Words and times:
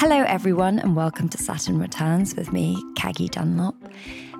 Hello, 0.00 0.22
everyone, 0.28 0.78
and 0.78 0.94
welcome 0.94 1.28
to 1.28 1.38
Saturn 1.38 1.80
Returns 1.80 2.36
with 2.36 2.52
me, 2.52 2.80
Caggie 2.94 3.26
Dunlop. 3.26 3.74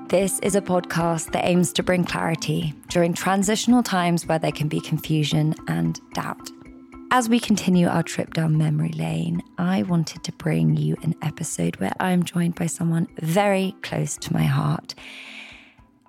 This 0.07 0.39
is 0.39 0.55
a 0.55 0.61
podcast 0.61 1.33
that 1.33 1.45
aims 1.45 1.73
to 1.73 1.83
bring 1.83 2.05
clarity 2.05 2.75
during 2.91 3.13
transitional 3.13 3.83
times 3.83 4.25
where 4.25 4.39
there 4.39 4.53
can 4.53 4.69
be 4.69 4.81
confusion 4.81 5.57
and 5.67 5.99
doubt. 6.15 6.49
As 7.11 7.29
we 7.29 7.41
continue 7.41 7.89
our 7.89 8.05
trip 8.05 8.35
down 8.35 8.57
memory 8.57 8.93
lane, 8.93 9.43
I 9.59 9.83
wanted 9.83 10.23
to 10.23 10.33
bring 10.35 10.77
you 10.77 10.97
an 11.03 11.17
episode 11.23 11.75
where 11.81 11.93
I'm 11.99 12.23
joined 12.23 12.55
by 12.55 12.67
someone 12.67 13.09
very 13.21 13.75
close 13.83 14.17
to 14.19 14.33
my 14.33 14.45
heart. 14.45 14.95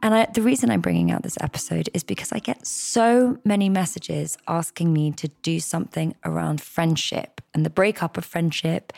And 0.04 0.14
I, 0.14 0.28
the 0.32 0.44
reason 0.44 0.70
I'm 0.70 0.80
bringing 0.80 1.10
out 1.10 1.24
this 1.24 1.40
episode 1.42 1.90
is 1.96 2.04
because 2.04 2.32
I 2.32 2.38
get 2.38 2.68
so 2.68 3.40
many 3.44 3.68
messages 3.68 4.38
asking 4.48 4.94
me 4.94 5.12
to 5.14 5.28
do 5.42 5.60
something 5.60 6.14
around 6.24 6.62
friendship 6.62 7.42
and 7.56 7.66
the 7.66 7.72
breakup 7.72 8.16
of 8.16 8.26
friendship 8.26 8.94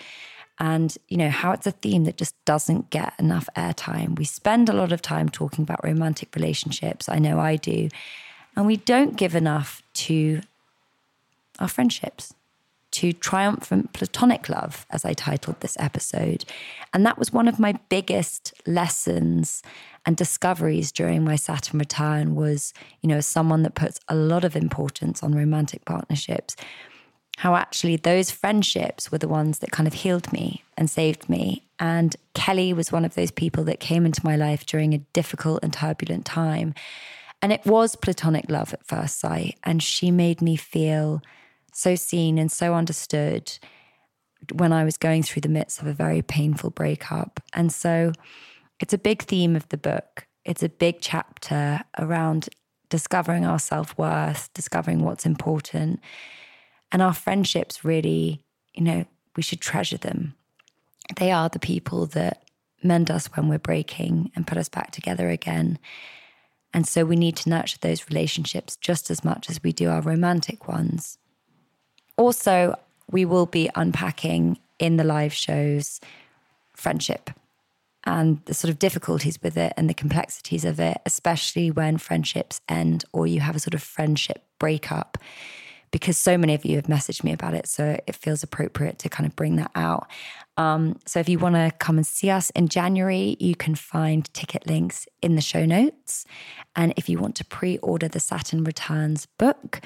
and 0.61 0.95
you 1.07 1.17
know 1.17 1.31
how 1.31 1.51
it's 1.53 1.65
a 1.65 1.71
theme 1.71 2.03
that 2.03 2.17
just 2.17 2.35
doesn't 2.45 2.91
get 2.91 3.13
enough 3.17 3.49
airtime. 3.57 4.15
We 4.15 4.25
spend 4.25 4.69
a 4.69 4.73
lot 4.73 4.91
of 4.91 5.01
time 5.01 5.27
talking 5.27 5.63
about 5.63 5.83
romantic 5.83 6.35
relationships. 6.35 7.09
I 7.09 7.17
know 7.17 7.39
I 7.39 7.55
do. 7.55 7.89
And 8.55 8.67
we 8.67 8.77
don't 8.77 9.17
give 9.17 9.33
enough 9.33 9.81
to 9.93 10.41
our 11.57 11.67
friendships, 11.67 12.35
to 12.91 13.11
triumphant 13.11 13.93
platonic 13.93 14.49
love, 14.49 14.85
as 14.91 15.03
I 15.03 15.13
titled 15.13 15.61
this 15.61 15.77
episode. 15.79 16.45
And 16.93 17.07
that 17.07 17.17
was 17.17 17.33
one 17.33 17.47
of 17.47 17.57
my 17.57 17.73
biggest 17.89 18.53
lessons 18.67 19.63
and 20.05 20.15
discoveries 20.15 20.91
during 20.91 21.23
my 21.23 21.37
Saturn 21.37 21.79
return 21.79 22.35
was, 22.35 22.71
you 23.01 23.09
know, 23.09 23.19
someone 23.19 23.63
that 23.63 23.73
puts 23.73 23.99
a 24.07 24.15
lot 24.15 24.43
of 24.43 24.55
importance 24.55 25.23
on 25.23 25.33
romantic 25.33 25.85
partnerships 25.85 26.55
how 27.41 27.55
actually 27.55 27.95
those 27.95 28.29
friendships 28.29 29.11
were 29.11 29.17
the 29.17 29.27
ones 29.27 29.57
that 29.59 29.71
kind 29.71 29.87
of 29.87 29.93
healed 29.95 30.31
me 30.31 30.63
and 30.77 30.87
saved 30.87 31.27
me. 31.27 31.63
And 31.79 32.15
Kelly 32.35 32.71
was 32.71 32.91
one 32.91 33.03
of 33.03 33.15
those 33.15 33.31
people 33.31 33.63
that 33.63 33.79
came 33.79 34.05
into 34.05 34.23
my 34.23 34.35
life 34.35 34.63
during 34.63 34.93
a 34.93 34.99
difficult 35.11 35.63
and 35.63 35.73
turbulent 35.73 36.23
time. 36.23 36.75
And 37.41 37.51
it 37.51 37.65
was 37.65 37.95
platonic 37.95 38.45
love 38.47 38.73
at 38.75 38.85
first 38.85 39.19
sight. 39.19 39.57
And 39.63 39.81
she 39.81 40.11
made 40.11 40.39
me 40.39 40.55
feel 40.55 41.23
so 41.73 41.95
seen 41.95 42.37
and 42.37 42.51
so 42.51 42.75
understood 42.75 43.57
when 44.53 44.71
I 44.71 44.83
was 44.83 44.97
going 44.97 45.23
through 45.23 45.41
the 45.41 45.49
midst 45.49 45.81
of 45.81 45.87
a 45.87 45.93
very 45.93 46.21
painful 46.21 46.69
breakup. 46.69 47.39
And 47.55 47.73
so 47.73 48.11
it's 48.79 48.93
a 48.93 48.99
big 48.99 49.23
theme 49.23 49.55
of 49.55 49.67
the 49.69 49.77
book. 49.77 50.27
It's 50.45 50.61
a 50.61 50.69
big 50.69 50.97
chapter 51.01 51.81
around 51.97 52.49
discovering 52.89 53.45
our 53.45 53.57
self 53.57 53.97
worth, 53.97 54.53
discovering 54.53 54.99
what's 54.99 55.25
important 55.25 56.01
and 56.91 57.01
our 57.01 57.13
friendships 57.13 57.85
really, 57.85 58.43
you 58.73 58.83
know, 58.83 59.05
we 59.35 59.43
should 59.43 59.61
treasure 59.61 59.97
them. 59.97 60.35
They 61.15 61.31
are 61.31 61.49
the 61.49 61.59
people 61.59 62.05
that 62.07 62.43
mend 62.83 63.09
us 63.09 63.27
when 63.27 63.47
we're 63.47 63.59
breaking 63.59 64.31
and 64.35 64.47
put 64.47 64.57
us 64.57 64.69
back 64.69 64.91
together 64.91 65.29
again. 65.29 65.79
And 66.73 66.87
so 66.87 67.05
we 67.05 67.15
need 67.15 67.35
to 67.37 67.49
nurture 67.49 67.77
those 67.81 68.09
relationships 68.09 68.77
just 68.77 69.11
as 69.11 69.23
much 69.23 69.49
as 69.49 69.61
we 69.61 69.71
do 69.71 69.89
our 69.89 70.01
romantic 70.01 70.67
ones. 70.67 71.17
Also, 72.17 72.75
we 73.09 73.25
will 73.25 73.45
be 73.45 73.69
unpacking 73.75 74.57
in 74.79 74.97
the 74.97 75.03
live 75.03 75.33
shows 75.33 75.99
friendship 76.75 77.29
and 78.03 78.41
the 78.45 78.53
sort 78.53 78.71
of 78.71 78.79
difficulties 78.79 79.37
with 79.43 79.57
it 79.57 79.73
and 79.77 79.89
the 79.89 79.93
complexities 79.93 80.65
of 80.65 80.79
it, 80.79 80.99
especially 81.05 81.69
when 81.69 81.97
friendships 81.97 82.61
end 82.67 83.05
or 83.13 83.27
you 83.27 83.41
have 83.41 83.55
a 83.55 83.59
sort 83.59 83.73
of 83.73 83.83
friendship 83.83 84.43
breakup 84.57 85.17
because 85.91 86.17
so 86.17 86.37
many 86.37 86.53
of 86.53 86.65
you 86.65 86.77
have 86.77 86.85
messaged 86.85 87.23
me 87.23 87.33
about 87.33 87.53
it. 87.53 87.67
So 87.67 87.99
it 88.07 88.15
feels 88.15 88.43
appropriate 88.43 88.97
to 88.99 89.09
kind 89.09 89.27
of 89.27 89.35
bring 89.35 89.57
that 89.57 89.71
out. 89.75 90.07
Um, 90.57 90.99
so 91.05 91.19
if 91.19 91.27
you 91.27 91.37
want 91.37 91.55
to 91.55 91.71
come 91.79 91.97
and 91.97 92.07
see 92.07 92.29
us 92.29 92.49
in 92.51 92.67
January, 92.69 93.35
you 93.39 93.55
can 93.55 93.75
find 93.75 94.31
ticket 94.33 94.65
links 94.67 95.07
in 95.21 95.35
the 95.35 95.41
show 95.41 95.65
notes. 95.65 96.25
And 96.75 96.93
if 96.95 97.09
you 97.09 97.19
want 97.19 97.35
to 97.35 97.45
pre 97.45 97.77
order 97.79 98.07
the 98.07 98.19
Saturn 98.19 98.63
Returns 98.63 99.25
book, 99.37 99.81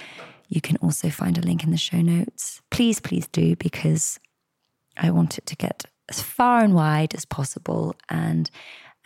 you 0.48 0.62
can 0.62 0.78
also 0.78 1.10
find 1.10 1.38
a 1.38 1.42
link 1.42 1.64
in 1.64 1.72
the 1.72 1.78
show 1.78 2.02
notes. 2.02 2.62
Please, 2.70 3.00
please 3.00 3.28
do, 3.28 3.56
because 3.56 4.20
I 4.98 5.10
want 5.10 5.38
it 5.38 5.46
to 5.48 5.56
get 5.56 5.86
as 6.08 6.22
far 6.22 6.64
and 6.64 6.76
wide 6.76 7.16
as 7.16 7.26
possible. 7.26 7.96
And 8.10 8.50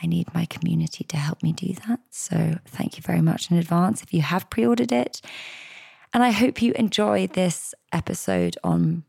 I 0.01 0.07
need 0.07 0.33
my 0.33 0.45
community 0.45 1.05
to 1.05 1.17
help 1.17 1.41
me 1.43 1.53
do 1.53 1.73
that. 1.87 1.99
So 2.09 2.57
thank 2.65 2.97
you 2.97 3.03
very 3.03 3.21
much 3.21 3.51
in 3.51 3.57
advance 3.57 4.03
if 4.03 4.13
you 4.13 4.21
have 4.21 4.49
pre 4.49 4.65
ordered 4.65 4.91
it. 4.91 5.21
And 6.13 6.23
I 6.23 6.31
hope 6.31 6.61
you 6.61 6.73
enjoy 6.73 7.27
this 7.27 7.75
episode 7.93 8.57
on 8.63 9.03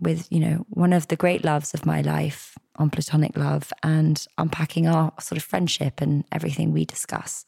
with, 0.00 0.30
you 0.30 0.38
know, 0.38 0.64
one 0.68 0.92
of 0.92 1.08
the 1.08 1.16
great 1.16 1.44
loves 1.44 1.74
of 1.74 1.84
my 1.84 2.00
life 2.00 2.56
on 2.76 2.90
platonic 2.90 3.36
love 3.36 3.72
and 3.82 4.24
unpacking 4.38 4.86
our 4.86 5.12
sort 5.20 5.36
of 5.36 5.44
friendship 5.44 6.00
and 6.00 6.24
everything 6.30 6.72
we 6.72 6.84
discuss. 6.84 7.44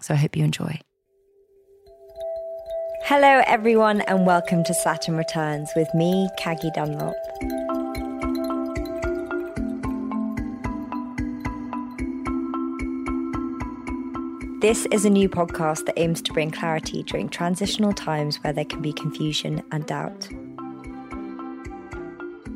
So 0.00 0.14
I 0.14 0.16
hope 0.16 0.36
you 0.36 0.44
enjoy. 0.44 0.80
Hello, 3.02 3.42
everyone, 3.46 4.00
and 4.02 4.26
welcome 4.26 4.64
to 4.64 4.74
Saturn 4.74 5.16
Returns 5.16 5.70
with 5.76 5.92
me, 5.94 6.28
Caggie 6.38 6.70
Dunlop. 6.74 7.14
This 14.64 14.86
is 14.86 15.04
a 15.04 15.10
new 15.10 15.28
podcast 15.28 15.84
that 15.84 15.98
aims 15.98 16.22
to 16.22 16.32
bring 16.32 16.50
clarity 16.50 17.02
during 17.02 17.28
transitional 17.28 17.92
times 17.92 18.36
where 18.36 18.54
there 18.54 18.64
can 18.64 18.80
be 18.80 18.94
confusion 18.94 19.62
and 19.70 19.84
doubt. 19.84 20.26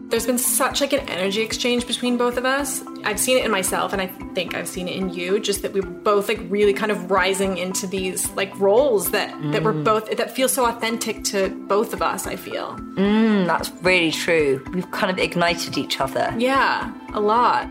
There's 0.09 0.25
been 0.25 0.39
such 0.39 0.81
like 0.81 0.95
an 0.95 1.01
energy 1.01 1.43
exchange 1.43 1.87
between 1.87 2.17
both 2.17 2.39
of 2.39 2.47
us. 2.47 2.83
I've 3.05 3.21
seen 3.21 3.37
it 3.37 3.45
in 3.45 3.51
myself 3.51 3.93
and 3.93 4.01
I 4.01 4.07
think 4.07 4.55
I've 4.55 4.69
seen 4.69 4.89
it 4.89 4.97
in 4.97 5.11
you 5.11 5.39
just 5.39 5.61
that 5.61 5.75
we 5.75 5.81
are 5.81 5.83
both 5.83 6.29
like 6.29 6.41
really 6.45 6.73
kind 6.73 6.91
of 6.91 7.11
rising 7.11 7.59
into 7.59 7.87
these 7.87 8.31
like 8.31 8.59
roles 8.59 9.11
that 9.11 9.35
mm. 9.35 9.53
that 9.53 9.63
we're 9.63 9.75
mm. 9.75 9.85
both 9.85 10.11
that 10.11 10.31
feel 10.31 10.49
so 10.49 10.65
authentic 10.65 11.25
to 11.25 11.51
both 11.51 11.93
of 11.93 12.01
us, 12.01 12.27
I 12.27 12.37
feel. 12.37 12.73
Mm, 12.95 13.47
that's 13.47 13.71
really 13.83 14.13
true. 14.13 14.65
We've 14.73 14.91
kind 14.93 15.11
of 15.11 15.19
ignited 15.19 15.77
each 15.77 16.01
other. 16.01 16.35
Yeah, 16.39 16.91
a 17.13 17.21
lot. 17.21 17.69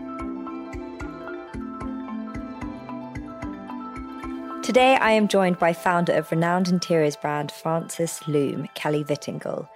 Today, 4.68 4.96
I 4.96 5.12
am 5.12 5.28
joined 5.28 5.58
by 5.58 5.72
founder 5.72 6.12
of 6.12 6.30
renowned 6.30 6.68
interiors 6.68 7.16
brand 7.16 7.50
Frances 7.50 8.20
Loom, 8.28 8.68
Kelly 8.74 9.02
Vittingle. 9.02 9.66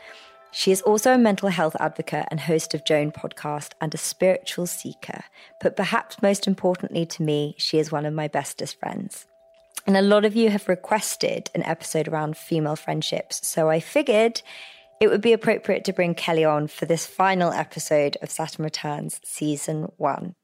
She 0.50 0.70
is 0.70 0.82
also 0.82 1.14
a 1.14 1.18
mental 1.18 1.48
health 1.48 1.74
advocate 1.80 2.26
and 2.30 2.38
host 2.38 2.74
of 2.74 2.84
Joan 2.84 3.10
podcast 3.10 3.70
and 3.80 3.94
a 3.94 3.96
spiritual 3.96 4.66
seeker. 4.66 5.24
But 5.62 5.76
perhaps 5.76 6.20
most 6.20 6.46
importantly 6.46 7.06
to 7.06 7.22
me, 7.22 7.54
she 7.56 7.78
is 7.78 7.90
one 7.90 8.04
of 8.04 8.12
my 8.12 8.28
bestest 8.28 8.78
friends. 8.78 9.24
And 9.86 9.96
a 9.96 10.02
lot 10.02 10.26
of 10.26 10.36
you 10.36 10.50
have 10.50 10.68
requested 10.68 11.48
an 11.54 11.62
episode 11.62 12.06
around 12.06 12.36
female 12.36 12.76
friendships. 12.76 13.48
So 13.48 13.70
I 13.70 13.80
figured 13.80 14.42
it 15.00 15.08
would 15.08 15.22
be 15.22 15.32
appropriate 15.32 15.86
to 15.86 15.94
bring 15.94 16.14
Kelly 16.14 16.44
on 16.44 16.66
for 16.68 16.84
this 16.84 17.06
final 17.06 17.50
episode 17.50 18.18
of 18.20 18.30
Saturn 18.30 18.62
Returns 18.62 19.22
season 19.24 19.90
one. 19.96 20.34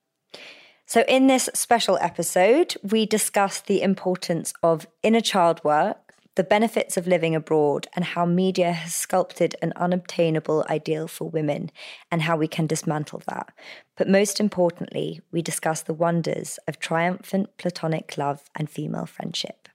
So, 0.89 1.05
in 1.07 1.27
this 1.27 1.51
special 1.53 1.99
episode, 2.01 2.75
we 2.83 3.05
discuss 3.05 3.61
the 3.61 3.83
importance 3.83 4.55
of 4.63 4.87
inner 5.03 5.21
child 5.21 5.63
work, 5.63 6.15
the 6.35 6.43
benefits 6.43 6.97
of 6.97 7.07
living 7.07 7.35
abroad, 7.35 7.87
and 7.93 8.07
how 8.07 8.25
media 8.25 8.73
has 8.73 8.95
sculpted 8.95 9.55
an 9.61 9.75
unobtainable 9.77 10.65
ideal 10.71 11.07
for 11.07 11.29
women 11.29 11.71
and 12.11 12.23
how 12.23 12.39
we 12.39 12.49
can 12.49 12.67
dismantle 12.67 13.21
that. 13.29 13.53
But 13.99 14.09
most 14.09 14.41
importantly, 14.41 15.21
we 15.31 15.43
discuss 15.43 15.83
the 15.83 15.93
wonders 15.93 16.59
of 16.67 16.79
triumphant 16.79 17.55
platonic 17.59 18.17
love 18.17 18.45
and 18.57 18.71
female 18.71 19.05
friendship. 19.05 19.69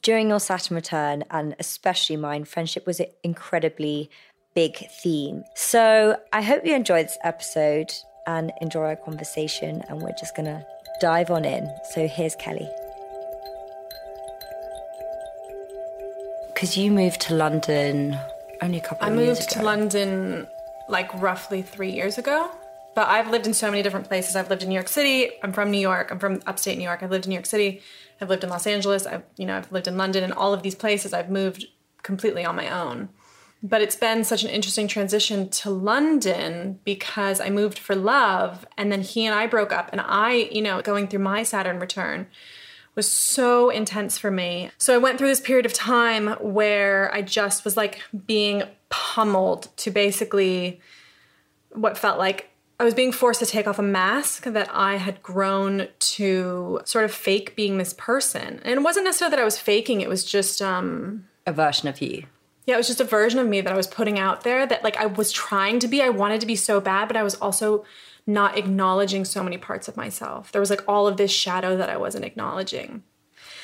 During 0.00 0.28
your 0.28 0.38
Saturn 0.38 0.76
return, 0.76 1.24
and 1.32 1.56
especially 1.58 2.16
mine, 2.16 2.44
friendship 2.44 2.86
was 2.86 3.00
an 3.00 3.06
incredibly 3.24 4.08
big 4.54 4.76
theme. 5.02 5.42
So, 5.56 6.20
I 6.32 6.42
hope 6.42 6.64
you 6.64 6.76
enjoyed 6.76 7.06
this 7.06 7.18
episode 7.24 7.90
and 8.26 8.52
enjoy 8.60 8.86
our 8.86 8.96
conversation. 8.96 9.82
And 9.88 10.00
we're 10.00 10.12
just 10.12 10.36
going 10.36 10.46
to 10.46 10.64
dive 11.00 11.30
on 11.30 11.44
in. 11.44 11.70
So 11.90 12.06
here's 12.06 12.34
Kelly. 12.36 12.68
Because 16.48 16.76
you 16.76 16.90
moved 16.90 17.20
to 17.22 17.34
London 17.34 18.18
only 18.60 18.78
a 18.78 18.80
couple 18.82 19.06
I 19.06 19.10
of 19.10 19.16
years 19.16 19.38
ago. 19.38 19.44
I 19.44 19.46
moved 19.46 19.50
to 19.50 19.62
London 19.62 20.46
like 20.88 21.12
roughly 21.22 21.62
three 21.62 21.90
years 21.90 22.18
ago. 22.18 22.50
But 22.94 23.08
I've 23.08 23.30
lived 23.30 23.46
in 23.46 23.54
so 23.54 23.70
many 23.70 23.82
different 23.82 24.08
places. 24.08 24.34
I've 24.36 24.50
lived 24.50 24.62
in 24.62 24.68
New 24.68 24.74
York 24.74 24.88
City. 24.88 25.30
I'm 25.42 25.52
from 25.52 25.70
New 25.70 25.78
York. 25.78 26.10
I'm 26.10 26.18
from 26.18 26.42
upstate 26.46 26.76
New 26.76 26.84
York. 26.84 27.02
I've 27.02 27.10
lived 27.10 27.24
in 27.24 27.30
New 27.30 27.36
York 27.36 27.46
City. 27.46 27.82
I've 28.20 28.28
lived 28.28 28.44
in 28.44 28.50
Los 28.50 28.66
Angeles. 28.66 29.06
I've 29.06 29.22
you 29.36 29.46
know 29.46 29.56
I've 29.56 29.72
lived 29.72 29.86
in 29.86 29.96
London, 29.96 30.24
and 30.24 30.32
all 30.32 30.52
of 30.52 30.62
these 30.62 30.74
places 30.74 31.14
I've 31.14 31.30
moved 31.30 31.66
completely 32.02 32.44
on 32.44 32.56
my 32.56 32.68
own. 32.68 33.08
But 33.62 33.82
it's 33.82 33.96
been 33.96 34.24
such 34.24 34.42
an 34.42 34.48
interesting 34.48 34.88
transition 34.88 35.48
to 35.50 35.70
London 35.70 36.80
because 36.84 37.40
I 37.40 37.50
moved 37.50 37.78
for 37.78 37.94
love 37.94 38.66
and 38.78 38.90
then 38.90 39.02
he 39.02 39.26
and 39.26 39.34
I 39.34 39.46
broke 39.46 39.72
up. 39.72 39.90
And 39.92 40.00
I, 40.00 40.48
you 40.50 40.62
know, 40.62 40.80
going 40.80 41.08
through 41.08 41.20
my 41.20 41.42
Saturn 41.42 41.78
return 41.78 42.26
was 42.94 43.10
so 43.10 43.70
intense 43.70 44.18
for 44.18 44.30
me. 44.30 44.70
So 44.78 44.94
I 44.94 44.98
went 44.98 45.18
through 45.18 45.28
this 45.28 45.40
period 45.40 45.66
of 45.66 45.72
time 45.72 46.28
where 46.40 47.12
I 47.14 47.22
just 47.22 47.64
was 47.64 47.76
like 47.76 48.00
being 48.26 48.62
pummeled 48.88 49.68
to 49.78 49.90
basically 49.90 50.80
what 51.72 51.98
felt 51.98 52.18
like 52.18 52.50
I 52.80 52.84
was 52.84 52.94
being 52.94 53.12
forced 53.12 53.40
to 53.40 53.46
take 53.46 53.66
off 53.66 53.78
a 53.78 53.82
mask 53.82 54.44
that 54.44 54.70
I 54.72 54.96
had 54.96 55.22
grown 55.22 55.88
to 55.98 56.80
sort 56.86 57.04
of 57.04 57.12
fake 57.12 57.54
being 57.54 57.76
this 57.76 57.92
person. 57.92 58.60
And 58.64 58.72
it 58.72 58.82
wasn't 58.82 59.04
necessarily 59.04 59.36
that 59.36 59.42
I 59.42 59.44
was 59.44 59.58
faking, 59.58 60.00
it 60.00 60.08
was 60.08 60.24
just 60.24 60.62
um 60.62 61.26
A 61.46 61.52
version 61.52 61.88
of 61.88 62.00
you. 62.00 62.24
Yeah, 62.66 62.74
it 62.74 62.78
was 62.78 62.86
just 62.86 63.00
a 63.00 63.04
version 63.04 63.38
of 63.38 63.48
me 63.48 63.60
that 63.60 63.72
I 63.72 63.76
was 63.76 63.86
putting 63.86 64.18
out 64.18 64.42
there 64.42 64.66
that 64.66 64.84
like 64.84 64.96
I 64.96 65.06
was 65.06 65.32
trying 65.32 65.78
to 65.80 65.88
be. 65.88 66.02
I 66.02 66.08
wanted 66.10 66.40
to 66.40 66.46
be 66.46 66.56
so 66.56 66.80
bad, 66.80 67.08
but 67.08 67.16
I 67.16 67.22
was 67.22 67.34
also 67.36 67.84
not 68.26 68.56
acknowledging 68.56 69.24
so 69.24 69.42
many 69.42 69.58
parts 69.58 69.88
of 69.88 69.96
myself. 69.96 70.52
There 70.52 70.60
was 70.60 70.70
like 70.70 70.84
all 70.86 71.06
of 71.06 71.16
this 71.16 71.32
shadow 71.32 71.76
that 71.76 71.88
I 71.88 71.96
wasn't 71.96 72.24
acknowledging. 72.24 73.02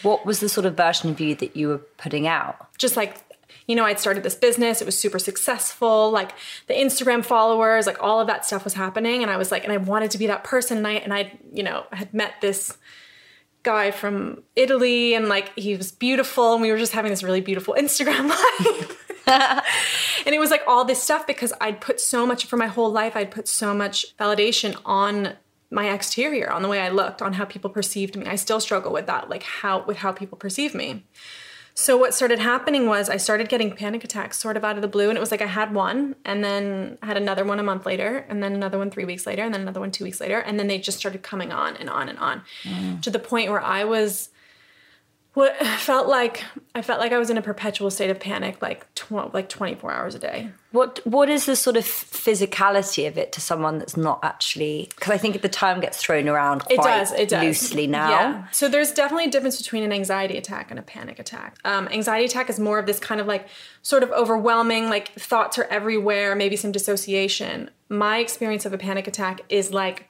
What 0.03 0.27
was 0.27 0.41
the 0.41 0.49
sort 0.49 0.67
of 0.67 0.77
version 0.77 1.11
of 1.11 1.21
you 1.21 1.35
that 1.37 1.57
you 1.57 1.69
were 1.69 1.79
putting 1.79 2.27
out? 2.27 2.77
Just 2.79 2.97
like 2.97 3.23
you 3.67 3.75
know, 3.75 3.85
I'd 3.85 3.99
started 3.99 4.23
this 4.23 4.37
business, 4.37 4.81
it 4.81 4.85
was 4.85 4.97
super 4.97 5.19
successful, 5.19 6.11
like 6.13 6.33
the 6.69 6.75
Instagram 6.75 7.25
followers, 7.25 7.87
like 7.87 8.01
all 8.01 8.21
of 8.21 8.29
that 8.29 8.45
stuff 8.47 8.63
was 8.63 8.75
happening 8.75 9.23
and 9.23 9.31
I 9.31 9.37
was 9.37 9.51
like 9.51 9.65
and 9.65 9.73
I 9.73 9.77
wanted 9.77 10.13
to 10.13 10.19
be 10.19 10.29
that 10.29 10.45
person 10.45 10.79
and 10.79 10.87
I 10.87 10.93
and 10.93 11.13
I, 11.13 11.33
you 11.53 11.63
know, 11.63 11.85
had 11.93 12.15
met 12.15 12.35
this 12.41 12.79
guy 13.67 13.91
from 13.91 14.45
Italy 14.55 15.15
and 15.15 15.29
like 15.29 15.53
he 15.59 15.77
was 15.77 15.91
beautiful 15.91 16.55
and 16.55 16.63
we 16.63 16.71
were 16.71 16.79
just 16.79 16.93
having 16.93 17.11
this 17.11 17.25
really 17.25 17.41
beautiful 17.41 17.75
Instagram 17.79 18.29
life. 18.29 19.27
and 20.25 20.35
it 20.35 20.39
was 20.39 20.51
like 20.51 20.63
all 20.69 20.85
this 20.85 21.03
stuff 21.03 21.27
because 21.27 21.53
I'd 21.61 21.81
put 21.81 22.01
so 22.01 22.25
much 22.25 22.47
for 22.47 22.57
my 22.57 22.69
whole 22.69 22.91
life, 22.91 23.17
I'd 23.17 23.33
put 23.33 23.49
so 23.49 23.75
much 23.75 24.17
validation 24.17 24.81
on 24.87 25.35
my 25.69 25.93
exterior, 25.93 26.49
on 26.49 26.63
the 26.63 26.69
way 26.69 26.81
I 26.81 26.91
looked, 26.91 27.21
on 27.21 27.33
how 27.33 27.45
people 27.45 27.69
perceived 27.69 28.17
me. 28.17 28.25
I 28.27 28.37
still 28.37 28.61
struggle 28.61 28.93
with 28.93 29.07
that, 29.07 29.29
like 29.29 29.43
how 29.43 29.85
with 29.85 29.97
how 29.97 30.13
people 30.13 30.39
perceive 30.39 30.73
me. 30.73 31.05
So 31.79 31.99
what 31.99 32.15
started 32.15 32.39
happening 32.39 32.87
was 32.87 33.11
I 33.11 33.19
started 33.19 33.51
getting 33.51 33.71
panic 33.71 34.03
attacks 34.03 34.39
sort 34.39 34.57
of 34.57 34.65
out 34.65 34.77
of 34.77 34.83
the 34.83 34.89
blue 34.89 35.11
and 35.11 35.19
it 35.19 35.21
was 35.21 35.31
like 35.31 35.43
I 35.43 35.47
had 35.47 35.75
one 35.75 36.17
and 36.25 36.43
then 36.43 36.97
I 37.03 37.07
had 37.07 37.19
another 37.19 37.45
one 37.45 37.61
a 37.61 37.63
month 37.63 37.85
later 37.85 38.25
and 38.31 38.43
then 38.43 38.55
another 38.55 38.79
one 38.79 38.91
3 38.91 39.05
weeks 39.05 39.27
later 39.27 39.43
and 39.43 39.53
then 39.53 39.61
another 39.61 39.81
one 39.81 39.91
2 39.91 40.03
weeks 40.03 40.19
later 40.19 40.39
and 40.39 40.59
then 40.59 40.69
they 40.69 40.79
just 40.79 40.97
started 40.97 41.23
coming 41.23 41.53
on 41.53 41.77
and 41.77 41.91
on 41.91 42.09
and 42.09 42.19
on 42.19 42.43
mm. 42.63 43.03
to 43.03 43.11
the 43.11 43.19
point 43.19 43.51
where 43.51 43.61
I 43.61 43.85
was 43.85 44.31
what 45.37 45.55
felt 45.81 46.09
like 46.09 46.43
I 46.75 46.81
felt 46.81 46.99
like 46.99 47.13
I 47.13 47.19
was 47.19 47.29
in 47.29 47.37
a 47.37 47.43
perpetual 47.43 47.91
state 47.91 48.09
of 48.09 48.19
panic 48.19 48.63
like 48.63 48.93
tw- 48.95 49.33
like 49.35 49.51
24 49.51 49.93
hours 49.93 50.15
a 50.15 50.19
day. 50.19 50.51
What 50.73 51.01
what 51.05 51.29
is 51.29 51.45
the 51.45 51.57
sort 51.57 51.77
of 51.77 51.85
physicality 51.85 53.07
of 53.07 53.19
it 53.19 53.33
to 53.33 53.43
someone 53.43 53.77
that's 53.79 53.99
not 53.99 54.21
actually 54.23 54.89
because 54.97 55.13
I 55.13 55.19
think 55.19 55.43
the 55.43 55.51
term 55.51 55.81
gets 55.81 55.99
thrown 55.99 56.27
around 56.27 56.65
quite 56.65 56.79
It 56.79 56.83
does. 56.83 57.13
It 57.13 57.29
does 57.29 57.45
loosely 57.45 57.87
now. 57.87 58.11
Yeah. 58.11 58.47
So 58.51 58.67
there's 58.67 58.93
definitely 58.93 59.27
a 59.27 59.31
difference 59.31 59.59
between 59.59 59.83
an 59.83 59.93
anxiety 59.93 60.39
attack 60.39 60.71
and 60.71 60.81
a 60.81 60.83
panic 60.83 61.19
attack. 61.19 61.59
Um, 61.67 61.87
anxiety 61.89 62.25
attack 62.25 62.49
is 62.49 62.59
more 62.59 62.79
of 62.79 62.87
this 62.87 62.99
kind 62.99 63.21
of 63.21 63.27
like 63.27 63.47
sort 63.83 64.03
of 64.03 64.11
overwhelming, 64.13 64.89
like 64.89 65.13
thoughts 65.13 65.59
are 65.59 65.65
everywhere, 65.65 66.35
maybe 66.35 66.57
some 66.57 66.73
dissociation. 66.73 67.71
My 67.91 68.19
experience 68.19 68.65
of 68.65 68.73
a 68.73 68.79
panic 68.79 69.07
attack 69.07 69.43
is 69.51 69.71
like. 69.71 70.09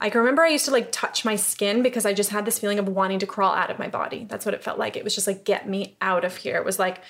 I 0.00 0.10
can 0.10 0.20
remember 0.20 0.42
I 0.42 0.48
used 0.48 0.66
to 0.66 0.70
like 0.70 0.92
touch 0.92 1.24
my 1.24 1.36
skin 1.36 1.82
because 1.82 2.06
I 2.06 2.12
just 2.12 2.30
had 2.30 2.44
this 2.44 2.58
feeling 2.58 2.78
of 2.78 2.88
wanting 2.88 3.18
to 3.18 3.26
crawl 3.26 3.54
out 3.54 3.70
of 3.70 3.78
my 3.78 3.88
body. 3.88 4.26
That's 4.28 4.44
what 4.46 4.54
it 4.54 4.62
felt 4.62 4.78
like. 4.78 4.96
It 4.96 5.04
was 5.04 5.14
just 5.14 5.26
like, 5.26 5.44
get 5.44 5.68
me 5.68 5.96
out 6.00 6.24
of 6.24 6.36
here. 6.36 6.56
It 6.56 6.64
was 6.64 6.78
like 6.78 7.02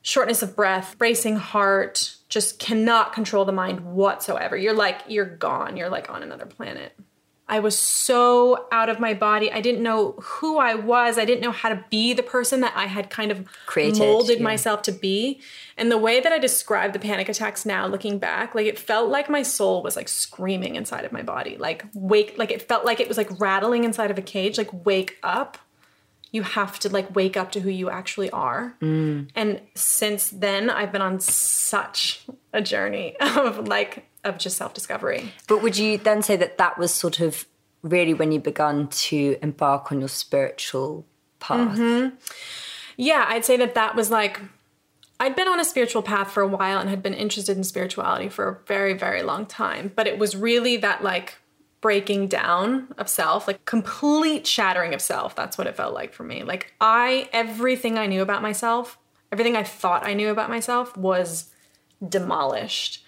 shortness 0.00 0.42
of 0.42 0.56
breath, 0.56 0.96
racing 0.98 1.36
heart, 1.36 2.14
just 2.28 2.58
cannot 2.58 3.12
control 3.12 3.44
the 3.44 3.52
mind 3.52 3.80
whatsoever. 3.80 4.56
You're 4.56 4.74
like, 4.74 5.02
you're 5.08 5.24
gone. 5.24 5.76
You're 5.76 5.90
like 5.90 6.08
on 6.08 6.22
another 6.22 6.46
planet. 6.46 6.92
I 7.48 7.60
was 7.60 7.78
so 7.78 8.66
out 8.72 8.88
of 8.88 8.98
my 8.98 9.14
body. 9.14 9.52
I 9.52 9.60
didn't 9.60 9.82
know 9.82 10.12
who 10.20 10.58
I 10.58 10.74
was. 10.74 11.16
I 11.16 11.24
didn't 11.24 11.42
know 11.42 11.52
how 11.52 11.68
to 11.68 11.84
be 11.90 12.12
the 12.12 12.22
person 12.22 12.60
that 12.60 12.72
I 12.74 12.86
had 12.86 13.08
kind 13.08 13.30
of 13.30 13.46
Created, 13.66 14.00
molded 14.00 14.38
yeah. 14.38 14.44
myself 14.44 14.82
to 14.82 14.92
be. 14.92 15.40
And 15.76 15.90
the 15.90 15.98
way 15.98 16.18
that 16.18 16.32
I 16.32 16.38
describe 16.38 16.92
the 16.92 16.98
panic 16.98 17.28
attacks 17.28 17.64
now, 17.64 17.86
looking 17.86 18.18
back, 18.18 18.56
like 18.56 18.66
it 18.66 18.78
felt 18.78 19.10
like 19.10 19.30
my 19.30 19.42
soul 19.42 19.82
was 19.82 19.94
like 19.94 20.08
screaming 20.08 20.74
inside 20.74 21.04
of 21.04 21.12
my 21.12 21.22
body. 21.22 21.56
Like 21.56 21.84
wake, 21.94 22.34
like 22.36 22.50
it 22.50 22.62
felt 22.62 22.84
like 22.84 22.98
it 22.98 23.06
was 23.06 23.16
like 23.16 23.38
rattling 23.38 23.84
inside 23.84 24.10
of 24.10 24.18
a 24.18 24.22
cage. 24.22 24.58
Like 24.58 24.84
wake 24.84 25.16
up. 25.22 25.56
You 26.32 26.42
have 26.42 26.80
to 26.80 26.88
like 26.88 27.14
wake 27.14 27.36
up 27.36 27.52
to 27.52 27.60
who 27.60 27.70
you 27.70 27.88
actually 27.88 28.28
are. 28.30 28.74
Mm. 28.82 29.28
And 29.36 29.60
since 29.76 30.30
then, 30.30 30.68
I've 30.68 30.90
been 30.90 31.00
on 31.00 31.20
such 31.20 32.26
a 32.52 32.60
journey 32.60 33.14
of 33.20 33.68
like 33.68 34.04
of 34.28 34.38
just 34.38 34.56
self 34.56 34.74
discovery. 34.74 35.32
But 35.46 35.62
would 35.62 35.76
you 35.76 35.98
then 35.98 36.22
say 36.22 36.36
that 36.36 36.58
that 36.58 36.78
was 36.78 36.92
sort 36.92 37.20
of 37.20 37.46
really 37.82 38.14
when 38.14 38.32
you 38.32 38.40
began 38.40 38.88
to 38.88 39.36
embark 39.42 39.92
on 39.92 40.00
your 40.00 40.08
spiritual 40.08 41.06
path? 41.38 41.78
Mm-hmm. 41.78 42.16
Yeah, 42.96 43.26
I'd 43.28 43.44
say 43.44 43.56
that 43.58 43.74
that 43.74 43.94
was 43.94 44.10
like 44.10 44.40
I'd 45.18 45.36
been 45.36 45.48
on 45.48 45.60
a 45.60 45.64
spiritual 45.64 46.02
path 46.02 46.30
for 46.30 46.42
a 46.42 46.48
while 46.48 46.78
and 46.78 46.90
had 46.90 47.02
been 47.02 47.14
interested 47.14 47.56
in 47.56 47.64
spirituality 47.64 48.28
for 48.28 48.48
a 48.48 48.66
very 48.66 48.94
very 48.94 49.22
long 49.22 49.46
time, 49.46 49.92
but 49.94 50.06
it 50.06 50.18
was 50.18 50.36
really 50.36 50.76
that 50.78 51.02
like 51.02 51.38
breaking 51.80 52.26
down 52.26 52.88
of 52.98 53.08
self, 53.08 53.46
like 53.46 53.64
complete 53.64 54.46
shattering 54.46 54.92
of 54.92 55.00
self. 55.00 55.36
That's 55.36 55.56
what 55.56 55.66
it 55.66 55.76
felt 55.76 55.94
like 55.94 56.12
for 56.12 56.24
me. 56.24 56.42
Like 56.42 56.74
I 56.80 57.28
everything 57.32 57.98
I 57.98 58.06
knew 58.06 58.22
about 58.22 58.42
myself, 58.42 58.98
everything 59.30 59.56
I 59.56 59.62
thought 59.62 60.06
I 60.06 60.14
knew 60.14 60.30
about 60.30 60.50
myself 60.50 60.96
was 60.96 61.50
demolished. 62.06 63.04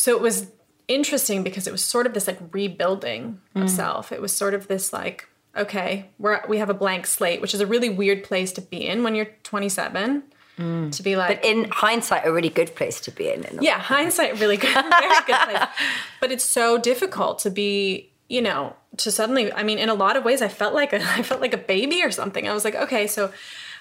So 0.00 0.16
it 0.16 0.22
was 0.22 0.46
interesting 0.88 1.42
because 1.42 1.66
it 1.66 1.72
was 1.72 1.84
sort 1.84 2.06
of 2.06 2.14
this 2.14 2.26
like 2.26 2.38
rebuilding 2.52 3.38
of 3.54 3.64
mm. 3.64 3.68
self. 3.68 4.12
It 4.12 4.22
was 4.22 4.32
sort 4.32 4.54
of 4.54 4.66
this 4.66 4.94
like, 4.94 5.28
okay, 5.54 6.08
we're 6.18 6.40
we 6.48 6.56
have 6.56 6.70
a 6.70 6.74
blank 6.74 7.06
slate, 7.06 7.42
which 7.42 7.52
is 7.52 7.60
a 7.60 7.66
really 7.66 7.90
weird 7.90 8.24
place 8.24 8.50
to 8.52 8.62
be 8.62 8.86
in 8.86 9.02
when 9.04 9.14
you're 9.14 9.28
27. 9.42 10.22
Mm. 10.58 10.92
To 10.96 11.02
be 11.02 11.16
like, 11.16 11.42
but 11.42 11.44
In 11.44 11.68
hindsight, 11.70 12.24
a 12.24 12.32
really 12.32 12.48
good 12.48 12.74
place 12.74 12.98
to 13.02 13.10
be 13.10 13.28
in. 13.28 13.44
in 13.44 13.58
a- 13.58 13.62
yeah, 13.62 13.78
hindsight 13.78 14.40
really 14.40 14.56
good, 14.56 14.72
very 15.00 15.20
good 15.26 15.36
place. 15.36 15.68
But 16.20 16.32
it's 16.32 16.44
so 16.44 16.78
difficult 16.78 17.38
to 17.40 17.50
be, 17.50 18.10
you 18.28 18.40
know, 18.40 18.76
to 18.98 19.10
suddenly. 19.10 19.52
I 19.52 19.62
mean, 19.62 19.78
in 19.78 19.90
a 19.90 19.94
lot 19.94 20.16
of 20.16 20.24
ways, 20.24 20.40
I 20.40 20.48
felt 20.48 20.72
like 20.72 20.94
a, 20.94 21.02
I 21.18 21.22
felt 21.22 21.42
like 21.42 21.52
a 21.52 21.58
baby 21.74 22.02
or 22.02 22.10
something. 22.10 22.48
I 22.48 22.54
was 22.54 22.64
like, 22.64 22.74
okay, 22.74 23.06
so 23.06 23.32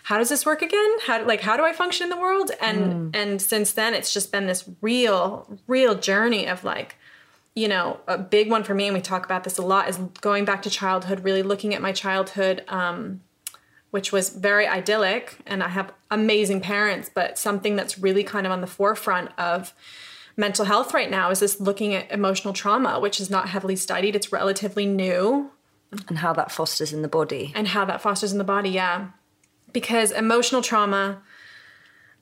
how 0.09 0.17
does 0.17 0.29
this 0.29 0.43
work 0.43 0.61
again? 0.63 0.91
How 1.05 1.23
like 1.23 1.41
how 1.41 1.55
do 1.55 1.63
I 1.63 1.71
function 1.71 2.05
in 2.05 2.09
the 2.09 2.21
world? 2.25 2.49
And 2.59 3.15
and 3.15 3.39
since 3.39 3.73
then, 3.73 3.93
it's 3.93 4.11
just 4.11 4.31
been 4.31 4.47
this 4.47 4.67
real, 4.81 5.47
real 5.67 5.93
journey 5.95 6.47
of 6.47 6.63
like. 6.63 6.95
You 7.55 7.67
know, 7.67 7.99
a 8.07 8.17
big 8.17 8.49
one 8.49 8.63
for 8.63 8.73
me, 8.73 8.85
and 8.87 8.95
we 8.95 9.01
talk 9.01 9.25
about 9.25 9.43
this 9.43 9.57
a 9.57 9.61
lot, 9.61 9.89
is 9.89 9.97
going 10.21 10.45
back 10.45 10.61
to 10.61 10.69
childhood, 10.69 11.23
really 11.23 11.43
looking 11.43 11.73
at 11.75 11.81
my 11.81 11.91
childhood, 11.91 12.63
um, 12.69 13.21
which 13.91 14.11
was 14.11 14.29
very 14.29 14.65
idyllic 14.65 15.37
and 15.45 15.61
I 15.61 15.67
have 15.67 15.91
amazing 16.09 16.61
parents, 16.61 17.09
but 17.13 17.37
something 17.37 17.75
that's 17.75 17.99
really 17.99 18.23
kind 18.23 18.45
of 18.45 18.51
on 18.51 18.61
the 18.61 18.67
forefront 18.67 19.31
of 19.37 19.73
mental 20.37 20.65
health 20.65 20.93
right 20.93 21.09
now 21.09 21.31
is 21.31 21.39
this 21.39 21.59
looking 21.59 21.93
at 21.93 22.09
emotional 22.11 22.53
trauma, 22.53 22.99
which 22.99 23.19
is 23.19 23.29
not 23.29 23.49
heavily 23.49 23.75
studied. 23.75 24.15
It's 24.15 24.31
relatively 24.31 24.85
new 24.85 25.51
And 26.07 26.19
how 26.19 26.33
that 26.33 26.51
fosters 26.51 26.93
in 26.93 27.01
the 27.01 27.09
body. 27.09 27.51
and 27.55 27.67
how 27.67 27.83
that 27.85 27.99
fosters 28.01 28.31
in 28.31 28.37
the 28.37 28.51
body, 28.55 28.69
yeah. 28.69 29.07
Because 29.71 30.11
emotional 30.11 30.61
trauma 30.61 31.21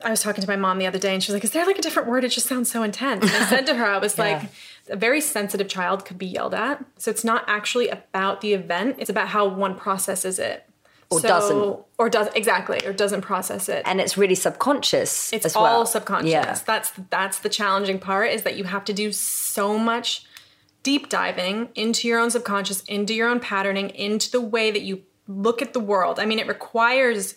I 0.04 0.12
was 0.12 0.22
talking 0.22 0.42
to 0.44 0.48
my 0.48 0.56
mom 0.56 0.78
the 0.78 0.86
other 0.86 1.00
day 1.00 1.14
and 1.14 1.24
she 1.24 1.32
was 1.32 1.36
like, 1.36 1.44
Is 1.44 1.52
there 1.52 1.66
like 1.66 1.80
a 1.80 1.82
different 1.82 2.08
word? 2.08 2.24
It 2.24 2.30
just 2.30 2.48
sounds 2.48 2.72
so 2.72 2.84
intense. 2.84 3.24
And 3.24 3.32
I 3.44 3.50
said 3.50 3.66
to 3.68 3.76
her, 3.76 3.86
I 3.86 3.98
was 3.98 4.18
like, 4.26 4.44
a 4.90 4.96
very 4.96 5.20
sensitive 5.20 5.68
child 5.68 6.06
could 6.06 6.18
be 6.18 6.28
yelled 6.28 6.54
at. 6.54 6.84
So 6.98 7.12
it's 7.12 7.24
not 7.24 7.44
actually 7.48 7.90
about 7.90 8.42
the 8.42 8.54
event, 8.54 8.98
it's 9.00 9.10
about 9.10 9.30
how 9.30 9.48
one 9.48 9.76
processes 9.76 10.40
it. 10.40 10.64
Or 11.10 11.20
So- 11.20 11.28
doesn't. 11.28 11.80
Or 11.98 12.10
does 12.10 12.28
exactly, 12.36 12.86
or 12.86 12.94
doesn't 12.94 13.22
process 13.22 13.70
it. 13.70 13.82
And 13.86 14.00
it's 14.00 14.18
really 14.18 14.36
subconscious 14.36 15.34
It's 15.34 15.56
all 15.56 15.64
well. 15.64 15.86
subconscious. 15.86 16.30
Yeah. 16.30 16.60
That's 16.66 16.92
that's 17.10 17.40
the 17.40 17.50
challenging 17.50 17.98
part 17.98 18.32
is 18.32 18.44
that 18.44 18.56
you 18.56 18.66
have 18.66 18.86
to 18.86 18.94
do 18.94 19.12
so 19.12 19.80
much 19.80 20.26
deep 20.84 21.10
diving 21.10 21.70
into 21.76 22.08
your 22.08 22.20
own 22.20 22.30
subconscious, 22.30 22.82
into 22.84 23.14
your 23.16 23.30
own 23.30 23.40
patterning, 23.40 23.90
into 23.90 24.30
the 24.30 24.40
way 24.42 24.70
that 24.70 24.84
you 24.84 25.02
look 25.28 25.62
at 25.62 25.74
the 25.74 25.80
world. 25.80 26.20
I 26.20 26.26
mean, 26.26 26.40
it 26.40 26.48
requires 26.48 27.36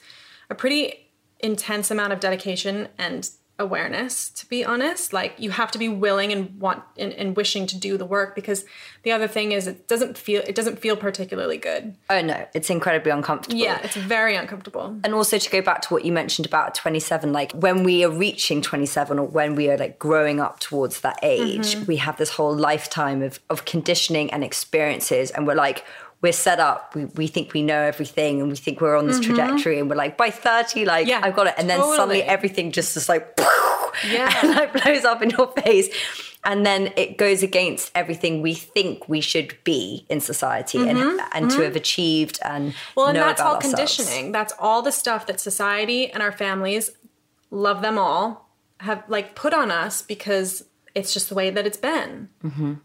a 0.48 0.54
pretty 0.54 1.10
intense 1.40 1.90
amount 1.90 2.12
of 2.12 2.20
dedication 2.20 2.88
and 2.98 3.28
awareness 3.58 4.30
to 4.30 4.46
be 4.48 4.64
honest 4.64 5.12
like 5.12 5.34
you 5.36 5.50
have 5.50 5.70
to 5.70 5.76
be 5.78 5.86
willing 5.86 6.32
and 6.32 6.58
want 6.58 6.82
and, 6.96 7.12
and 7.12 7.36
wishing 7.36 7.66
to 7.66 7.76
do 7.78 7.98
the 7.98 8.06
work 8.06 8.34
because 8.34 8.64
the 9.02 9.12
other 9.12 9.28
thing 9.28 9.52
is 9.52 9.66
it 9.66 9.86
doesn't 9.86 10.16
feel 10.16 10.40
it 10.46 10.54
doesn't 10.54 10.78
feel 10.78 10.96
particularly 10.96 11.58
good 11.58 11.94
Oh 12.08 12.22
no, 12.22 12.46
it's 12.54 12.70
incredibly 12.70 13.10
uncomfortable. 13.12 13.60
yeah 13.60 13.78
it's 13.84 13.96
very 13.96 14.34
uncomfortable 14.34 14.98
And 15.04 15.14
also 15.14 15.36
to 15.36 15.50
go 15.50 15.60
back 15.60 15.82
to 15.82 15.88
what 15.92 16.06
you 16.06 16.12
mentioned 16.12 16.46
about 16.46 16.74
27, 16.74 17.34
like 17.34 17.52
when 17.52 17.84
we 17.84 18.02
are 18.02 18.10
reaching 18.10 18.62
27 18.62 19.18
or 19.18 19.26
when 19.26 19.54
we 19.56 19.68
are 19.68 19.76
like 19.76 19.98
growing 19.98 20.40
up 20.40 20.58
towards 20.60 21.02
that 21.02 21.18
age, 21.22 21.74
Mm-hmm. 21.74 21.84
we 21.84 21.96
have 21.96 22.16
this 22.16 22.30
whole 22.30 22.54
lifetime 22.56 23.20
of, 23.22 23.40
of 23.50 23.66
conditioning 23.66 24.32
and 24.32 24.42
experiences. 24.42 25.30
And 25.32 25.46
we're 25.46 25.54
like, 25.54 25.84
we're 26.22 26.32
set 26.32 26.60
up, 26.60 26.94
we, 26.94 27.06
we 27.06 27.26
think 27.26 27.52
we 27.54 27.62
know 27.62 27.80
everything 27.80 28.40
and 28.40 28.50
we 28.50 28.56
think 28.56 28.80
we're 28.80 28.96
on 28.96 29.06
this 29.06 29.20
trajectory. 29.20 29.78
And 29.78 29.88
we're 29.88 29.96
like, 29.96 30.16
by 30.16 30.30
30, 30.30 30.84
like, 30.84 31.02
Mm-hmm. 31.06 31.08
Yeah, 31.08 31.20
I've 31.22 31.34
got 31.34 31.46
it. 31.46 31.54
And 31.56 31.68
then 31.70 31.80
suddenly 31.80 32.22
everything 32.22 32.72
just 32.72 32.96
is 32.96 33.08
like, 33.08 33.38
Yeah. 34.10 34.32
and 34.42 34.54
like 34.54 34.72
blows 34.84 35.04
up 35.04 35.22
in 35.22 35.30
your 35.30 35.48
face. 35.52 35.88
And 36.44 36.64
then 36.64 36.92
it 36.96 37.18
goes 37.18 37.42
against 37.42 37.90
everything 37.94 38.40
we 38.40 38.54
think 38.54 39.08
we 39.08 39.20
should 39.20 39.56
be 39.64 40.06
in 40.08 40.20
society 40.20 40.88
and, 40.88 41.20
and 41.32 41.50
to 41.50 41.62
have 41.62 41.76
achieved 41.76 42.38
and 42.44 42.72
Mm-hmm. 42.72 42.78
Well, 42.96 43.06
and 43.08 43.16
that's 43.16 43.40
all 43.40 43.56
ourselves. 43.56 43.74
conditioning. 43.74 44.32
That's 44.32 44.52
all 44.58 44.82
the 44.82 44.92
stuff 44.92 45.26
that 45.26 45.40
society 45.40 46.10
and 46.10 46.22
our 46.22 46.32
families 46.32 46.92
love 47.50 47.82
them 47.82 47.98
all 47.98 48.48
have 48.78 49.04
like 49.08 49.34
put 49.34 49.52
on 49.52 49.70
us 49.70 50.00
because 50.02 50.64
it's 50.94 51.12
just 51.14 51.28
the 51.28 51.34
way 51.34 51.50
that 51.50 51.66
it's 51.66 51.76
been. 51.76 52.28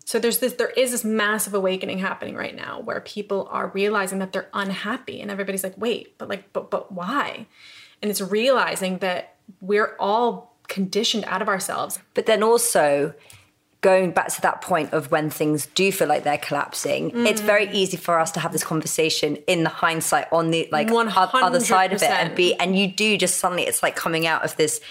So 0.06 0.20
there's 0.20 0.40
this, 0.40 0.54
there 0.54 0.70
is 0.70 0.92
this 0.92 1.04
massive 1.04 1.54
awakening 1.54 2.00
happening 2.00 2.36
right 2.36 2.56
now 2.56 2.80
where 2.82 3.02
people 3.02 3.48
are 3.52 3.68
realizing 3.74 4.20
that 4.20 4.32
they're 4.34 4.50
unhappy, 4.54 5.22
and 5.22 5.32
everybody's 5.32 5.64
like, 5.64 5.78
wait, 5.78 6.18
but 6.18 6.30
like, 6.30 6.52
but 6.54 6.70
but 6.70 6.92
why? 6.92 7.48
And 8.02 8.12
it's 8.12 8.22
realizing 8.22 9.00
that 9.00 9.36
we're 9.62 9.96
all 10.00 10.56
conditioned 10.68 11.24
out 11.28 11.42
of 11.42 11.48
ourselves. 11.48 12.00
But 12.14 12.26
then 12.26 12.44
also 12.44 13.14
going 13.82 14.12
back 14.12 14.30
to 14.34 14.42
that 14.42 14.62
point 14.62 14.92
of 14.94 15.12
when 15.12 15.30
things 15.30 15.68
do 15.76 15.92
feel 15.92 16.08
like 16.08 16.24
they're 16.24 16.40
collapsing, 16.40 17.12
it's 17.28 17.40
Mm. 17.42 17.46
very 17.46 17.70
easy 17.72 17.98
for 17.98 18.20
us 18.20 18.32
to 18.32 18.40
have 18.40 18.52
this 18.52 18.64
conversation 18.64 19.36
in 19.48 19.64
the 19.64 19.70
hindsight 19.70 20.28
on 20.32 20.50
the 20.50 20.68
like 20.72 20.90
o- 20.92 21.00
other 21.34 21.60
side 21.60 21.94
of 21.94 22.02
it 22.02 22.10
and 22.10 22.34
be 22.36 22.56
and 22.56 22.78
you 22.78 22.88
do 22.88 23.16
just 23.16 23.38
suddenly 23.38 23.64
it's 23.64 23.84
like 23.84 23.96
coming 23.96 24.26
out 24.26 24.44
of 24.44 24.56
this 24.58 24.82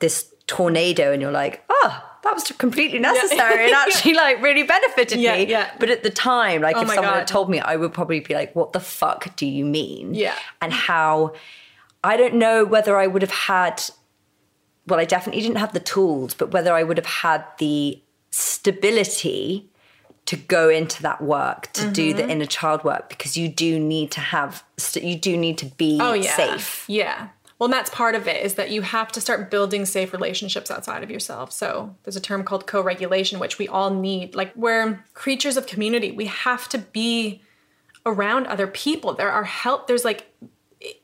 this 0.00 0.26
tornado 0.46 1.12
and 1.12 1.22
you're 1.22 1.30
like, 1.32 1.64
oh, 1.70 2.04
that 2.24 2.34
was 2.34 2.44
completely 2.58 2.98
necessary 2.98 3.64
and 3.66 3.72
actually 3.86 4.14
like 4.14 4.40
really 4.42 4.62
benefited 4.62 5.18
Yeah, 5.18 5.36
me. 5.36 5.46
yeah. 5.46 5.70
But 5.80 5.90
at 5.90 6.02
the 6.02 6.10
time, 6.10 6.62
like 6.62 6.76
Oh 6.76 6.82
if 6.82 6.88
someone 6.88 7.04
God. 7.06 7.18
had 7.20 7.26
told 7.26 7.50
me, 7.50 7.58
I 7.60 7.76
would 7.76 7.92
probably 7.92 8.20
be 8.20 8.34
like, 8.34 8.54
what 8.54 8.72
the 8.72 8.80
fuck 8.80 9.34
do 9.36 9.46
you 9.46 9.64
mean? 9.64 10.14
Yeah. 10.14 10.36
And 10.60 10.72
how 10.72 11.34
I 12.04 12.16
don't 12.16 12.34
know 12.34 12.64
whether 12.64 12.96
I 12.96 13.06
would 13.06 13.22
have 13.22 13.30
had 13.32 13.82
well, 14.86 14.98
I 14.98 15.04
definitely 15.04 15.42
didn't 15.42 15.58
have 15.58 15.72
the 15.74 15.80
tools, 15.80 16.34
but 16.34 16.50
whether 16.52 16.72
I 16.74 16.82
would 16.82 16.96
have 16.96 17.06
had 17.06 17.44
the 17.58 18.02
stability 18.30 19.68
to 20.26 20.36
go 20.36 20.68
into 20.68 21.02
that 21.02 21.20
work, 21.20 21.72
to 21.72 21.90
do 21.90 22.08
Mm-hmm. 22.10 22.16
the 22.16 22.28
inner 22.30 22.46
child 22.46 22.84
work, 22.84 23.08
because 23.08 23.36
you 23.36 23.48
do 23.48 23.78
need 23.80 24.10
to 24.12 24.20
have, 24.20 24.62
you 24.94 25.16
do 25.16 25.36
need 25.36 25.58
to 25.58 25.66
be 25.66 25.98
Oh 26.00 26.12
yeah. 26.12 26.36
safe. 26.36 26.84
Yeah. 26.88 27.28
Well, 27.62 27.66
and 27.68 27.74
that's 27.74 27.90
part 27.90 28.16
of 28.16 28.26
it 28.26 28.44
is 28.44 28.54
that 28.54 28.70
you 28.70 28.82
have 28.82 29.12
to 29.12 29.20
start 29.20 29.48
building 29.48 29.86
safe 29.86 30.12
relationships 30.12 30.68
outside 30.68 31.04
of 31.04 31.12
yourself. 31.12 31.52
So 31.52 31.94
there's 32.02 32.16
a 32.16 32.20
term 32.20 32.42
called 32.42 32.66
co-regulation, 32.66 33.38
which 33.38 33.56
we 33.56 33.68
all 33.68 33.90
need. 33.90 34.34
Like 34.34 34.52
we're 34.56 35.04
creatures 35.14 35.56
of 35.56 35.68
community. 35.68 36.10
We 36.10 36.24
have 36.24 36.68
to 36.70 36.78
be 36.78 37.40
around 38.04 38.48
other 38.48 38.66
people. 38.66 39.14
There 39.14 39.30
are 39.30 39.44
help. 39.44 39.86
There's 39.86 40.04
like 40.04 40.26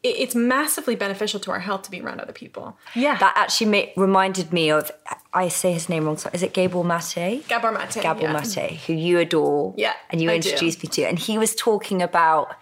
it's 0.03 0.35
massively 0.35 0.97
beneficial 0.97 1.38
to 1.38 1.53
our 1.53 1.61
health 1.61 1.83
to 1.83 1.93
be 1.93 2.00
around 2.00 2.21
other 2.21 2.33
people. 2.33 2.77
Yeah. 2.97 3.17
That 3.19 3.35
actually 3.37 3.71
ma- 3.71 4.03
reminded 4.03 4.53
me 4.53 4.73
of, 4.73 4.91
I 5.33 5.47
say 5.47 5.73
his 5.73 5.88
name 5.88 6.07
wrong, 6.07 6.17
so 6.17 6.29
is 6.33 6.43
it 6.43 6.53
Gabor 6.55 6.83
Mate? 6.83 7.47
Gabor 7.47 7.71
Mate. 7.71 7.95
Gabor 8.03 8.23
yeah. 8.23 8.33
Mate, 8.33 8.81
who 8.88 8.95
you 8.95 9.21
adore. 9.21 9.75
Yeah, 9.77 9.93
And 10.11 10.21
you 10.21 10.29
I 10.29 10.38
do. 10.38 10.49
introduced 10.50 10.83
me 10.83 10.88
to. 10.88 11.05
And 11.05 11.21
he 11.21 11.38
was 11.38 11.55
talking 11.55 12.03
about 12.03 12.57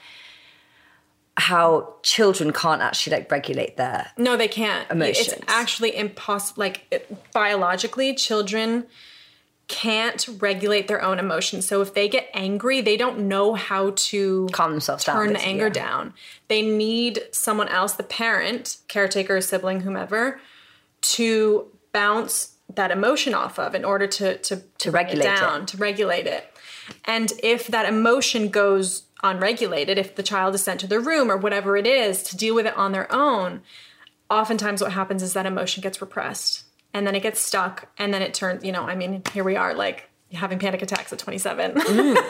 how 1.36 1.94
children 2.02 2.52
can't 2.52 2.80
actually 2.80 3.16
like 3.16 3.30
regulate 3.30 3.76
their 3.76 4.10
No, 4.16 4.36
they 4.36 4.48
can't. 4.48 4.90
Emotions. 4.90 5.28
It's 5.28 5.42
actually 5.48 5.96
impossible. 5.96 6.60
Like 6.60 6.86
it, 6.90 7.32
biologically, 7.32 8.14
children 8.14 8.86
can't 9.68 10.28
regulate 10.38 10.86
their 10.88 11.02
own 11.02 11.18
emotions. 11.18 11.66
So 11.66 11.82
if 11.82 11.92
they 11.92 12.08
get 12.08 12.30
angry, 12.32 12.80
they 12.80 12.96
don't 12.96 13.28
know 13.28 13.54
how 13.54 13.92
to 13.96 14.48
calm 14.52 14.70
themselves 14.70 15.04
down. 15.04 15.16
turn 15.16 15.32
the 15.32 15.40
anger 15.40 15.66
yeah. 15.66 15.72
down. 15.72 16.14
They 16.48 16.62
need 16.62 17.20
someone 17.32 17.68
else, 17.68 17.94
the 17.94 18.04
parent, 18.04 18.78
caretaker, 18.88 19.40
sibling, 19.40 19.80
whomever, 19.80 20.40
to 21.02 21.66
bounce 21.92 22.54
that 22.74 22.90
emotion 22.90 23.34
off 23.34 23.58
of 23.58 23.74
in 23.74 23.84
order 23.84 24.06
to 24.06 24.38
to, 24.38 24.62
to, 24.78 24.90
regulate 24.90 25.24
it. 25.24 25.36
down, 25.36 25.66
to 25.66 25.76
regulate 25.76 26.26
it. 26.26 26.52
And 27.04 27.32
if 27.42 27.66
that 27.68 27.86
emotion 27.86 28.48
goes 28.48 29.05
unregulated, 29.22 29.98
if 29.98 30.14
the 30.14 30.22
child 30.22 30.54
is 30.54 30.62
sent 30.62 30.80
to 30.80 30.86
their 30.86 31.00
room 31.00 31.30
or 31.30 31.36
whatever 31.36 31.76
it 31.76 31.86
is 31.86 32.22
to 32.24 32.36
deal 32.36 32.54
with 32.54 32.66
it 32.66 32.76
on 32.76 32.92
their 32.92 33.12
own, 33.12 33.62
oftentimes 34.30 34.82
what 34.82 34.92
happens 34.92 35.22
is 35.22 35.32
that 35.32 35.46
emotion 35.46 35.80
gets 35.80 36.00
repressed 36.00 36.64
and 36.92 37.06
then 37.06 37.14
it 37.14 37.22
gets 37.22 37.40
stuck 37.40 37.88
and 37.98 38.12
then 38.12 38.22
it 38.22 38.34
turns, 38.34 38.64
you 38.64 38.72
know, 38.72 38.82
I 38.84 38.94
mean, 38.94 39.22
here 39.32 39.44
we 39.44 39.56
are 39.56 39.74
like 39.74 40.08
having 40.32 40.58
panic 40.58 40.82
attacks 40.82 41.12
at 41.12 41.18
27. 41.18 41.72
Mm. 41.72 42.16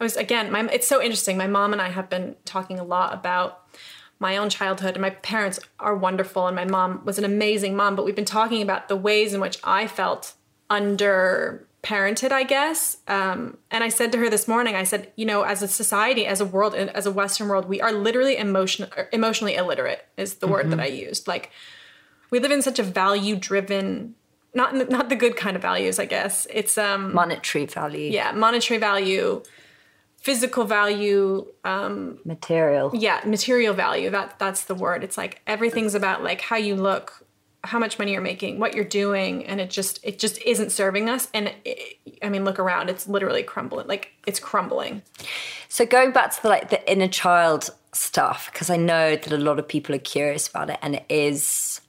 I 0.00 0.02
was 0.02 0.16
again, 0.16 0.50
my 0.50 0.68
it's 0.72 0.88
so 0.88 1.00
interesting. 1.00 1.36
My 1.36 1.46
mom 1.46 1.72
and 1.72 1.80
I 1.80 1.88
have 1.88 2.10
been 2.10 2.36
talking 2.44 2.78
a 2.78 2.84
lot 2.84 3.14
about 3.14 3.62
my 4.18 4.36
own 4.36 4.50
childhood 4.50 4.94
and 4.94 5.02
my 5.02 5.10
parents 5.10 5.60
are 5.78 5.96
wonderful 5.96 6.46
and 6.46 6.56
my 6.56 6.64
mom 6.64 7.04
was 7.04 7.18
an 7.18 7.24
amazing 7.24 7.76
mom, 7.76 7.96
but 7.96 8.04
we've 8.04 8.16
been 8.16 8.24
talking 8.24 8.62
about 8.62 8.88
the 8.88 8.96
ways 8.96 9.34
in 9.34 9.40
which 9.40 9.58
I 9.62 9.86
felt 9.86 10.34
under 10.70 11.66
parented, 11.84 12.32
I 12.32 12.42
guess. 12.44 12.96
Um, 13.06 13.58
and 13.70 13.84
I 13.84 13.88
said 13.90 14.10
to 14.12 14.18
her 14.18 14.30
this 14.30 14.48
morning, 14.48 14.74
I 14.74 14.84
said, 14.84 15.12
you 15.16 15.26
know, 15.26 15.42
as 15.42 15.62
a 15.62 15.68
society, 15.68 16.24
as 16.26 16.40
a 16.40 16.44
world, 16.46 16.74
as 16.74 17.06
a 17.06 17.12
Western 17.12 17.46
world, 17.48 17.66
we 17.68 17.80
are 17.80 17.92
literally 17.92 18.36
emotion, 18.36 18.88
emotionally 19.12 19.54
illiterate 19.54 20.04
is 20.16 20.36
the 20.36 20.46
word 20.48 20.70
that 20.70 20.80
I 20.80 20.86
used. 20.86 21.28
Like 21.28 21.50
we 22.30 22.40
live 22.40 22.50
in 22.50 22.62
such 22.62 22.78
a 22.78 22.82
value 22.82 23.36
driven, 23.36 24.14
not 24.54 24.74
not 24.88 25.08
the 25.08 25.16
good 25.16 25.36
kind 25.36 25.56
of 25.56 25.62
values, 25.62 25.98
I 25.98 26.06
guess. 26.06 26.46
It's 26.50 26.78
um 26.78 27.12
Monetary 27.14 27.66
value. 27.66 28.10
yeah, 28.10 28.32
monetary 28.32 28.78
value, 28.80 29.42
physical 30.16 30.64
value, 30.64 31.46
um, 31.64 32.18
Material. 32.24 32.90
yeah, 32.94 33.20
material 33.26 33.74
value. 33.74 34.10
That 34.10 34.38
that's 34.38 34.64
the 34.64 34.74
word. 34.74 35.04
It's 35.04 35.18
like 35.18 35.40
everything's 35.46 35.94
about 35.94 36.22
like 36.24 36.40
how 36.40 36.56
you 36.56 36.76
look, 36.76 37.23
how 37.64 37.78
much 37.78 37.98
money 37.98 38.12
you're 38.12 38.20
making, 38.20 38.58
what 38.58 38.74
you're 38.74 38.84
doing, 38.84 39.44
and 39.46 39.60
it 39.60 39.70
just 39.70 39.98
it 40.02 40.18
just 40.18 40.40
isn't 40.42 40.70
serving 40.70 41.08
us. 41.08 41.28
And 41.34 41.52
it, 41.64 41.98
I 42.22 42.28
mean, 42.28 42.44
look 42.44 42.58
around. 42.58 42.90
It's 42.90 43.08
literally 43.08 43.42
crumbling. 43.42 43.86
Like 43.86 44.12
it's 44.26 44.38
crumbling. 44.38 45.02
So 45.68 45.84
going 45.84 46.12
back 46.12 46.32
to 46.36 46.42
the 46.42 46.48
like 46.48 46.70
the 46.70 46.90
inner 46.90 47.08
child 47.08 47.70
stuff, 47.92 48.50
because 48.52 48.70
I 48.70 48.76
know 48.76 49.16
that 49.16 49.32
a 49.32 49.38
lot 49.38 49.58
of 49.58 49.66
people 49.66 49.94
are 49.94 49.98
curious 49.98 50.48
about 50.48 50.70
it, 50.70 50.78
and 50.82 50.96
it 50.96 51.04
is. 51.08 51.80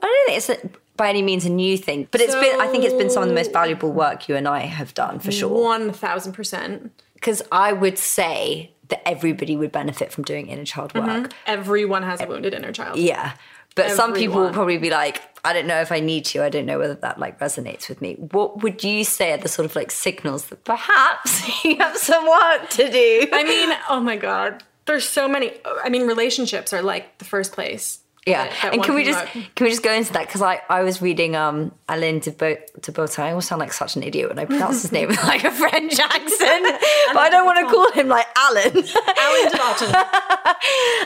I 0.00 0.06
don't 0.06 0.26
think 0.26 0.36
it's 0.38 0.50
a, 0.50 0.78
by 0.96 1.08
any 1.08 1.22
means 1.22 1.44
a 1.44 1.50
new 1.50 1.76
thing, 1.76 2.08
but 2.10 2.20
it's 2.20 2.34
been. 2.34 2.60
I 2.60 2.68
think 2.68 2.84
it's 2.84 2.94
been 2.94 3.10
some 3.10 3.22
of 3.22 3.28
the 3.28 3.34
most 3.34 3.52
valuable 3.52 3.92
work 3.92 4.28
you 4.28 4.36
and 4.36 4.46
I 4.48 4.60
have 4.60 4.94
done 4.94 5.18
for 5.18 5.32
sure. 5.32 5.48
One 5.48 5.92
thousand 5.92 6.32
percent. 6.32 6.92
Because 7.14 7.42
I 7.50 7.72
would 7.72 7.96
say 7.96 8.72
that 8.88 9.08
everybody 9.08 9.56
would 9.56 9.72
benefit 9.72 10.12
from 10.12 10.22
doing 10.22 10.48
inner 10.48 10.66
child 10.66 10.94
work. 10.94 11.06
Mm-hmm. 11.06 11.32
Everyone 11.46 12.02
has 12.02 12.20
a 12.20 12.26
wounded 12.26 12.52
inner 12.52 12.72
child. 12.72 12.98
Yeah. 12.98 13.32
But 13.76 13.92
some 13.92 14.12
people 14.14 14.40
will 14.40 14.52
probably 14.52 14.78
be 14.78 14.90
like, 14.90 15.22
I 15.44 15.52
don't 15.52 15.66
know 15.68 15.80
if 15.80 15.92
I 15.92 16.00
need 16.00 16.24
to. 16.26 16.42
I 16.42 16.48
don't 16.48 16.66
know 16.66 16.78
whether 16.78 16.94
that 16.94 17.20
like 17.20 17.38
resonates 17.38 17.88
with 17.88 18.00
me. 18.02 18.14
What 18.14 18.62
would 18.62 18.82
you 18.82 19.04
say 19.04 19.32
are 19.32 19.36
the 19.36 19.48
sort 19.48 19.66
of 19.66 19.76
like 19.76 19.92
signals 19.92 20.46
that 20.46 20.64
perhaps 20.64 21.64
you 21.64 21.76
have 21.76 21.96
some 21.96 22.26
work 22.26 22.68
to 22.70 22.90
do? 22.90 23.28
I 23.32 23.44
mean, 23.44 23.76
oh 23.88 24.00
my 24.00 24.16
god, 24.16 24.64
there's 24.86 25.08
so 25.08 25.28
many. 25.28 25.52
I 25.84 25.88
mean, 25.88 26.06
relationships 26.08 26.72
are 26.72 26.82
like 26.82 27.18
the 27.18 27.24
first 27.24 27.52
place. 27.52 28.00
Yeah, 28.26 28.44
that- 28.48 28.52
that 28.62 28.72
and 28.74 28.82
can 28.82 28.94
we 28.96 29.04
just 29.04 29.24
can 29.32 29.64
we 29.66 29.68
just 29.70 29.84
go 29.84 29.92
into 29.92 30.12
that 30.14 30.26
because 30.26 30.42
I, 30.42 30.60
I 30.68 30.82
was 30.82 31.00
reading 31.00 31.36
um 31.36 31.70
Alain 31.88 32.18
de, 32.18 32.32
Bo- 32.32 32.56
de 32.80 32.90
Botton. 32.90 33.22
I 33.24 33.30
always 33.30 33.46
sound 33.46 33.60
like 33.60 33.72
such 33.72 33.94
an 33.94 34.02
idiot 34.02 34.28
when 34.30 34.38
I 34.40 34.46
pronounce 34.46 34.82
his 34.82 34.90
name 34.90 35.06
with 35.10 35.22
like 35.32 35.44
a 35.44 35.52
French 35.52 35.96
accent, 36.00 36.64
but 37.12 37.20
I 37.20 37.28
don't 37.30 37.44
want 37.46 37.60
to 37.68 37.72
call 37.72 37.92
him 37.92 38.08
like 38.08 38.26
Alan. 38.36 38.84
Alan 39.24 39.50
de 39.52 39.58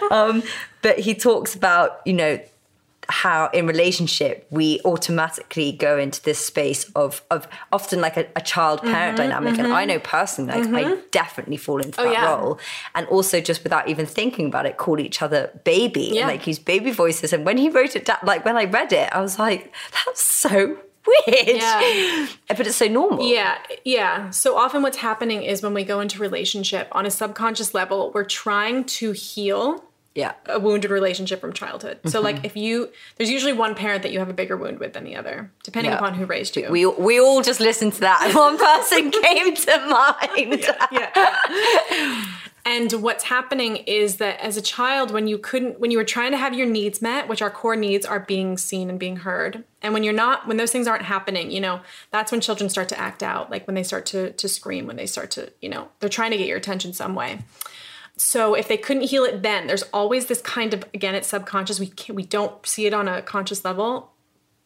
Botton. 0.09 0.43
but 0.81 0.99
he 0.99 1.15
talks 1.15 1.55
about 1.55 2.01
you 2.07 2.15
know 2.15 2.41
how 3.11 3.49
in 3.53 3.67
relationship 3.67 4.47
we 4.51 4.81
automatically 4.85 5.73
go 5.73 5.99
into 5.99 6.23
this 6.23 6.39
space 6.39 6.85
of 6.95 7.23
of 7.31 7.47
often 7.73 8.01
like 8.01 8.17
a, 8.17 8.27
a 8.37 8.41
child 8.41 8.81
parent 8.83 9.17
dynamic 9.17 9.59
and 9.59 9.73
i 9.73 9.85
know 9.85 9.99
personally 9.99 10.63
like 10.65 10.87
i 10.87 10.97
definitely 11.11 11.57
fall 11.57 11.79
into 11.79 11.91
that 11.97 12.01
Mm-hmm. 12.07 12.13
yeah. 12.13 12.35
role 12.37 12.59
and 12.95 13.07
also 13.09 13.41
just 13.41 13.63
without 13.65 13.89
even 13.89 14.07
thinking 14.07 14.47
about 14.47 14.65
it 14.67 14.77
call 14.77 14.99
each 15.01 15.21
other 15.23 15.51
baby 15.65 16.11
Yeah. 16.13 16.23
and 16.23 16.31
like 16.31 16.47
use 16.47 16.59
baby 16.59 16.91
voices 16.93 17.33
and 17.33 17.45
when 17.45 17.59
he 17.59 17.69
wrote 17.69 17.95
it 17.97 18.05
down 18.07 18.19
like 18.25 18.45
when 18.45 18.57
i 18.57 18.65
read 18.65 18.93
it 18.93 19.09
i 19.13 19.21
was 19.21 19.39
like 19.39 19.73
that's 20.05 20.23
so 20.23 20.77
weird 21.07 21.47
Yeah. 21.49 22.27
but 22.49 22.67
it's 22.67 22.77
so 22.77 22.87
normal 22.87 23.25
Yeah, 23.29 23.57
yeah. 23.85 24.31
So 24.31 24.57
often 24.57 24.83
what's 24.83 24.99
happening 24.99 25.43
is 25.43 25.63
when 25.63 25.75
we 25.75 25.83
go 25.85 26.01
into 26.01 26.19
relationship 26.21 26.89
on 26.93 27.07
a 27.07 27.11
subconscious 27.11 27.73
level, 27.75 28.11
we're 28.15 28.25
trying 28.25 28.85
to 29.01 29.13
heal 29.13 29.83
yeah 30.15 30.33
a 30.47 30.59
wounded 30.59 30.91
relationship 30.91 31.41
from 31.41 31.53
childhood. 31.53 31.99
So 32.07 32.19
Mm-hmm. 32.19 32.25
like 32.25 32.45
if 32.45 32.57
you 32.57 32.89
there's 33.17 33.31
usually 33.31 33.53
one 33.53 33.75
parent 33.75 34.03
that 34.03 34.13
you 34.13 34.19
have 34.19 34.29
a 34.29 34.33
bigger 34.35 34.57
wound 34.57 34.79
with 34.81 34.93
than 34.95 35.05
the 35.05 35.17
other, 35.17 35.51
depending 35.63 35.93
Yeah. 35.93 35.99
upon 35.99 36.15
who 36.15 36.25
raised 36.27 36.57
you. 36.57 36.69
we, 36.71 36.85
we 36.87 37.21
all 37.21 37.43
just 37.43 37.61
listened 37.61 37.93
to 37.95 38.01
that 38.01 38.33
one 38.45 38.59
person 38.59 39.11
came 39.11 39.55
to 39.55 39.79
mind 39.89 40.67
yeah. 40.93 42.27
And 42.67 42.93
what's 43.03 43.25
happening 43.25 43.77
is 43.87 44.17
that 44.19 44.39
as 44.39 44.59
a 44.59 44.63
child, 44.63 45.11
when 45.13 45.27
you 45.27 45.39
couldn't, 45.39 45.81
when 45.81 45.91
you 45.91 45.97
were 45.97 46.05
trying 46.05 46.31
to 46.33 46.37
have 46.37 46.53
your 46.53 46.67
needs 46.67 47.01
met, 47.01 47.27
which 47.27 47.41
our 47.41 47.51
core 47.51 47.75
needs 47.75 48.05
are 48.05 48.21
being 48.21 48.59
seen 48.59 48.91
and 48.91 48.99
being 48.99 49.17
heard, 49.17 49.65
and 49.81 49.95
when 49.95 50.05
you're 50.05 50.13
not, 50.13 50.47
when 50.47 50.59
those 50.59 50.71
things 50.71 50.87
aren't 50.87 51.05
happening, 51.05 51.51
you 51.51 51.59
know, 51.61 51.81
that's 52.11 52.31
when 52.31 52.43
children 52.43 52.69
start 52.69 52.91
to 52.91 53.01
act 53.01 53.23
out, 53.23 53.51
like 53.51 53.67
when 53.67 53.75
they 53.75 53.83
start 53.83 54.05
to 54.07 54.33
to 54.33 54.47
scream, 54.47 54.87
when 54.87 54.97
they 54.97 55.07
start 55.07 55.31
to, 55.33 55.51
you 55.63 55.71
know, 55.71 55.89
they're 56.01 56.11
trying 56.11 56.33
to 56.33 56.37
get 56.37 56.47
your 56.47 56.59
attention 56.59 56.93
some 56.93 57.15
way. 57.15 57.39
So 58.23 58.53
if 58.53 58.69
they 58.69 58.77
couldn't 58.77 59.05
heal 59.05 59.25
it 59.25 59.43
then, 59.43 59.67
there's 59.67 59.85
always 59.95 60.27
this 60.27 60.43
kind 60.43 60.75
of 60.75 60.85
again, 60.93 61.15
it's 61.15 61.29
subconscious. 61.29 61.81
We 61.81 61.87
can't, 61.87 62.15
we 62.15 62.23
don't 62.23 62.65
see 62.67 62.85
it 62.85 62.93
on 62.93 63.09
a 63.09 63.23
conscious 63.23 63.65
level. 63.65 64.13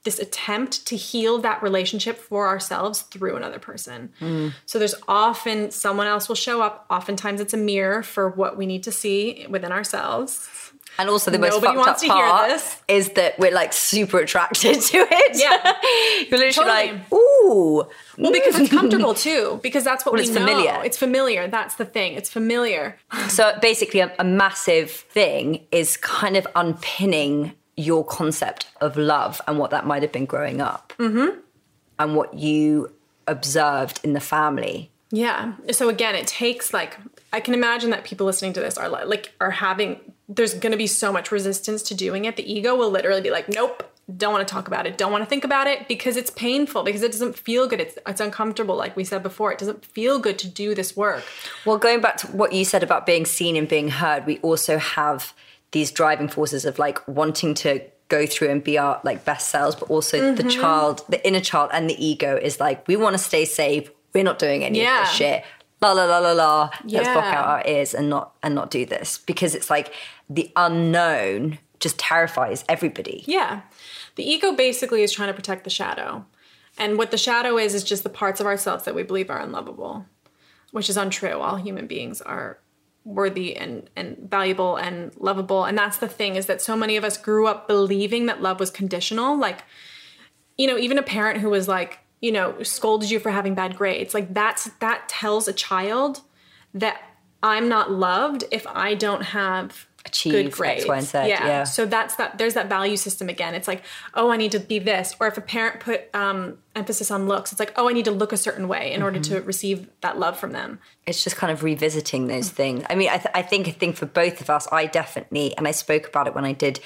This 0.05 0.19
attempt 0.19 0.87
to 0.87 0.97
heal 0.97 1.39
that 1.39 1.63
relationship 1.63 2.19
for 2.19 2.47
ourselves 2.47 3.01
through 3.03 3.37
another 3.37 3.59
person. 3.59 4.13
Mm. 4.21 4.53
So 4.67 4.79
there's 4.79 4.95
often 5.09 5.71
someone 5.71 6.07
else 6.07 6.29
will 6.29 6.37
show 6.37 6.61
up. 6.63 6.85
Oftentimes 6.91 7.41
it's 7.41 7.55
a 7.55 7.57
mirror 7.59 8.03
for 8.03 8.29
what 8.29 8.57
we 8.57 8.67
need 8.67 8.83
to 8.85 8.93
see 8.93 9.47
within 9.49 9.73
ourselves. 9.73 10.49
And 10.97 11.09
also 11.11 11.31
the 11.33 11.41
most 11.41 11.55
Nobody 11.55 11.75
fucked 11.75 11.87
wants 11.87 12.05
up 12.05 12.09
part 12.11 12.49
this. 12.51 12.81
is 12.87 13.09
that 13.15 13.37
we're 13.39 13.51
like 13.51 13.73
super 13.73 14.19
attracted 14.21 14.81
to 14.81 14.99
it. 15.11 15.37
Yeah. 15.41 15.73
You're 16.31 16.39
literally 16.39 16.53
Totally. 16.53 16.93
like, 17.01 17.13
ooh. 17.13 17.85
Well, 18.17 18.31
because 18.33 18.61
it's 18.61 18.71
comfortable 18.79 19.15
too. 19.15 19.59
Because 19.63 19.83
that's 19.83 20.07
what 20.07 20.13
Well, 20.13 20.23
we 20.23 20.29
it's 20.29 20.35
know. 20.39 20.47
familiar. 20.47 20.85
It's 20.85 20.97
familiar. 20.99 21.49
That's 21.49 21.75
the 21.75 21.85
thing. 21.85 22.13
It's 22.15 22.29
familiar. 22.31 22.97
So 23.29 23.59
basically, 23.61 24.01
a, 24.01 24.15
a 24.21 24.25
massive 24.25 24.91
thing 24.91 25.67
is 25.73 25.97
kind 25.97 26.37
of 26.37 26.47
unpinning 26.55 27.55
your 27.77 28.05
concept 28.05 28.67
of 28.81 28.97
love 28.97 29.41
and 29.47 29.59
what 29.59 29.71
that 29.71 29.87
might 29.87 30.03
have 30.03 30.13
been 30.13 30.27
growing 30.27 30.61
up, 30.61 30.93
mm-hmm. 30.99 31.39
and 31.99 32.17
what 32.17 32.35
you 32.35 32.93
observed 33.27 34.01
in 34.05 34.13
the 34.13 34.21
family. 34.21 34.91
Yeah. 35.11 35.53
So 35.71 35.89
again, 35.89 36.15
it 36.15 36.27
takes 36.27 36.73
like 36.73 36.97
I 37.33 37.41
can 37.41 37.55
imagine 37.55 37.91
that 37.91 38.05
people 38.05 38.27
listening 38.27 38.53
to 38.55 38.61
this 38.61 38.77
are 38.77 38.89
like 38.89 39.33
are 39.41 39.51
having 39.51 40.01
there's 40.29 40.55
going 40.55 40.73
to 40.73 40.79
be 40.79 40.87
so 40.87 41.13
much 41.13 41.31
resistance 41.31 41.83
to 41.83 41.95
doing 41.95 42.25
it. 42.25 42.37
The 42.37 42.53
ego 42.53 42.75
will 42.75 42.91
literally 42.91 43.21
be 43.21 43.31
like, 43.31 43.49
"Nope, 43.49 43.89
don't 44.17 44.33
want 44.33 44.47
to 44.47 44.53
talk 44.53 44.67
about 44.67 44.87
it. 44.87 44.99
Don't 44.99 45.13
want 45.13 45.23
to 45.23 45.29
think 45.29 45.45
about 45.45 45.67
it 45.67 45.87
because 45.87 46.17
it's 46.17 46.31
painful 46.31 46.83
because 46.83 47.03
it 47.03 47.13
doesn't 47.13 47.39
feel 47.39 47.69
good. 47.69 47.81
It's 47.81 47.97
it's 48.07 48.21
uncomfortable 48.21 48.75
like 48.77 48.97
we 48.97 49.05
said 49.05 49.23
before. 49.23 49.53
It 49.53 49.59
doesn't 49.59 49.85
feel 49.85 50.19
good 50.19 50.39
to 50.41 50.49
do 50.49 50.75
this 50.75 50.97
work." 50.97 51.23
Well, 51.65 51.79
going 51.79 52.01
back 52.01 52.17
to 52.19 52.27
what 52.29 52.53
you 52.53 52.65
said 52.65 52.83
about 52.83 53.07
being 53.07 53.25
seen 53.25 53.57
and 53.57 53.69
being 53.69 53.89
heard, 53.89 54.27
we 54.27 54.39
also 54.39 54.79
have 54.79 55.33
these 55.75 55.91
driving 55.91 56.29
forces 56.29 56.65
of 56.65 56.79
like 56.79 57.07
wanting 57.09 57.53
to 57.53 57.83
go 58.09 58.27
through 58.27 58.49
and 58.49 58.63
be 58.63 58.79
our 58.79 59.01
like 59.03 59.25
best 59.25 59.51
selves, 59.51 59.75
but 59.75 59.91
also 59.91 60.35
the 60.35 60.43
mm-hmm. 60.45 60.49
child, 60.49 61.05
the 61.09 61.27
inner 61.27 61.41
child, 61.41 61.69
and 61.73 61.91
the 61.91 62.07
ego 62.07 62.37
is 62.41 62.61
like 62.61 62.87
we 62.87 62.97
want 62.97 63.15
to 63.15 63.19
stay 63.19 63.45
safe. 63.45 63.91
We're 64.15 64.25
not 64.25 64.39
doing 64.39 64.63
any 64.65 64.79
of 64.79 64.85
Yeah. 64.85 65.01
this 65.01 65.11
shit. 65.11 65.45
La 65.83 65.93
la 65.93 66.05
la 66.05 66.19
la 66.19 66.33
la. 66.33 66.71
Let's 66.85 67.09
block 67.09 67.25
out 67.25 67.47
our 67.47 67.63
ears 67.67 67.93
and 67.93 68.09
not 68.09 68.35
and 68.43 68.55
not 68.55 68.71
do 68.71 68.87
this 68.87 69.19
because 69.19 69.55
it's 69.55 69.69
like 69.69 69.93
the 70.31 70.51
unknown 70.55 71.59
just 71.81 71.99
terrifies 71.99 72.65
everybody. 72.69 73.25
Yeah. 73.27 73.63
The 74.15 74.23
ego 74.23 74.53
basically 74.53 75.03
is 75.03 75.13
trying 75.13 75.29
to 75.29 75.35
protect 75.35 75.65
the 75.65 75.71
shadow. 75.71 76.25
And 76.79 76.99
what 76.99 77.11
the 77.11 77.19
shadow 77.19 77.59
is, 77.59 77.75
is 77.75 77.85
just 77.85 78.05
the 78.05 78.09
parts 78.09 78.41
of 78.41 78.47
ourselves 78.47 78.85
that 78.85 78.95
we 78.95 79.03
believe 79.03 79.29
are 79.29 79.41
unlovable, 79.41 80.07
which 80.71 80.89
is 80.89 80.97
untrue. 80.97 81.39
All 81.41 81.57
human 81.57 81.87
beings 81.87 82.23
are 82.23 82.59
worthy 83.05 83.55
and, 83.57 83.89
and 83.95 84.17
valuable 84.19 84.77
and 84.77 85.13
lovable. 85.19 85.65
And 85.65 85.77
that's 85.77 85.99
the 85.99 86.09
thing 86.09 86.37
is 86.37 86.47
that 86.47 86.63
so 86.63 86.77
many 86.77 86.97
of 86.97 87.05
us 87.05 87.17
grew 87.17 87.47
up 87.47 87.69
believing 87.69 88.27
that 88.27 88.41
love 88.41 88.59
was 88.59 88.71
conditional. 88.71 89.39
Like, 89.39 89.65
you 90.57 90.67
know, 90.67 90.79
even 90.79 90.99
a 90.99 91.03
parent 91.03 91.41
who 91.41 91.51
was 91.51 91.69
like, 91.69 91.99
you 92.21 92.33
know, 92.33 92.63
scolded 92.63 93.11
you 93.11 93.19
for 93.19 93.31
having 93.31 93.55
bad 93.55 93.77
grades, 93.77 94.15
like 94.15 94.33
that's 94.33 94.71
that 94.81 95.09
tells 95.09 95.47
a 95.47 95.53
child 95.53 96.23
that 96.73 97.03
I'm 97.43 97.69
not 97.69 97.91
loved 97.91 98.45
if 98.51 98.67
I 98.67 98.95
don't 98.95 99.23
have 99.23 99.87
Achieve 100.15 100.33
good 100.33 100.53
grades. 100.53 100.87
Y, 100.87 100.97
and 100.97 101.07
Z, 101.07 101.19
yeah. 101.29 101.65
So 101.65 101.87
that's 101.87 102.15
that. 102.17 102.39
There's 102.39 102.55
that 102.55 102.69
value 102.69 102.97
system 102.97 103.29
again. 103.29 103.55
It's 103.55 103.67
like, 103.67 103.83
oh, 104.15 104.31
I 104.31 104.37
need 104.37 104.53
to 104.53 104.61
be 104.61 104.79
this. 104.79 105.15
Or 105.19 105.27
if 105.27 105.37
a 105.37 105.41
parent 105.41 105.81
put 105.81 106.03
um, 106.15 106.59
emphasis 106.77 107.11
on 107.11 107.27
looks, 107.27 107.51
it's 107.51 107.59
like, 107.59 107.73
oh, 107.77 107.89
I 107.89 107.93
need 107.93 108.05
to 108.05 108.13
look 108.13 108.33
a 108.33 108.37
certain 108.37 108.69
way 108.69 108.93
in 108.93 109.03
order 109.03 109.19
Mm-hmm. 109.19 109.35
to 109.35 109.43
receive 109.43 109.89
that 110.03 110.19
love 110.19 110.39
from 110.39 110.53
them. 110.53 110.79
it's 111.07 111.25
just 111.25 111.37
kind 111.37 111.53
of 111.53 111.63
revisiting 111.65 112.29
those 112.29 112.49
things. 112.49 112.85
I 112.89 112.95
mean, 112.95 113.09
I, 113.09 113.19
th- 113.19 113.35
I 113.35 113.43
think 113.43 113.67
a 113.69 113.73
thing 113.73 113.93
for 113.93 114.07
both 114.07 114.41
of 114.41 114.49
us, 114.51 114.69
I 114.71 114.87
definitely, 114.87 115.57
and 115.57 115.67
I 115.67 115.73
spoke 115.73 116.07
about 116.09 116.27
it 116.29 116.35
when 116.35 116.45
I 116.45 116.53
did 116.53 116.79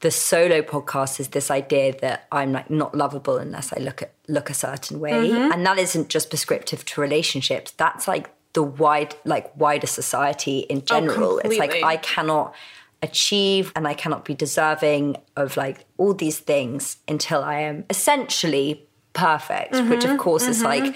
the 0.00 0.10
solo 0.10 0.62
podcast, 0.62 1.20
is 1.20 1.28
this 1.28 1.50
idea 1.50 1.94
that 2.00 2.26
I'm 2.32 2.52
like 2.52 2.70
not 2.70 2.94
lovable 2.94 3.36
unless 3.36 3.72
I 3.72 3.78
look 3.80 4.00
at 4.02 4.12
look 4.28 4.48
a 4.48 4.54
certain 4.54 4.98
way, 5.00 5.30
and 5.32 5.64
that 5.66 5.78
isn't 5.78 6.08
just 6.08 6.30
prescriptive 6.30 6.84
to 6.86 7.00
relationships. 7.02 7.72
That's 7.72 8.06
like 8.08 8.30
the 8.52 8.62
wide, 8.62 9.14
like 9.24 9.54
wider 9.56 9.86
society 9.86 10.60
in 10.60 10.84
general. 10.84 11.38
it's 11.44 11.58
like. 11.58 11.74
I 11.84 11.96
cannot 11.98 12.54
achieve 13.02 13.72
and 13.74 13.88
I 13.88 13.94
cannot 13.94 14.24
be 14.26 14.34
deserving 14.34 15.16
of 15.36 15.56
like 15.56 15.86
all 15.96 16.12
these 16.12 16.38
things 16.38 16.98
until 17.08 17.42
I 17.42 17.60
am 17.60 17.84
essentially 17.88 18.86
perfect, 19.12 19.72
which 19.72 19.82
Mm-hmm, 20.00 20.12
of 20.12 20.18
course 20.18 20.46
is 20.46 20.62
like 20.62 20.94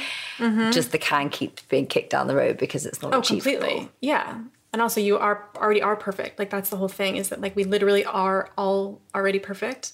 just 0.71 0.93
the 0.93 0.99
can 0.99 1.31
keeps 1.31 1.63
being 1.65 1.87
kicked 1.87 2.11
down 2.11 2.27
the 2.27 2.37
road 2.37 2.59
because 2.59 2.85
it's 2.87 3.01
not 3.03 3.15
Oh, 3.15 3.21
achievable. 3.21 3.59
completely. 3.59 3.91
Yeah. 4.01 4.39
And 4.73 4.83
also, 4.83 5.01
you 5.01 5.17
are 5.19 5.49
already 5.57 5.81
are 5.83 5.97
perfect. 5.97 6.39
Like 6.39 6.51
that's 6.51 6.69
the 6.69 6.77
whole 6.77 6.89
thing 6.89 7.17
is 7.17 7.29
that 7.31 7.41
like 7.41 7.55
we 7.57 7.65
literally 7.65 8.05
are 8.05 8.51
all 8.59 9.01
already 9.15 9.39
perfect. 9.39 9.93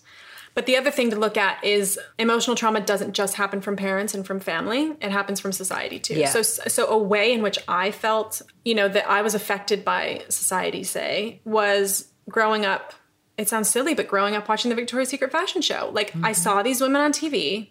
But 0.55 0.67
the 0.67 0.77
other 0.77 0.91
thing 0.91 1.11
to 1.11 1.17
look 1.17 1.37
at 1.37 1.63
is 1.65 1.99
emotional 2.19 2.57
trauma 2.57 2.81
doesn't 2.81 3.13
just 3.13 3.35
happen 3.35 3.61
from 3.61 3.77
parents 3.77 4.15
and 4.15 4.27
from 4.27 4.41
family; 4.41 4.97
it 5.01 5.11
happens 5.11 5.41
from 5.41 5.53
society 5.53 5.99
too. 5.99 6.15
Yeah. 6.15 6.29
So, 6.31 6.43
so 6.43 6.87
a 6.89 6.99
way 6.99 7.33
in 7.33 7.43
which 7.43 7.59
I 7.69 7.91
felt, 7.91 8.43
you 8.65 8.75
know, 8.75 8.89
that 8.89 9.09
I 9.09 9.23
was 9.23 9.35
affected 9.35 9.85
by 9.85 10.25
society, 10.29 10.83
say, 10.83 11.41
was 11.45 12.09
growing 12.29 12.67
up. 12.67 12.95
It 13.37 13.49
sounds 13.49 13.69
silly, 13.69 13.95
but 13.95 14.09
growing 14.09 14.35
up 14.35 14.49
watching 14.49 14.69
the 14.69 14.75
Victoria's 14.75 15.09
Secret 15.09 15.33
fashion 15.33 15.63
show, 15.63 15.91
like 15.95 16.13
I 16.23 16.33
saw 16.33 16.63
these 16.63 16.81
women 16.81 17.01
on 17.01 17.13
TV 17.13 17.71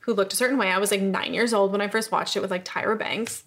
who 0.00 0.14
looked 0.14 0.32
a 0.32 0.36
certain 0.36 0.56
way. 0.56 0.70
I 0.70 0.78
was 0.78 0.90
like 0.90 1.02
nine 1.02 1.34
years 1.34 1.52
old 1.52 1.70
when 1.70 1.82
I 1.82 1.88
first 1.88 2.10
watched 2.10 2.36
it 2.36 2.40
with 2.40 2.50
like 2.50 2.64
Tyra 2.64 2.98
Banks. 2.98 3.44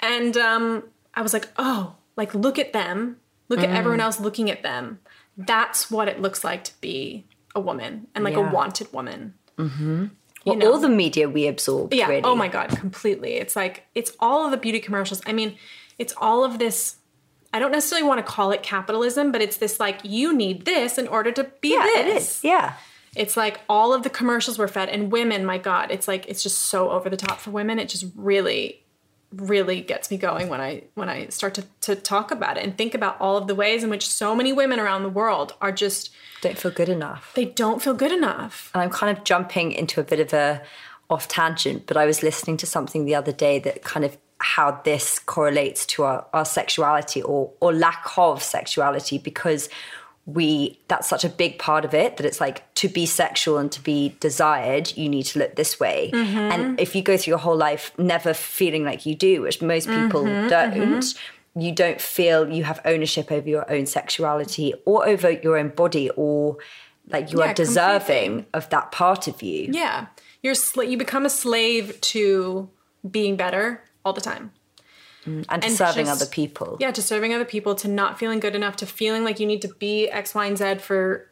And 0.00 0.36
um, 0.36 0.84
I 1.12 1.22
was 1.22 1.32
like, 1.32 1.48
oh, 1.58 1.96
like 2.16 2.34
look 2.34 2.58
at 2.58 2.72
them. 2.72 3.16
Look 3.48 3.60
at 3.60 3.70
everyone 3.70 4.00
else 4.00 4.20
looking 4.20 4.50
at 4.50 4.62
them. 4.62 5.00
That's 5.36 5.90
what 5.90 6.06
it 6.06 6.20
looks 6.20 6.44
like 6.44 6.64
to 6.64 6.80
be 6.80 7.26
a 7.58 7.60
woman 7.60 8.06
and 8.14 8.24
like 8.24 8.34
Yeah. 8.34 8.48
a 8.50 8.52
wanted 8.52 8.92
woman. 8.92 9.34
Mm-hmm. 9.58 10.06
Well, 10.46 10.56
know. 10.56 10.72
all 10.72 10.78
the 10.78 10.88
media 10.88 11.28
we 11.28 11.46
absorb. 11.46 11.92
Yeah. 11.92 12.08
Really. 12.08 12.22
Oh 12.24 12.34
my 12.34 12.48
God, 12.48 12.68
completely. 12.70 13.34
It's 13.34 13.54
like, 13.56 13.84
it's 13.94 14.12
all 14.20 14.44
of 14.46 14.50
the 14.50 14.56
beauty 14.56 14.80
commercials. 14.80 15.20
I 15.26 15.32
mean, 15.32 15.56
it's 15.98 16.14
all 16.16 16.44
of 16.44 16.58
this. 16.58 16.96
I 17.52 17.58
don't 17.58 17.72
necessarily 17.72 18.06
want 18.06 18.18
to 18.24 18.32
call 18.32 18.52
it 18.52 18.62
capitalism, 18.62 19.32
but 19.32 19.40
it's 19.42 19.56
this 19.56 19.80
like, 19.80 19.98
you 20.04 20.34
need 20.34 20.64
this 20.64 20.96
in 20.98 21.08
order 21.08 21.32
to 21.32 21.44
be 21.60 21.72
Yeah, 21.74 21.82
this. 21.82 21.96
it 21.98 22.16
is. 22.16 22.40
Yeah. 22.44 22.74
It's 23.16 23.36
like 23.36 23.60
all 23.68 23.92
of 23.94 24.02
the 24.04 24.10
commercials 24.10 24.58
were 24.58 24.68
fed, 24.68 24.88
and 24.90 25.10
women, 25.10 25.44
my 25.44 25.58
God, 25.58 25.90
it's 25.90 26.06
like 26.06 26.26
it's 26.28 26.42
just 26.42 26.58
so 26.58 26.90
over 26.90 27.08
the 27.10 27.16
top 27.16 27.40
for 27.40 27.50
women. 27.50 27.78
It 27.78 27.88
just 27.88 28.04
really, 28.14 28.82
really 29.34 29.80
gets 29.80 30.10
me 30.10 30.16
going 30.16 30.48
when 30.48 30.60
I 30.60 30.84
when 30.94 31.08
I 31.08 31.28
start 31.28 31.54
to 31.54 31.64
to 31.82 31.94
talk 31.94 32.30
about 32.30 32.56
it 32.56 32.64
and 32.64 32.76
think 32.76 32.94
about 32.94 33.20
all 33.20 33.36
of 33.36 33.46
the 33.46 33.54
ways 33.54 33.84
in 33.84 33.90
which 33.90 34.08
so 34.08 34.34
many 34.34 34.52
women 34.52 34.80
around 34.80 35.02
the 35.02 35.08
world 35.08 35.54
are 35.60 35.72
just 35.72 36.10
Don't 36.40 36.56
feel 36.56 36.70
good 36.70 36.88
enough. 36.88 37.32
they 37.34 37.44
don't 37.44 37.82
feel 37.82 37.94
good 37.94 38.12
enough. 38.12 38.70
And 38.74 38.82
I'm 38.82 38.90
kind 38.90 39.16
of 39.16 39.24
jumping 39.24 39.72
into 39.72 40.00
a 40.00 40.04
bit 40.04 40.20
of 40.20 40.32
a 40.32 40.62
off 41.10 41.28
tangent, 41.28 41.86
but 41.86 41.96
I 41.96 42.04
was 42.04 42.22
listening 42.22 42.56
to 42.58 42.66
something 42.66 43.04
the 43.04 43.14
other 43.14 43.32
day 43.32 43.58
that 43.60 43.82
kind 43.82 44.04
of 44.04 44.16
how 44.40 44.80
this 44.84 45.18
correlates 45.18 45.84
to 45.84 46.04
our, 46.04 46.26
our 46.32 46.44
sexuality 46.44 47.22
or 47.22 47.52
or 47.60 47.72
lack 47.72 48.04
of 48.16 48.42
sexuality 48.42 49.18
because 49.18 49.68
we 50.28 50.78
that's 50.88 51.08
such 51.08 51.24
a 51.24 51.28
big 51.28 51.58
part 51.58 51.86
of 51.86 51.94
it 51.94 52.18
that 52.18 52.26
it's 52.26 52.38
like 52.38 52.72
to 52.74 52.86
be 52.86 53.06
sexual 53.06 53.56
and 53.56 53.72
to 53.72 53.82
be 53.82 54.14
desired 54.20 54.94
you 54.94 55.08
need 55.08 55.22
to 55.22 55.38
look 55.38 55.56
this 55.56 55.80
way. 55.80 56.10
Mm-hmm. 56.12 56.38
And 56.38 56.78
if 56.78 56.94
you 56.94 57.02
go 57.02 57.16
through 57.16 57.32
your 57.32 57.38
whole 57.38 57.56
life 57.56 57.92
never 57.98 58.34
feeling 58.34 58.84
like 58.84 59.06
you 59.06 59.14
do 59.14 59.40
which 59.42 59.62
most 59.62 59.88
mm-hmm. 59.88 60.04
people 60.04 60.24
mm-hmm. 60.24 60.48
don't 60.48 61.14
you 61.56 61.72
don't 61.72 61.98
feel 61.98 62.52
you 62.52 62.64
have 62.64 62.78
ownership 62.84 63.32
over 63.32 63.48
your 63.48 63.70
own 63.72 63.86
sexuality 63.86 64.74
or 64.84 65.08
over 65.08 65.30
your 65.30 65.56
own 65.56 65.70
body 65.70 66.10
or 66.10 66.58
like 67.08 67.32
you 67.32 67.38
Yeah, 67.38 67.50
are 67.50 67.54
deserving 67.54 68.26
completely. 68.26 68.50
of 68.52 68.68
that 68.68 68.92
part 68.92 69.28
of 69.28 69.42
you. 69.42 69.70
Yeah, 69.72 70.08
you're 70.42 70.54
sl- 70.54 70.82
you 70.82 70.98
become 70.98 71.24
a 71.24 71.30
slave 71.30 71.98
to 72.02 72.68
being 73.10 73.36
better 73.36 73.82
all 74.04 74.12
the 74.12 74.20
time. 74.20 74.52
Mm, 75.28 75.44
and 75.48 75.62
to 75.62 75.68
and 75.68 75.76
serving 75.76 76.06
just- 76.06 76.22
other 76.22 76.30
people 76.30 76.76
Yeah, 76.80 76.90
to 76.90 77.02
serving 77.02 77.34
other 77.34 77.44
people, 77.44 77.74
to 77.76 77.88
not 77.88 78.18
feeling 78.18 78.40
good 78.40 78.54
enough, 78.54 78.76
to 78.76 78.86
feeling 78.86 79.24
like 79.24 79.38
you 79.40 79.46
need 79.46 79.62
to 79.62 79.68
be 79.68 80.08
X, 80.08 80.34
Y, 80.34 80.46
and 80.46 80.56
Z 80.56 80.76
for 80.76 81.28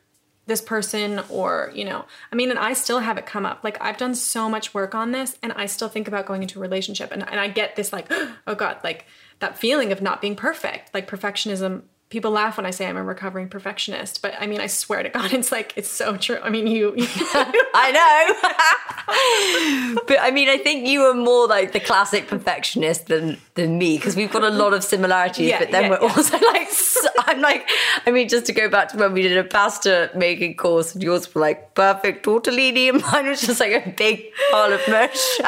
this 0.46 0.60
person, 0.62 1.20
or, 1.28 1.72
you 1.74 1.84
know, 1.84 2.04
I 2.30 2.36
mean, 2.36 2.50
and 2.50 2.58
I 2.58 2.72
still 2.74 3.00
have 3.00 3.18
it 3.18 3.26
come 3.26 3.44
up. 3.44 3.64
Like, 3.64 3.78
I've 3.80 3.96
done 3.96 4.14
so 4.14 4.48
much 4.48 4.72
work 4.72 4.94
on 4.94 5.10
this, 5.10 5.36
and 5.42 5.52
I 5.54 5.66
still 5.66 5.88
think 5.88 6.06
about 6.06 6.24
going 6.26 6.42
into 6.42 6.60
a 6.60 6.62
relationship. 6.62 7.10
And, 7.10 7.28
and 7.28 7.40
I 7.40 7.48
get 7.48 7.74
this, 7.74 7.92
like, 7.92 8.06
oh 8.46 8.54
God, 8.54 8.78
like 8.84 9.06
that 9.40 9.58
feeling 9.58 9.90
of 9.90 10.00
not 10.00 10.20
being 10.20 10.36
perfect. 10.36 10.94
Like, 10.94 11.08
perfectionism. 11.10 11.82
People 12.08 12.30
laugh 12.30 12.56
when 12.56 12.66
I 12.66 12.70
say 12.70 12.86
I'm 12.86 12.96
a 12.96 13.02
recovering 13.02 13.48
perfectionist, 13.48 14.22
but 14.22 14.34
I 14.38 14.46
mean, 14.46 14.60
I 14.60 14.68
swear 14.68 15.02
to 15.02 15.08
God, 15.08 15.32
it's 15.32 15.50
like, 15.50 15.72
it's 15.76 15.90
so 15.90 16.16
true. 16.16 16.38
I 16.42 16.50
mean, 16.50 16.66
you, 16.66 16.94
I 16.98 17.92
know. 17.92 19.06
but 20.06 20.18
I 20.20 20.30
mean, 20.30 20.48
I 20.48 20.58
think 20.58 20.86
you 20.86 21.02
are 21.02 21.14
more 21.14 21.46
like 21.46 21.72
the 21.72 21.80
classic 21.80 22.28
perfectionist 22.28 23.06
than 23.06 23.38
than 23.54 23.78
me 23.78 23.96
because 23.96 24.16
we've 24.16 24.30
got 24.30 24.42
a 24.42 24.50
lot 24.50 24.74
of 24.74 24.84
similarities. 24.84 25.48
Yeah, 25.48 25.58
but 25.58 25.70
then 25.70 25.84
yeah, 25.84 25.90
we're 25.90 26.02
yeah. 26.02 26.14
also 26.16 26.38
like, 26.38 26.68
I'm 27.18 27.40
like, 27.40 27.68
I 28.06 28.10
mean, 28.10 28.28
just 28.28 28.46
to 28.46 28.52
go 28.52 28.68
back 28.68 28.88
to 28.90 28.98
when 28.98 29.12
we 29.12 29.22
did 29.22 29.36
a 29.36 29.44
pasta 29.44 30.10
making 30.14 30.56
course, 30.56 30.94
and 30.94 31.02
yours 31.02 31.34
were 31.34 31.40
like 31.40 31.74
perfect 31.74 32.24
tortellini, 32.24 32.88
and 32.88 33.02
mine 33.02 33.26
was 33.26 33.40
just 33.40 33.60
like 33.60 33.72
a 33.72 33.90
big 33.90 34.24
pile 34.50 34.72
of 34.72 34.80
mush. 34.88 35.40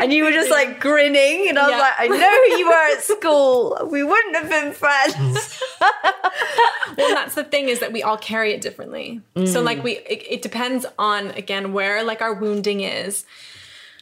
and 0.00 0.12
you 0.12 0.24
were 0.24 0.32
just 0.32 0.50
like 0.50 0.80
grinning, 0.80 1.48
and 1.48 1.58
I 1.58 1.70
was 1.70 1.80
like, 1.80 1.94
I 1.98 2.08
know 2.08 2.16
who 2.16 2.58
you 2.58 2.66
were 2.66 2.96
at 2.96 3.02
school. 3.02 3.78
We 3.90 4.02
wouldn't 4.02 4.36
have 4.36 4.48
been 4.48 4.72
friends. 4.72 5.35
well 6.96 7.14
that's 7.14 7.34
the 7.34 7.44
thing 7.44 7.68
is 7.68 7.80
that 7.80 7.92
we 7.92 8.02
all 8.02 8.18
carry 8.18 8.52
it 8.52 8.60
differently 8.60 9.20
so 9.44 9.60
like 9.62 9.82
we 9.82 9.98
it, 9.98 10.22
it 10.28 10.42
depends 10.42 10.86
on 10.98 11.28
again 11.32 11.72
where 11.72 12.02
like 12.02 12.20
our 12.22 12.34
wounding 12.34 12.80
is 12.80 13.24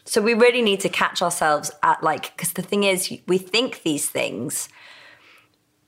So 0.07 0.21
we 0.21 0.35
really 0.35 0.63
need 0.63 0.81
to 0.81 0.89
catch 0.89 1.23
ourselves 1.23 1.71
at 1.83 2.03
like, 2.03 2.37
because 2.37 2.53
the 2.53 2.63
thing 2.63 2.85
is, 2.85 3.11
we 3.27 3.39
think 3.39 3.83
these 3.83 4.09
things, 4.09 4.69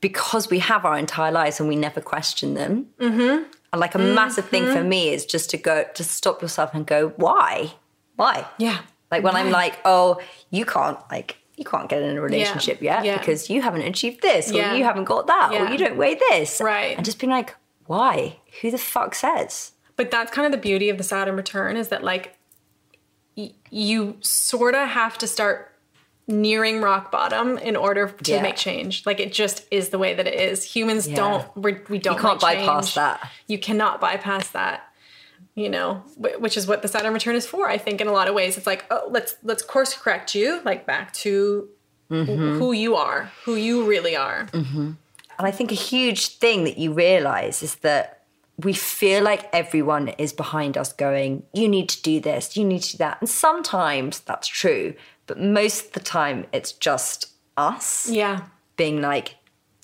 because 0.01 0.49
we 0.49 0.59
have 0.61 0.85
our 0.85 0.97
entire 0.97 1.31
lives 1.31 1.61
and 1.61 1.69
we 1.69 1.77
never 1.77 2.01
question 2.01 2.55
them. 2.55 2.87
Mm-hmm. 2.99 3.45
And 3.73 3.81
like 3.81 3.95
a 3.95 3.99
massive 3.99 4.49
thing 4.49 4.65
for 4.73 4.83
me 4.83 5.11
is 5.11 5.27
just 5.27 5.51
to 5.51 5.59
go, 5.59 5.85
to 5.95 6.05
stop 6.05 6.41
yourself 6.41 6.71
and 6.73 6.87
go, 6.87 7.11
why? 7.17 7.75
Why? 8.17 8.47
Yeah. 8.57 8.79
Like 9.11 9.23
when 9.23 9.37
I'm 9.37 9.51
like, 9.51 9.79
oh, 9.85 10.19
you 10.51 10.65
can't, 10.65 10.99
like, 11.11 11.37
you 11.57 11.65
can't 11.65 11.89
get 11.89 12.03
in 12.03 12.17
a 12.17 12.21
relationship 12.21 12.83
yet 12.83 13.05
Yeah. 13.05 13.19
because 13.19 13.49
you 13.49 13.63
haven't 13.63 13.83
achieved 13.83 14.21
this, 14.23 14.51
or 14.53 14.75
you 14.75 14.85
haven't 14.85 15.05
got 15.05 15.27
that, 15.27 15.53
or 15.53 15.71
you 15.73 15.79
don't 15.79 15.97
weigh 15.97 16.15
this. 16.31 16.61
Right. 16.61 16.97
And 16.97 17.05
just 17.05 17.19
being 17.19 17.31
like, 17.31 17.55
why? 17.87 18.37
Who 18.61 18.71
the 18.71 18.79
fuck 18.79 19.15
says? 19.15 19.73
But 19.97 20.11
that's 20.11 20.31
kind 20.31 20.45
of 20.47 20.53
the 20.53 20.59
beauty 20.59 20.91
of 20.91 20.99
the 20.99 21.05
Saturn 21.05 21.37
return 21.37 21.77
is 21.77 21.89
that 21.89 22.05
like 22.05 22.37
y- 23.37 23.53
you 23.71 24.17
sort 24.21 24.75
of 24.75 24.89
have 24.89 25.17
to 25.19 25.27
start 25.27 25.73
nearing 26.29 26.81
rock 26.81 27.11
bottom 27.13 27.57
in 27.59 27.77
order 27.77 28.09
to 28.09 28.33
Yeah. 28.33 28.43
make 28.43 28.57
change. 28.57 29.07
Like 29.07 29.21
it 29.21 29.33
just 29.33 29.65
is 29.71 29.91
the 29.91 29.99
way 29.99 30.13
that 30.13 30.27
it 30.27 30.35
is. 30.35 30.65
Humans 30.65 31.09
Yeah. 31.09 31.17
don't 31.17 31.57
we're, 31.57 31.83
we 31.89 31.99
don't 31.99 32.17
You 32.17 32.21
can't 32.21 32.41
bypass 32.41 32.87
change. 32.89 32.95
that. 32.97 33.31
You 33.47 33.59
cannot 33.59 34.01
bypass 34.01 34.49
that. 34.51 34.83
You 35.57 35.71
know, 35.71 36.03
which 36.19 36.57
is 36.59 36.67
what 36.67 36.83
the 36.83 36.89
Saturn 36.89 37.15
return 37.15 37.35
is 37.35 37.47
for. 37.47 37.67
I 37.69 37.79
think 37.79 38.01
in 38.03 38.07
a 38.09 38.13
lot 38.13 38.29
of 38.29 38.35
ways, 38.35 38.57
it's 38.59 38.67
like, 38.67 38.85
oh, 38.91 39.09
let's 39.11 39.37
let's 39.43 39.63
course 39.63 39.95
correct 39.97 40.35
you, 40.35 40.61
like 40.65 40.87
back 40.87 41.13
to 41.25 41.69
Mm-hmm. 42.09 42.59
who 42.59 42.71
you 42.71 42.95
are, 42.95 43.33
who 43.45 43.57
you 43.57 43.85
really 43.85 44.15
are. 44.15 44.47
And 44.53 44.97
I 45.39 45.51
think 45.51 45.73
a 45.73 45.75
huge 45.75 46.39
thing 46.39 46.63
that 46.63 46.79
you 46.79 46.93
realize 46.93 47.65
is 47.65 47.75
that 47.77 48.23
we 48.63 48.73
feel 48.75 49.25
like 49.25 49.49
everyone 49.53 50.09
is 50.11 50.33
behind 50.33 50.79
us 50.79 50.93
going, 50.93 51.43
you 51.53 51.69
need 51.69 51.89
to 51.89 52.01
do 52.03 52.21
this, 52.21 52.57
you 52.57 52.65
need 52.65 52.83
to 52.83 52.93
do 52.93 52.99
that. 52.99 53.19
And 53.21 53.29
sometimes 53.29 54.21
that's 54.21 54.47
true, 54.47 54.95
but 55.27 55.41
most 55.41 55.87
of 55.87 55.93
the 55.95 56.01
time 56.01 56.47
it's 56.53 56.71
just 56.71 57.33
us 57.57 58.09
Yeah, 58.09 58.43
being 58.77 59.01
like, 59.03 59.35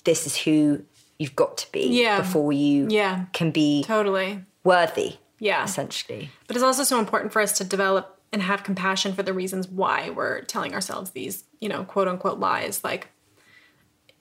this 0.05 0.25
is 0.25 0.37
who 0.37 0.83
you've 1.19 1.35
got 1.35 1.57
to 1.57 1.71
be 1.73 1.87
Yeah. 2.03 2.21
before 2.21 2.53
you 2.53 2.87
Yeah. 2.89 3.25
can 3.33 3.51
be 3.51 3.83
totally. 3.83 4.45
worthy, 4.63 5.17
Yeah. 5.43 5.63
essentially. 5.65 6.31
But 6.47 6.55
it's 6.55 6.63
also 6.63 6.83
so 6.83 6.99
important 6.99 7.33
for 7.33 7.41
us 7.41 7.57
to 7.57 7.63
develop 7.63 8.19
and 8.31 8.41
have 8.41 8.63
compassion 8.63 9.13
for 9.13 9.23
the 9.23 9.33
reasons 9.33 9.67
why 9.67 10.09
we're 10.09 10.41
telling 10.41 10.73
ourselves 10.73 11.11
these, 11.11 11.43
you 11.59 11.69
know, 11.69 11.83
quote 11.83 12.07
unquote 12.07 12.39
lies. 12.39 12.83
Like, 12.83 13.09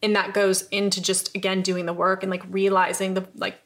and 0.02 0.16
that 0.16 0.35
goes 0.35 0.68
into 0.68 1.00
just 1.00 1.35
again 1.37 1.62
doing 1.62 1.87
the 1.87 1.92
work 1.92 2.22
and 2.24 2.30
like 2.30 2.42
realizing 2.48 3.14
the 3.14 3.26
like 3.37 3.61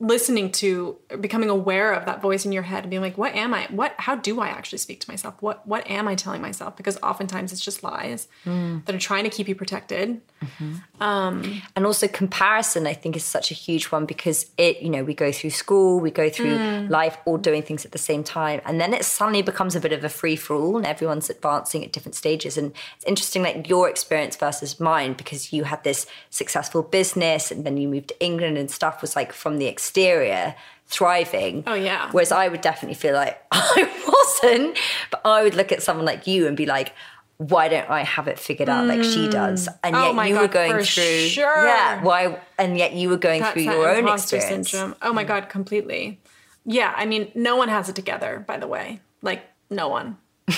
listening 0.00 0.50
to 0.50 0.96
becoming 1.20 1.50
aware 1.50 1.92
of 1.92 2.06
that 2.06 2.20
voice 2.20 2.44
in 2.44 2.52
your 2.52 2.62
head 2.62 2.84
and 2.84 2.90
being 2.90 3.02
like 3.02 3.18
what 3.18 3.34
am 3.34 3.52
i 3.54 3.66
what 3.70 3.94
how 3.98 4.14
do 4.14 4.40
i 4.40 4.48
actually 4.48 4.78
speak 4.78 4.98
to 5.00 5.10
myself 5.10 5.34
what 5.40 5.66
what 5.66 5.88
am 5.90 6.08
i 6.08 6.14
telling 6.14 6.40
myself 6.40 6.76
because 6.76 6.98
oftentimes 7.02 7.52
it's 7.52 7.60
just 7.60 7.82
lies 7.82 8.26
mm. 8.44 8.84
that 8.86 8.94
are 8.94 8.98
trying 8.98 9.24
to 9.24 9.30
keep 9.30 9.46
you 9.46 9.54
protected 9.54 10.20
mm-hmm. 10.42 11.02
um, 11.02 11.62
And 11.76 11.86
also 11.86 12.08
comparison, 12.08 12.86
I 12.86 12.94
think, 12.94 13.16
is 13.16 13.24
such 13.24 13.50
a 13.50 13.54
huge 13.54 13.86
one 13.86 14.06
because 14.06 14.50
it, 14.56 14.82
you 14.82 14.90
know, 14.90 15.04
we 15.04 15.14
go 15.14 15.32
through 15.32 15.50
school, 15.50 16.00
we 16.00 16.10
go 16.10 16.28
through 16.28 16.50
Mm. 16.50 16.90
life, 16.90 17.16
all 17.24 17.38
doing 17.38 17.62
things 17.62 17.84
at 17.84 17.92
the 17.92 17.98
same 17.98 18.22
time. 18.24 18.60
And 18.64 18.80
then 18.80 18.92
it 18.92 19.04
suddenly 19.04 19.42
becomes 19.42 19.74
a 19.76 19.80
bit 19.80 19.92
of 19.92 20.04
a 20.04 20.08
free 20.08 20.36
for 20.36 20.56
all 20.56 20.76
and 20.76 20.86
everyone's 20.86 21.30
advancing 21.30 21.84
at 21.84 21.92
different 21.92 22.16
stages. 22.16 22.58
And 22.58 22.72
it's 22.96 23.04
interesting, 23.04 23.42
like 23.42 23.68
your 23.68 23.88
experience 23.88 24.36
versus 24.36 24.78
mine, 24.80 25.14
because 25.14 25.52
you 25.52 25.64
had 25.64 25.82
this 25.84 26.06
successful 26.30 26.82
business 26.82 27.50
and 27.50 27.64
then 27.64 27.76
you 27.76 27.88
moved 27.88 28.08
to 28.08 28.24
England 28.24 28.58
and 28.58 28.70
stuff 28.70 29.00
was 29.00 29.16
like 29.16 29.32
from 29.32 29.58
the 29.58 29.66
exterior 29.90 30.54
thriving. 30.86 31.64
Oh, 31.66 31.74
yeah. 31.74 32.10
Whereas 32.12 32.30
I 32.32 32.46
would 32.48 32.60
definitely 32.60 32.94
feel 32.94 33.14
like 33.14 33.42
I 33.52 33.88
wasn't, 34.06 34.78
but 35.10 35.20
I 35.24 35.42
would 35.42 35.54
look 35.54 35.72
at 35.72 35.82
someone 35.82 36.06
like 36.06 36.26
you 36.26 36.46
and 36.46 36.56
be 36.56 36.66
like, 36.66 36.92
why 37.38 37.68
don't 37.68 37.88
I 37.88 38.02
have 38.04 38.28
it 38.28 38.38
figured 38.38 38.68
out 38.68 38.86
like 38.86 39.02
she 39.02 39.24
hmm. 39.24 39.30
does? 39.30 39.68
And 39.82 39.96
Oh 39.96 40.14
yet 40.14 40.28
you 40.28 40.38
were 40.38 40.48
going 40.48 40.72
through, 40.84 41.28
sure. 41.28 41.64
yeah. 41.64 42.02
Why? 42.02 42.38
And 42.58 42.76
yet 42.76 42.92
you 42.92 43.08
were 43.08 43.16
going 43.16 43.40
That's 43.40 43.54
through 43.54 43.62
your 43.62 43.88
own 43.88 44.06
experience. 44.08 44.70
Syndrome. 44.70 44.94
Oh 45.00 45.12
my 45.12 45.22
hmm. 45.22 45.28
god, 45.28 45.48
completely. 45.48 46.20
Yeah, 46.66 46.92
I 46.94 47.06
mean, 47.06 47.32
no 47.34 47.56
one 47.56 47.68
has 47.68 47.88
it 47.88 47.96
together. 47.96 48.44
By 48.46 48.58
the 48.58 48.66
way, 48.66 49.00
like 49.22 49.42
no 49.70 49.88
one. 49.88 50.18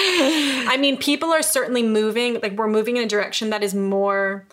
I 0.00 0.76
mean, 0.80 0.96
people 0.96 1.30
are 1.30 1.42
certainly 1.42 1.82
moving. 1.82 2.40
Like 2.40 2.52
we're 2.52 2.66
moving 2.66 2.96
in 2.96 3.04
a 3.04 3.08
direction 3.08 3.50
that 3.50 3.62
is 3.62 3.74
more. 3.74 4.46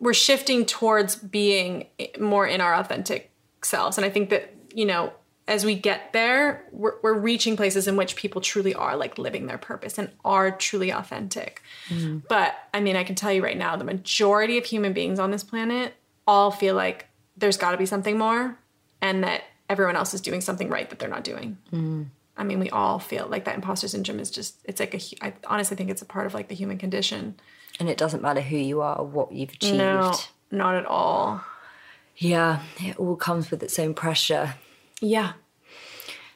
We're 0.00 0.14
shifting 0.14 0.64
towards 0.64 1.16
being 1.16 1.86
more 2.18 2.46
in 2.46 2.60
our 2.60 2.74
authentic 2.74 3.30
selves, 3.62 3.98
and 3.98 4.04
I 4.04 4.10
think 4.10 4.30
that 4.30 4.54
you 4.74 4.84
know, 4.86 5.12
as 5.48 5.64
we 5.64 5.74
get 5.74 6.12
there, 6.12 6.64
we're, 6.70 6.94
we're 7.02 7.18
reaching 7.18 7.56
places 7.56 7.88
in 7.88 7.96
which 7.96 8.16
people 8.16 8.40
truly 8.40 8.74
are 8.74 8.96
like 8.96 9.18
living 9.18 9.46
their 9.46 9.58
purpose 9.58 9.98
and 9.98 10.10
are 10.24 10.50
truly 10.50 10.90
authentic. 10.90 11.62
Mm-hmm. 11.88 12.18
But 12.28 12.54
I 12.72 12.80
mean, 12.80 12.96
I 12.96 13.04
can 13.04 13.16
tell 13.16 13.32
you 13.32 13.42
right 13.42 13.56
now, 13.56 13.76
the 13.76 13.84
majority 13.84 14.58
of 14.58 14.64
human 14.64 14.92
beings 14.92 15.18
on 15.18 15.30
this 15.30 15.42
planet 15.42 15.94
all 16.26 16.50
feel 16.50 16.74
like 16.74 17.08
there's 17.36 17.56
got 17.56 17.72
to 17.72 17.76
be 17.76 17.86
something 17.86 18.16
more 18.16 18.56
and 19.00 19.24
that 19.24 19.42
everyone 19.68 19.96
else 19.96 20.14
is 20.14 20.20
doing 20.20 20.40
something 20.40 20.68
right 20.68 20.88
that 20.90 20.98
they're 20.98 21.08
not 21.08 21.24
doing. 21.24 21.56
Mm-hmm. 21.72 22.02
I 22.36 22.44
mean, 22.44 22.58
we 22.58 22.70
all 22.70 22.98
feel 22.98 23.26
like 23.28 23.44
that 23.44 23.54
imposter 23.54 23.88
syndrome 23.88 24.20
is 24.20 24.30
just, 24.30 24.56
it's 24.64 24.80
like 24.80 24.94
a 24.94 25.26
i 25.26 25.32
honestly 25.46 25.76
think 25.76 25.90
it's 25.90 26.02
a 26.02 26.06
part 26.06 26.26
of 26.26 26.34
like 26.34 26.48
the 26.48 26.54
human 26.54 26.78
condition. 26.78 27.34
And 27.80 27.88
it 27.88 27.98
doesn't 27.98 28.22
matter 28.22 28.40
who 28.40 28.56
you 28.56 28.82
are 28.82 28.96
or 28.98 29.06
what 29.06 29.32
you've 29.32 29.50
achieved. 29.50 29.78
No, 29.78 30.14
not 30.50 30.76
at 30.76 30.86
all. 30.86 31.42
Yeah, 32.16 32.60
it 32.78 32.98
all 32.98 33.16
comes 33.16 33.50
with 33.50 33.62
its 33.62 33.78
own 33.78 33.94
pressure. 33.94 34.54
Yeah. 35.00 35.32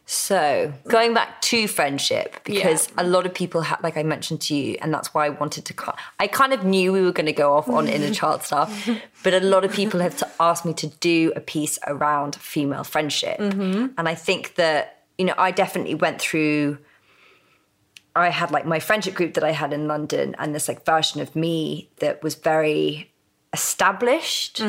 So 0.06 0.72
going 0.88 1.14
back 1.14 1.40
to 1.42 1.66
friendship, 1.66 2.40
because 2.44 2.88
a 2.98 3.04
lot 3.04 3.24
of 3.24 3.32
people 3.32 3.62
have, 3.62 3.82
like 3.82 3.96
I 3.96 4.02
mentioned 4.02 4.42
to 4.42 4.54
you, 4.54 4.76
and 4.82 4.92
that's 4.92 5.14
why 5.14 5.26
I 5.26 5.30
wanted 5.30 5.64
to. 5.64 5.94
I 6.18 6.26
kind 6.26 6.52
of 6.52 6.64
knew 6.64 6.92
we 6.92 7.00
were 7.00 7.12
going 7.12 7.26
to 7.26 7.32
go 7.32 7.54
off 7.54 7.68
on 7.68 7.88
inner 7.88 8.12
child 8.14 8.42
stuff, 8.42 8.88
but 9.22 9.32
a 9.32 9.40
lot 9.40 9.64
of 9.64 9.72
people 9.72 10.00
have 10.00 10.16
to 10.18 10.30
asked 10.40 10.66
me 10.66 10.74
to 10.74 10.88
do 10.88 11.32
a 11.36 11.40
piece 11.40 11.78
around 11.86 12.36
female 12.36 12.84
friendship, 12.84 13.38
mm-hmm. 13.38 13.86
and 13.96 14.08
I 14.08 14.14
think 14.14 14.56
that 14.56 15.04
you 15.16 15.24
know 15.24 15.34
I 15.38 15.50
definitely 15.50 15.94
went 15.94 16.20
through. 16.20 16.78
I 18.16 18.30
had 18.30 18.50
like 18.50 18.66
my 18.66 18.78
friendship 18.80 19.14
group 19.14 19.34
that 19.34 19.44
I 19.44 19.52
had 19.52 19.72
in 19.72 19.88
London, 19.88 20.34
and 20.38 20.54
this 20.54 20.68
like 20.68 20.84
version 20.84 21.20
of 21.20 21.34
me 21.34 21.90
that 21.98 22.22
was 22.22 22.34
very 22.34 23.12
established 23.52 24.60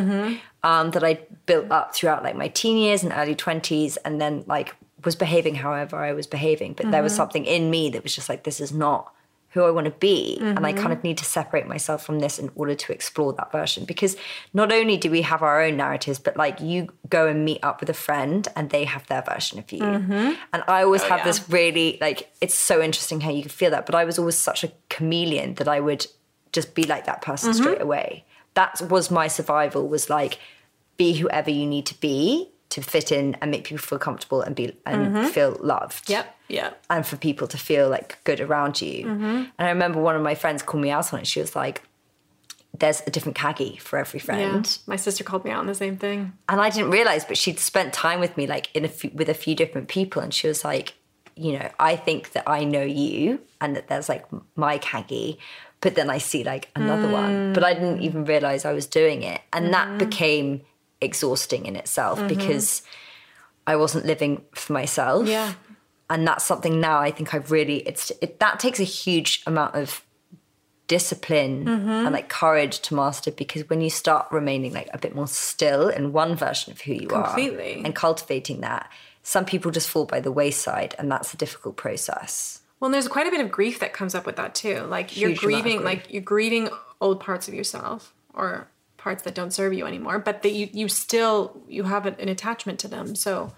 um, 0.63 0.91
that 0.91 1.03
I 1.03 1.19
built 1.47 1.71
up 1.71 1.95
throughout 1.95 2.23
like 2.23 2.35
my 2.35 2.47
teen 2.49 2.77
years 2.77 3.03
and 3.03 3.11
early 3.15 3.35
20s 3.35 3.97
and 4.05 4.21
then 4.21 4.43
like 4.45 4.75
was 5.03 5.15
behaving 5.15 5.55
however 5.55 5.97
I 5.97 6.13
was 6.13 6.27
behaving. 6.27 6.73
But 6.73 6.91
there 6.91 7.01
was 7.03 7.15
something 7.15 7.45
in 7.45 7.69
me 7.71 7.89
that 7.89 8.03
was 8.03 8.13
just 8.15 8.29
like, 8.29 8.43
this 8.43 8.59
is 8.59 8.71
not 8.71 9.11
who 9.55 9.63
I 9.63 9.71
want 9.71 9.85
to 9.85 9.91
be. 9.91 10.37
And 10.41 10.65
I 10.65 10.73
kind 10.73 10.87
mm-hmm. 10.87 10.91
of 10.91 11.03
need 11.05 11.17
to 11.19 11.23
separate 11.23 11.65
myself 11.65 12.05
from 12.05 12.19
this 12.19 12.37
in 12.37 12.51
order 12.55 12.75
to 12.75 12.91
explore 12.91 13.31
that 13.33 13.53
version. 13.53 13.85
Because 13.85 14.17
not 14.53 14.69
only 14.73 14.97
do 14.97 15.09
we 15.09 15.21
have 15.21 15.41
our 15.41 15.61
own 15.61 15.77
narratives, 15.77 16.19
but 16.19 16.35
like 16.35 16.59
you 16.59 16.89
go 17.09 17.25
and 17.27 17.45
meet 17.45 17.63
up 17.63 17.79
with 17.79 17.89
a 17.89 17.93
friend 17.93 18.49
and 18.57 18.69
they 18.69 18.83
have 18.83 19.07
their 19.07 19.21
version 19.21 19.57
of 19.57 19.71
you. 19.71 19.79
Mm-hmm. 19.79 20.33
And 20.51 20.63
I 20.67 20.83
always 20.83 21.03
oh, 21.03 21.07
have 21.07 21.19
yeah. 21.19 21.23
this 21.23 21.49
really 21.49 21.97
like, 22.01 22.35
it's 22.41 22.53
so 22.53 22.81
interesting 22.81 23.21
how 23.21 23.31
you 23.31 23.43
can 23.43 23.49
feel 23.49 23.71
that. 23.71 23.85
But 23.85 23.95
I 23.95 24.03
was 24.03 24.19
always 24.19 24.35
such 24.35 24.65
a 24.65 24.73
chameleon 24.89 25.53
that 25.53 25.69
I 25.69 25.79
would 25.79 26.05
just 26.51 26.75
be 26.75 26.83
like 26.83 27.05
that 27.05 27.21
person 27.21 27.51
mm-hmm. 27.51 27.63
straight 27.63 27.81
away. 27.81 28.25
That 28.55 28.81
was 28.89 29.09
my 29.09 29.29
survival 29.29 29.87
was 29.87 30.09
like, 30.09 30.37
be 30.97 31.13
whoever 31.13 31.49
you 31.49 31.65
need 31.65 31.85
to 31.85 31.99
be 32.01 32.51
to 32.69 32.81
fit 32.81 33.11
in 33.11 33.35
and 33.41 33.51
make 33.51 33.63
people 33.63 33.77
feel 33.81 33.99
comfortable 33.99 34.41
and 34.41 34.55
be 34.55 34.75
and 34.85 35.07
mm-hmm. 35.07 35.27
feel 35.27 35.57
loved 35.61 36.09
Yep. 36.09 36.35
Yep. 36.47 36.83
and 36.89 37.05
for 37.05 37.17
people 37.17 37.47
to 37.47 37.57
feel 37.57 37.89
like 37.89 38.17
good 38.23 38.39
around 38.41 38.81
you. 38.81 39.05
Mm-hmm. 39.05 39.25
And 39.25 39.51
I 39.59 39.69
remember 39.69 39.99
one 40.01 40.15
of 40.15 40.21
my 40.21 40.35
friends 40.35 40.61
called 40.63 40.81
me 40.81 40.89
out 40.91 41.13
on 41.13 41.19
it. 41.21 41.27
She 41.27 41.39
was 41.39 41.55
like, 41.55 41.81
"There's 42.77 43.01
a 43.07 43.11
different 43.11 43.35
Caggie 43.37 43.77
for 43.77 43.97
every 43.97 44.19
Yeah. 44.19 44.25
friend," 44.25 44.77
My 44.87 44.95
sister 44.95 45.23
called 45.23 45.45
me 45.45 45.51
out 45.51 45.59
on 45.59 45.67
the 45.67 45.75
same 45.75 45.97
thing. 45.97 46.33
and 46.49 46.59
I 46.59 46.69
didn't 46.69 46.91
realize, 46.91 47.23
but 47.25 47.37
she'd 47.37 47.59
spent 47.59 47.93
time 47.93 48.19
with 48.19 48.35
me, 48.37 48.47
like 48.47 48.69
in 48.73 48.83
a 48.85 48.89
few, 48.89 49.11
with 49.13 49.29
a 49.29 49.33
few 49.33 49.55
different 49.55 49.87
people, 49.87 50.21
and 50.21 50.33
she 50.33 50.47
was 50.47 50.63
like, 50.65 50.95
"You 51.35 51.53
know, 51.59 51.69
I 51.79 51.95
think 51.95 52.31
that 52.33 52.43
I 52.47 52.63
know 52.63 52.83
you, 52.83 53.39
and 53.61 53.75
that 53.75 53.87
there's 53.87 54.09
like 54.09 54.25
my 54.55 54.77
Caggie." 54.77 55.39
But 55.81 55.95
then 55.95 56.09
I 56.09 56.17
see 56.17 56.43
like 56.43 56.69
another 56.75 57.07
one, 57.09 57.31
mm. 57.31 57.53
but 57.53 57.63
I 57.63 57.73
didn't 57.73 58.01
even 58.01 58.25
realize 58.25 58.65
I 58.65 58.73
was 58.73 58.87
doing 58.87 59.21
it. 59.21 59.41
And 59.53 59.73
that 59.73 59.87
mm. 59.87 59.99
became 59.99 60.61
exhausting 61.05 61.65
in 61.65 61.75
itself 61.75 62.19
mm-hmm. 62.19 62.27
because 62.27 62.81
I 63.67 63.75
wasn't 63.77 64.05
living 64.05 64.43
for 64.53 64.73
myself 64.73 65.27
Yeah. 65.27 65.53
and 66.09 66.27
that's 66.27 66.43
something 66.43 66.79
now 66.81 66.99
I 66.99 67.11
think 67.11 67.33
I've 67.33 67.51
really 67.51 67.77
it's 67.87 68.11
it, 68.21 68.39
that 68.39 68.59
takes 68.59 68.79
a 68.79 68.83
huge 68.83 69.43
amount 69.47 69.75
of 69.75 70.03
discipline 70.87 71.65
mm-hmm. 71.65 71.89
and 71.89 72.11
like 72.13 72.29
courage 72.29 72.79
to 72.81 72.93
master 72.95 73.31
because 73.31 73.67
when 73.69 73.81
you 73.81 73.89
start 73.89 74.27
remaining 74.31 74.71
like 74.73 74.89
a 74.93 74.99
bit 74.99 75.15
more 75.15 75.27
still 75.27 75.89
in 75.89 76.13
one 76.13 76.35
version 76.35 76.71
of 76.71 76.81
who 76.81 76.93
you 76.93 77.07
Completely. 77.07 77.81
are 77.81 77.85
and 77.85 77.95
cultivating 77.95 78.61
that 78.61 78.91
some 79.23 79.45
people 79.45 79.71
just 79.71 79.89
fall 79.89 80.05
by 80.05 80.19
the 80.19 80.31
wayside 80.31 80.93
and 80.99 81.11
that's 81.11 81.33
a 81.33 81.37
difficult 81.37 81.75
process 81.75 82.59
Well, 82.79 82.87
and 82.87 82.93
there's 82.93 83.07
quite 83.07 83.25
a 83.25 83.31
bit 83.31 83.41
of 83.41 83.49
grief 83.49 83.79
that 83.79 83.93
comes 83.93 84.13
up 84.13 84.25
with 84.27 84.35
that 84.35 84.53
too. 84.53 84.81
Like 84.81 85.17
you're 85.17 85.29
Huge 85.29 85.37
of 85.39 85.43
grieving, 85.43 85.83
like 85.83 86.13
you're 86.13 86.21
grieving 86.21 86.69
old 87.01 87.19
parts 87.19 87.47
of 87.47 87.53
yourself 87.55 88.13
or 88.33 88.67
parts 89.05 89.21
that 89.21 89.35
don't 89.35 89.53
serve 89.53 89.71
you 89.71 89.85
anymore, 89.85 90.17
but 90.17 90.41
that 90.41 90.53
you 90.53 90.67
you 90.73 90.87
still 90.89 91.37
you 91.69 91.83
have 91.83 92.07
an, 92.07 92.27
attachment 92.27 92.79
to 92.79 92.87
them. 92.87 93.15
So 93.15 93.53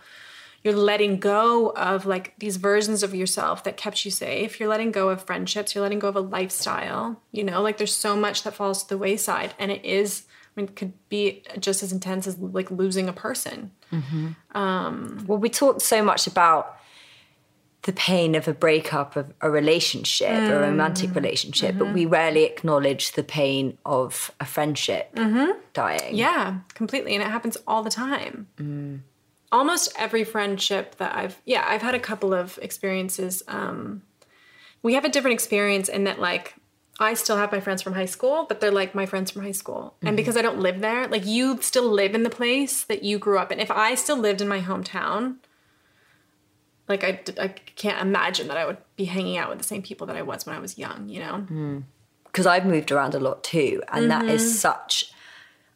you're 0.62 0.76
letting 0.92 1.20
go 1.20 1.70
of 1.70 2.06
like 2.06 2.34
these 2.38 2.58
versions 2.58 3.02
of 3.02 3.16
yourself 3.16 3.64
that 3.64 3.78
kept 3.78 4.04
you 4.04 4.12
safe. 4.12 4.60
You're 4.60 4.68
letting 4.68 4.92
go 4.92 5.08
of 5.08 5.24
friendships. 5.24 5.74
You're 5.74 5.84
letting 5.84 6.00
go 6.00 6.10
of 6.10 6.18
a 6.18 6.26
lifestyle. 6.38 7.22
You 7.32 7.46
know, 7.46 7.62
like 7.62 7.78
there's 7.78 7.96
so 7.96 8.18
much 8.18 8.44
that 8.44 8.56
falls 8.56 8.84
to 8.84 8.90
the 8.90 8.98
wayside, 8.98 9.54
and 9.58 9.72
it 9.72 9.84
is. 9.86 10.24
I 10.50 10.54
mean, 10.60 10.68
it 10.68 10.76
could 10.76 10.94
be 11.08 11.44
just 11.60 11.82
as 11.82 11.94
intense 11.94 12.28
as 12.28 12.38
like 12.40 12.70
losing 12.70 13.08
a 13.08 13.14
person. 13.14 13.72
um 14.62 15.24
Well, 15.28 15.40
we 15.46 15.50
talked 15.50 15.82
so 15.82 16.04
much 16.04 16.28
about 16.28 16.64
the 17.88 17.94
pain 17.94 18.36
of 18.36 18.50
a 18.50 18.54
breakup 18.54 19.16
of 19.16 19.34
a 19.40 19.50
relationship, 19.50 20.30
a 20.30 20.60
romantic 20.60 21.10
mm-hmm. 21.10 21.20
relationship, 21.20 21.78
but 21.78 21.94
we 21.94 22.04
mm-hmm. 22.04 22.14
rarely 22.14 22.44
acknowledge 22.44 23.14
the 23.14 23.24
pain 23.24 23.78
of 23.86 24.30
a 24.42 24.46
friendship 24.46 25.16
mm-hmm. 25.16 25.58
dying. 25.72 26.14
Yeah, 26.14 26.60
completely. 26.74 27.16
And 27.16 27.24
it 27.24 27.30
happens 27.30 27.56
all 27.66 27.84
the 27.84 27.90
time. 27.90 28.48
Mm. 28.58 29.00
Almost 29.54 29.94
every 29.98 30.26
friendship 30.26 30.98
that 30.98 31.16
I've, 31.16 31.42
yeah, 31.46 31.64
I've 31.66 31.82
had 31.82 31.96
a 31.96 32.00
couple 32.00 32.34
of 32.34 32.60
experiences. 32.62 33.42
Um, 33.48 34.02
we 34.84 34.96
have 34.96 35.06
a 35.06 35.10
different 35.10 35.36
experience 35.36 35.88
in 35.88 36.04
that, 36.04 36.20
like, 36.20 36.56
I 37.00 37.14
still 37.14 37.38
have 37.38 37.54
my 37.54 37.62
friends 37.62 37.82
from 37.82 37.94
high 37.94 38.06
school, 38.06 38.46
but 38.50 38.60
they're 38.60 38.70
like 38.70 38.94
my 38.96 39.06
friends 39.06 39.32
from 39.32 39.44
high 39.44 39.54
school. 39.54 39.96
And 40.02 40.18
because 40.18 40.36
I 40.36 40.42
don't 40.42 40.60
live 40.60 40.82
there, 40.82 41.08
like, 41.08 41.26
you 41.26 41.62
still 41.62 41.90
live 41.90 42.14
in 42.16 42.24
the 42.24 42.30
place 42.30 42.84
that 42.84 43.04
you 43.04 43.18
grew 43.18 43.40
up 43.40 43.50
in. 43.50 43.62
If 43.62 43.72
I 43.72 43.96
still 43.96 44.18
lived 44.18 44.42
in 44.42 44.50
my 44.50 44.60
hometown, 44.60 45.38
like, 46.88 47.04
I, 47.04 47.20
I 47.40 47.48
can't 47.50 48.02
imagine 48.02 48.48
that 48.48 48.58
I 48.58 48.66
would 48.66 48.78
be 48.96 49.06
hanging 49.06 49.38
out 49.38 49.50
with 49.50 49.58
the 49.58 49.64
same 49.64 49.82
people 49.82 50.08
that 50.08 50.16
I 50.16 50.22
was 50.22 50.46
when 50.46 50.56
I 50.56 50.60
was 50.60 50.78
young, 50.78 51.10
you 51.10 51.20
know? 51.20 51.46
because 52.26 52.46
I've 52.46 52.66
moved 52.66 52.92
around 52.92 53.16
a 53.16 53.20
lot 53.20 53.44
too, 53.44 53.82
and 53.92 54.12
that 54.12 54.24
Mm-hmm. 54.24 54.36
is 54.36 54.60
such 54.60 55.12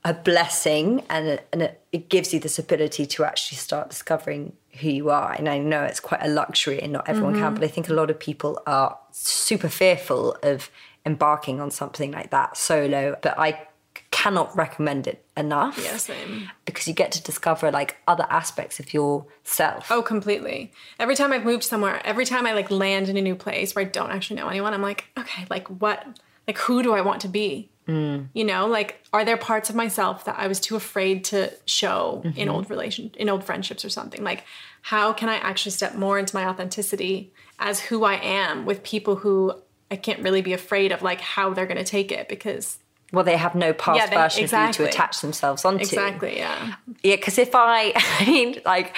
a 0.04 0.13
blessing, 0.13 1.04
and 1.10 1.28
it, 1.28 1.47
and 1.52 1.62
it, 1.63 1.82
it 1.91 2.10
gives 2.10 2.34
you 2.34 2.39
this 2.39 2.58
ability 2.60 3.06
to 3.06 3.24
actually 3.24 3.58
start 3.58 3.89
discovering 3.89 4.54
who 4.80 4.89
you 4.89 5.10
are. 5.10 5.32
And 5.34 5.47
I 5.50 5.58
know 5.58 5.84
it's 5.84 6.00
quite 6.00 6.21
a 6.24 6.28
luxury, 6.28 6.82
and 6.82 6.93
not 6.93 7.08
everyone 7.08 7.34
Mm-hmm. 7.34 7.43
can, 7.43 7.54
but 7.56 7.63
I 7.63 7.67
think 7.67 7.89
a 7.89 7.93
lot 7.93 8.10
of 8.10 8.19
people 8.19 8.62
are 8.65 8.97
super 9.12 9.69
fearful 9.69 10.38
of 10.43 10.69
embarking 11.06 11.60
on 11.60 11.71
something 11.71 12.12
like 12.12 12.30
that 12.32 12.58
solo. 12.58 13.17
But 13.21 13.38
I 13.39 13.67
cannot 14.12 14.56
recommend 14.56 15.08
it 15.08 15.25
enough. 15.36 15.80
Yeah, 15.84 15.97
same. 15.97 16.51
Because 16.65 16.88
you 16.88 16.93
get 16.93 17.12
to 17.13 17.23
discover 17.23 17.71
like 17.71 17.97
other 18.08 18.27
aspects 18.30 18.80
of 18.80 18.93
yourself. 18.93 19.91
Oh, 19.91 20.01
completely. 20.01 20.71
Every 20.99 21.15
time 21.15 21.32
I've 21.34 21.45
moved 21.45 21.63
somewhere, 21.63 22.01
every 22.06 22.25
time 22.25 22.45
I 22.45 22.54
like 22.54 22.69
land 22.69 23.10
in 23.10 23.17
a 23.17 23.21
new 23.21 23.36
place 23.36 23.73
where 23.73 23.84
I 23.84 23.88
don't 23.88 24.12
actually 24.12 24.36
know 24.36 24.47
anyone, 24.47 24.73
I'm 24.73 24.82
like, 24.82 25.06
okay, 25.17 25.45
like 25.49 25.67
what, 25.67 26.06
like 26.47 26.58
who 26.60 26.84
do 26.84 26.93
I 26.93 27.01
want 27.01 27.21
to 27.21 27.27
be? 27.27 27.69
Mm. 27.88 28.27
You 28.34 28.43
know, 28.43 28.67
like 28.67 29.01
are 29.12 29.25
there 29.25 29.38
parts 29.38 29.69
of 29.69 29.75
myself 29.75 30.25
that 30.25 30.38
I 30.38 30.47
was 30.47 30.60
too 30.60 30.75
afraid 30.75 31.23
to 31.25 31.51
show 31.65 32.21
in 32.23 32.34
mm-hmm. 32.34 32.49
old 32.49 32.69
relation, 32.69 33.12
in 33.17 33.27
old 33.27 33.43
friendships 33.43 33.84
or 33.84 33.89
something? 33.89 34.23
Like, 34.23 34.45
how 34.84 35.13
can 35.13 35.30
I 35.30 35.36
actually 35.38 35.71
step 35.71 35.95
more 35.95 36.19
into 36.19 36.36
my 36.36 36.45
authenticity 36.45 37.34
as 37.58 37.80
who 37.80 38.04
I 38.04 38.15
am 38.15 38.65
with 38.65 38.84
people 38.84 39.15
who 39.15 39.54
I 39.89 39.95
can't 39.95 40.21
really 40.21 40.41
be 40.41 40.54
afraid 40.54 40.91
of, 40.91 41.01
like 41.01 41.21
how 41.21 41.54
they're 41.54 41.65
going 41.65 41.77
to 41.77 41.84
take 41.84 42.12
it 42.12 42.30
because 42.30 42.77
Well, 43.12 43.24
they 43.26 43.38
have 43.38 43.56
no 43.56 43.74
past 43.74 43.97
Yeah, 44.00 44.08
they- 44.08 44.15
version 44.15 44.43
of 44.45 44.67
you 44.67 44.74
to 44.74 44.84
attach 44.89 45.21
themselves 45.21 45.65
onto. 45.65 45.82
exactly, 45.82 46.38
yeah, 46.38 46.76
Yeah, 47.04 47.15
because 47.17 47.38
if 47.38 47.52
I, 47.54 47.91
I 48.19 48.26
mean, 48.26 48.62
like, 48.65 48.95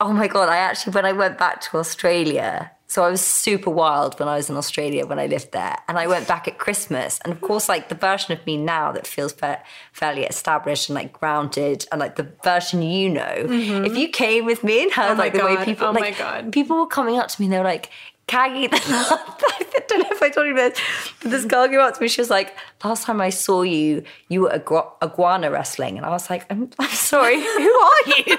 oh 0.00 0.12
my 0.12 0.26
God, 0.28 0.48
I 0.48 0.56
actually, 0.56 0.92
when 0.94 1.04
I 1.06 1.12
went 1.12 1.38
back 1.38 1.60
to 1.62 1.78
Australia, 1.78 2.72
so 2.88 3.02
I 3.04 3.08
was 3.10 3.22
super 3.22 3.70
wild 3.70 4.18
when 4.20 4.28
I 4.28 4.36
was 4.36 4.50
in 4.50 4.56
Australia 4.58 5.06
when 5.06 5.18
I 5.18 5.26
lived 5.26 5.52
there. 5.52 5.76
And 5.88 5.98
I 5.98 6.06
went 6.06 6.28
back 6.28 6.46
at 6.46 6.58
Christmas. 6.58 7.18
And 7.24 7.32
of 7.32 7.40
course, 7.40 7.66
like 7.66 7.88
the 7.88 7.94
version 7.94 8.32
of 8.38 8.44
me 8.44 8.58
now 8.58 8.92
that 8.92 9.06
feels 9.06 9.32
fa- 9.32 9.62
fairly 9.92 10.24
established 10.24 10.90
and 10.90 10.94
like 10.96 11.10
grounded 11.10 11.86
and 11.90 11.98
like 12.00 12.16
the 12.16 12.28
version 12.44 12.82
you 12.82 13.08
know, 13.08 13.32
if 13.48 13.96
you 13.96 14.08
came 14.08 14.44
with 14.44 14.62
me 14.62 14.82
and 14.82 14.92
heard 14.92 15.12
Mm-hmm. 15.12 15.20
Oh 15.20 15.22
like 15.22 15.32
the 15.32 15.44
way 15.44 15.64
people, 15.64 15.86
Oh 15.86 15.92
my 15.94 16.00
like, 16.00 16.18
God. 16.18 16.52
people 16.52 16.76
were 16.76 16.86
coming 16.86 17.16
up 17.18 17.28
to 17.28 17.40
me 17.40 17.46
and 17.46 17.52
they 17.54 17.58
were 17.58 17.64
like, 17.64 17.88
Caggie, 18.26 18.68
I 18.72 19.82
don't 19.88 19.98
know 20.00 20.06
if 20.10 20.22
I 20.22 20.30
told 20.30 20.46
you 20.46 20.54
this, 20.54 20.78
but 21.20 21.30
this 21.30 21.44
girl 21.44 21.68
came 21.68 21.80
up 21.80 21.94
to 21.94 22.00
me. 22.00 22.08
She 22.08 22.20
was 22.20 22.30
like, 22.30 22.54
"Last 22.82 23.04
time 23.04 23.20
I 23.20 23.28
saw 23.30 23.62
you, 23.62 24.04
you 24.28 24.42
were 24.42 24.50
igu- 24.50 24.90
iguana 25.02 25.50
wrestling," 25.50 25.96
and 25.98 26.06
I 26.06 26.10
was 26.10 26.30
like, 26.30 26.46
"I'm, 26.50 26.70
I'm 26.78 26.88
sorry, 26.90 27.40
who 27.40 27.72
are 27.86 28.06
you?" 28.16 28.36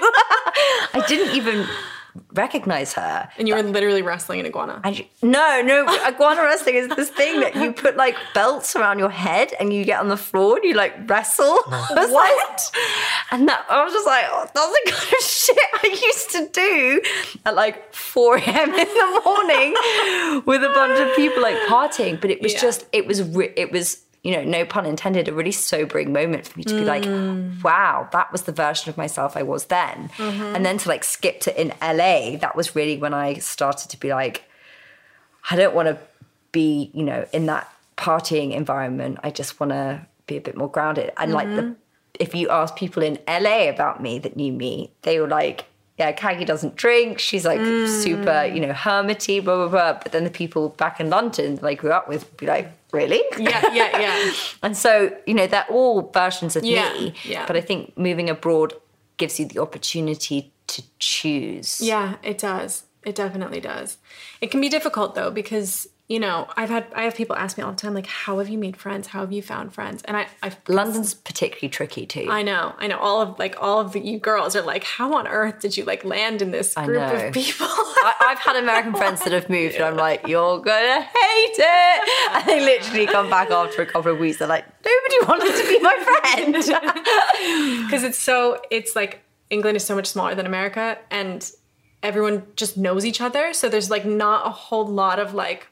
I 0.94 1.04
didn't 1.06 1.36
even 1.36 1.66
recognize 2.32 2.92
her. 2.94 3.28
and 3.38 3.48
you 3.48 3.54
were 3.54 3.62
literally 3.62 4.02
wrestling 4.02 4.40
an 4.40 4.46
iguana. 4.46 4.80
And 4.84 4.96
she- 4.96 5.10
no, 5.22 5.62
no, 5.62 5.86
iguana 6.06 6.42
wrestling 6.42 6.76
is 6.76 6.88
this 6.88 7.10
thing 7.10 7.40
that 7.40 7.54
you 7.56 7.72
put 7.72 7.96
like 7.96 8.16
belts 8.34 8.76
around 8.76 8.98
your 8.98 9.10
head 9.10 9.52
and 9.58 9.72
you 9.72 9.84
get 9.84 10.00
on 10.00 10.08
the 10.08 10.16
floor 10.16 10.56
and 10.56 10.64
you 10.64 10.74
like 10.74 11.08
wrestle. 11.08 11.58
what? 11.66 12.70
and 13.30 13.48
that 13.48 13.64
I 13.68 13.82
was 13.84 13.92
just 13.92 14.06
like, 14.06 14.24
oh, 14.28 14.46
that's 14.54 14.70
the 14.84 14.90
kind 14.92 15.12
of 15.12 15.24
shit 15.24 15.58
I 15.74 16.00
used 16.02 16.30
to 16.30 16.48
do 16.52 17.00
at 17.46 17.54
like 17.54 17.92
4 17.94 18.36
a.m. 18.38 18.68
in 18.74 18.88
the 18.88 19.22
morning 19.24 20.42
with 20.46 20.62
a 20.62 20.72
bunch 20.74 21.00
of 21.00 21.14
people 21.16 21.42
like 21.42 21.56
partying. 21.68 22.20
But 22.20 22.30
it 22.30 22.40
was 22.42 22.52
Yeah. 22.54 22.60
just, 22.60 22.86
it 22.92 23.06
was, 23.06 23.20
it 23.20 23.70
was. 23.72 24.00
You 24.24 24.32
know, 24.32 24.42
no 24.42 24.64
pun 24.64 24.86
intended, 24.86 25.28
a 25.28 25.32
really 25.32 25.52
sobering 25.52 26.12
moment 26.12 26.48
for 26.48 26.58
me 26.58 26.64
to 26.64 26.74
be 26.74 26.84
like, 26.84 27.04
mm. 27.04 27.62
wow, 27.62 28.08
that 28.12 28.32
was 28.32 28.42
the 28.42 28.52
version 28.52 28.88
of 28.88 28.96
myself 28.96 29.36
I 29.36 29.42
was 29.42 29.66
then. 29.66 30.10
Mm-hmm. 30.16 30.56
And 30.56 30.66
then 30.66 30.78
to 30.78 30.88
like 30.88 31.04
skip 31.04 31.40
to 31.42 31.60
in 31.60 31.68
LA, 31.80 32.38
that 32.38 32.56
was 32.56 32.74
really 32.74 32.96
when 32.96 33.14
I 33.14 33.34
started 33.34 33.90
to 33.90 34.00
be 34.00 34.14
like, 34.14 34.44
I 35.50 35.56
don't 35.56 35.74
want 35.74 35.88
to 35.88 35.98
be, 36.52 36.90
you 36.94 37.04
know, 37.04 37.26
in 37.32 37.46
that 37.46 37.70
partying 37.96 38.52
environment. 38.52 39.18
I 39.22 39.30
just 39.30 39.60
want 39.60 39.70
to 39.70 40.06
be 40.26 40.36
a 40.36 40.40
bit 40.40 40.56
more 40.56 40.70
grounded. 40.70 41.12
And 41.16 41.32
like 41.32 41.48
the, 41.48 41.62
mm-hmm. 41.62 41.72
if 42.18 42.34
you 42.34 42.48
ask 42.48 42.76
people 42.76 43.02
in 43.02 43.18
LA 43.28 43.68
about 43.68 44.02
me 44.02 44.18
that 44.20 44.36
knew 44.36 44.52
me, 44.52 44.90
they 45.02 45.20
were 45.20 45.28
like, 45.28 45.66
yeah, 45.98 46.10
Caggie 46.12 46.44
doesn't 46.44 46.74
drink. 46.74 47.20
She's 47.20 47.44
like 47.44 47.60
super, 47.60 48.24
mm. 48.24 48.54
you 48.54 48.60
know, 48.60 48.72
hermity, 48.72 49.42
blah, 49.42 49.56
blah, 49.56 49.68
blah. 49.68 50.00
But 50.02 50.10
then 50.10 50.24
the 50.24 50.30
people 50.30 50.70
back 50.70 50.98
in 50.98 51.08
London 51.08 51.54
that 51.56 51.64
I 51.64 51.74
grew 51.74 51.92
up 51.92 52.08
with 52.08 52.28
would 52.28 52.36
be 52.36 52.46
like, 52.46 52.72
really? 52.94 53.22
yeah, 53.38 53.62
yeah, 53.72 54.00
yeah. 54.00 54.32
And 54.62 54.76
so, 54.76 54.92
you 55.26 55.34
know, 55.34 55.46
they're 55.46 55.66
all 55.68 56.10
versions 56.12 56.56
of 56.56 56.64
Yeah, 56.64 56.92
me. 56.94 57.14
yeah. 57.24 57.44
But 57.46 57.56
I 57.56 57.60
think 57.60 57.96
moving 57.98 58.30
abroad 58.30 58.72
gives 59.16 59.38
you 59.38 59.46
the 59.46 59.60
opportunity 59.60 60.52
to 60.68 60.82
choose. 60.98 61.80
Yeah, 61.80 62.16
it 62.22 62.38
does. 62.38 62.84
It 63.04 63.14
definitely 63.14 63.60
does. 63.60 63.98
It 64.40 64.50
can 64.50 64.60
be 64.60 64.68
difficult 64.70 65.14
though 65.14 65.30
because 65.30 65.88
you 66.08 66.20
know 66.20 66.46
I've 66.56 66.68
had 66.68 66.86
I 66.94 67.04
have 67.04 67.14
people 67.14 67.34
ask 67.36 67.56
me 67.56 67.64
all 67.64 67.72
the 67.72 67.78
time 67.78 67.94
like, 67.94 68.06
"How 68.06 68.38
have 68.38 68.48
you 68.48 68.58
made 68.58 68.76
friends? 68.76 69.08
How 69.08 69.20
have 69.20 69.32
you 69.32 69.40
found 69.40 69.72
friends?" 69.72 70.02
And 70.04 70.16
I 70.16 70.26
I 70.42 70.52
London's 70.68 71.14
particularly 71.14 71.70
tricky 71.70 72.04
too. 72.04 72.26
I 72.28 72.42
know 72.42 72.74
I 72.78 72.86
know 72.88 72.98
all 72.98 73.22
of 73.22 73.38
like 73.38 73.56
all 73.60 73.80
of 73.80 73.92
the, 73.92 74.00
you 74.00 74.18
girls 74.18 74.54
are 74.54 74.62
like, 74.62 74.84
"How 74.84 75.14
on 75.14 75.26
earth 75.26 75.60
did 75.60 75.76
you 75.76 75.84
like 75.84 76.04
land 76.04 76.42
in 76.42 76.50
this 76.50 76.74
group 76.74 77.00
of 77.00 77.32
people?" 77.32 77.66
I, 77.68 78.14
I've 78.20 78.38
had 78.38 78.56
American 78.56 78.94
friends 79.00 79.22
that 79.24 79.32
have 79.32 79.48
moved, 79.48 79.76
and 79.76 79.84
I'm 79.84 79.96
like, 79.96 80.28
"You're 80.28 80.58
gonna 80.58 81.00
hate 81.00 81.56
it," 81.58 82.08
and 82.34 82.46
they 82.46 82.60
literally 82.60 83.06
come 83.06 83.30
back 83.30 83.50
after 83.50 83.80
a 83.80 83.86
couple 83.86 84.12
of 84.12 84.18
weeks. 84.18 84.38
They're 84.38 84.48
like, 84.48 84.66
"Nobody 84.84 85.26
wanted 85.26 85.56
to 85.56 85.68
be 85.68 85.78
my 85.80 85.96
friend." 86.04 86.54
because 87.86 88.04
it's 88.04 88.18
so 88.18 88.60
it's 88.70 88.94
like 88.94 89.22
England 89.50 89.76
is 89.76 89.84
so 89.84 89.94
much 89.94 90.06
smaller 90.06 90.34
than 90.34 90.46
America 90.46 90.98
and 91.10 91.50
everyone 92.02 92.42
just 92.56 92.76
knows 92.76 93.06
each 93.06 93.20
other 93.20 93.54
so 93.54 93.68
there's 93.68 93.88
like 93.88 94.04
not 94.04 94.46
a 94.46 94.50
whole 94.50 94.86
lot 94.86 95.18
of 95.18 95.32
like 95.32 95.68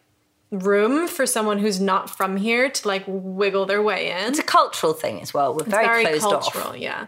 room 0.52 1.08
for 1.08 1.24
someone 1.24 1.58
who's 1.58 1.80
not 1.80 2.10
from 2.10 2.36
here 2.36 2.68
to 2.68 2.86
like 2.86 3.02
wiggle 3.06 3.64
their 3.64 3.82
way 3.82 4.10
in 4.10 4.28
it's 4.28 4.38
a 4.38 4.42
cultural 4.42 4.92
thing 4.92 5.20
as 5.22 5.32
well. 5.32 5.54
We're 5.54 5.64
very, 5.64 6.04
closed 6.04 6.20
cultural 6.20 6.68
off. 6.68 6.76
yeah 6.76 7.06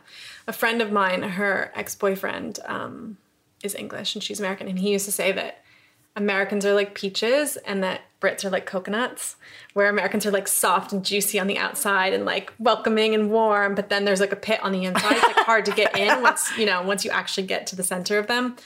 a 0.49 0.53
friend 0.53 0.81
of 0.81 0.91
mine 0.91 1.23
her 1.23 1.71
ex-boyfriend 1.75 2.59
um, 2.65 3.19
is 3.63 3.75
english 3.75 4.15
and 4.15 4.25
she's 4.25 4.41
american 4.41 4.67
and 4.67 4.79
he 4.79 4.93
used 4.93 5.05
to 5.05 5.13
say 5.13 5.31
that 5.33 5.63
americans 6.17 6.65
are 6.65 6.73
like 6.73 6.95
peaches 6.95 7.59
and 7.59 7.83
that 7.83 8.01
brits 8.19 8.47
are 8.47 8.51
like 8.51 8.65
coconuts 8.65 9.37
where 9.75 9.91
americans 9.91 10.25
are 10.25 10.31
like 10.31 10.49
soft 10.49 10.93
and 10.93 11.05
juicy 11.05 11.39
on 11.39 11.47
the 11.47 11.59
outside 11.59 12.15
and 12.15 12.25
like 12.25 12.51
welcoming 12.59 13.15
and 13.15 13.31
warm 13.31 13.75
but 13.75 13.91
then 13.91 14.07
there's 14.07 14.21
like 14.21 14.33
a 14.33 14.37
pit 14.37 14.59
on 14.63 14.73
the 14.73 14.85
inside 14.85 15.17
it's 15.17 15.27
like 15.27 15.45
hard 15.45 15.67
to 15.67 15.73
get 15.73 15.95
in 15.99 16.23
once 16.23 16.57
you 16.57 16.65
know 16.65 16.83
once 16.83 17.05
you 17.05 17.11
actually 17.11 17.47
get 17.47 17.67
to 17.67 17.77
the 17.77 17.85
center 17.85 18.19
of 18.19 18.27
them 18.27 18.57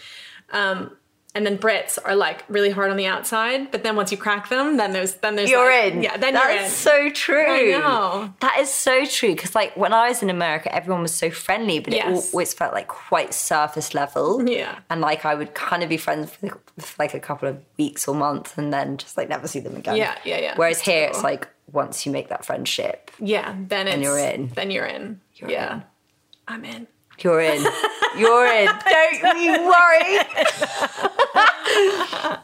um, 0.51 0.97
and 1.39 1.47
then 1.47 1.57
Brits 1.57 1.99
are 2.05 2.17
like 2.17 2.45
really 2.49 2.71
hard 2.71 2.91
on 2.91 2.97
the 2.97 3.07
outside, 3.07 3.71
but 3.71 3.85
then 3.85 3.95
once 3.97 4.11
you 4.13 4.19
crack 4.19 4.49
them, 4.49 4.77
then 4.77 4.93
there's 4.93 5.15
then 5.15 5.37
there's 5.37 5.49
You're 5.49 5.71
like- 5.71 5.93
in. 5.95 6.03
Yeah, 6.03 6.17
then 6.17 6.35
That 6.35 6.53
you're 6.53 6.63
is 6.65 6.65
in. 6.65 6.71
so 6.71 7.11
true. 7.11 7.47
I 7.47 7.79
know. 7.79 8.35
That 8.41 8.59
is 8.59 8.71
so 8.73 9.05
true. 9.07 9.31
Because 9.37 9.55
like 9.55 9.77
when 9.77 9.93
I 9.93 10.09
was 10.09 10.23
in 10.23 10.31
America, 10.31 10.75
everyone 10.75 11.03
was 11.03 11.15
so 11.15 11.31
friendly, 11.31 11.79
but 11.79 11.95
Yes. 11.95 12.27
it 12.29 12.35
always 12.35 12.53
felt 12.53 12.75
like 12.75 12.89
quite 12.89 13.33
surface 13.33 13.95
level. 13.95 14.47
Yeah. 14.49 14.81
And 14.91 15.01
like 15.01 15.25
I 15.25 15.35
would 15.35 15.55
kind 15.55 15.83
of 15.83 15.89
be 15.89 15.97
friends 15.97 16.37
with, 16.43 16.53
with 16.77 16.99
like 16.99 17.15
a 17.15 17.21
couple 17.21 17.49
of 17.49 17.57
weeks 17.79 18.09
or 18.09 18.15
months, 18.15 18.59
and 18.59 18.73
then 18.73 18.97
just 18.97 19.17
like 19.17 19.29
never 19.29 19.47
see 19.47 19.61
them 19.61 19.77
again. 19.77 19.97
Yeah, 19.97 20.17
yeah, 20.25 20.41
yeah. 20.41 20.55
Whereas 20.57 20.81
here, 20.81 21.07
it's 21.09 21.23
like 21.23 21.49
once 21.71 22.05
you 22.05 22.11
make 22.13 22.29
that 22.29 22.45
friendship, 22.45 23.11
Yeah, 23.21 23.55
then 23.57 23.87
it's 23.89 24.03
you're 24.03 24.19
in. 24.19 24.49
Then 24.49 24.71
you're 24.71 24.87
in. 24.87 25.21
You're 25.35 25.51
yeah, 25.51 25.75
in. 25.75 25.83
I'm 26.49 26.65
in. 26.65 26.87
You're 27.25 27.41
in. 27.41 27.63
You're 28.17 28.47
in. 28.47 28.67
Don't 29.23 29.41
you 29.41 29.53
worry. 29.69 30.19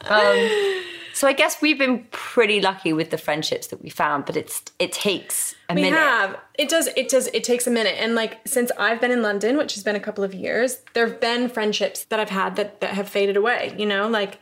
um, 0.05 0.81
So 1.13 1.27
I 1.29 1.33
guess 1.33 1.61
we've 1.61 1.77
been 1.77 2.05
pretty 2.11 2.59
lucky 2.59 2.91
with 2.91 3.09
the 3.09 3.17
friendships 3.17 3.67
that 3.67 3.81
we 3.81 3.89
found, 3.89 4.25
but 4.25 4.35
it's 4.35 4.61
it 4.79 4.91
takes 4.91 5.55
a 5.69 5.73
minute. 5.73 5.87
we 5.87 5.91
minute. 5.91 5.99
have 6.05 6.37
it 6.55 6.67
does 6.69 6.87
it 6.97 7.07
does 7.09 7.27
it 7.33 7.43
takes 7.43 7.65
a 7.67 7.71
minute 7.71 7.95
and 7.99 8.13
like 8.15 8.39
since 8.45 8.69
i've 8.77 9.01
been 9.01 9.09
in 9.11 9.21
london 9.23 9.57
which 9.57 9.73
has 9.73 9.83
been 9.83 9.95
a 9.95 9.99
couple 9.99 10.23
of 10.23 10.31
years 10.33 10.81
there 10.93 11.07
have 11.07 11.19
been 11.19 11.49
friendships 11.49 12.03
that 12.05 12.19
i've 12.19 12.29
had 12.29 12.55
that, 12.55 12.79
that 12.81 12.91
have 12.91 13.09
faded 13.09 13.35
away 13.35 13.73
you 13.77 13.85
know 13.85 14.07
like 14.07 14.39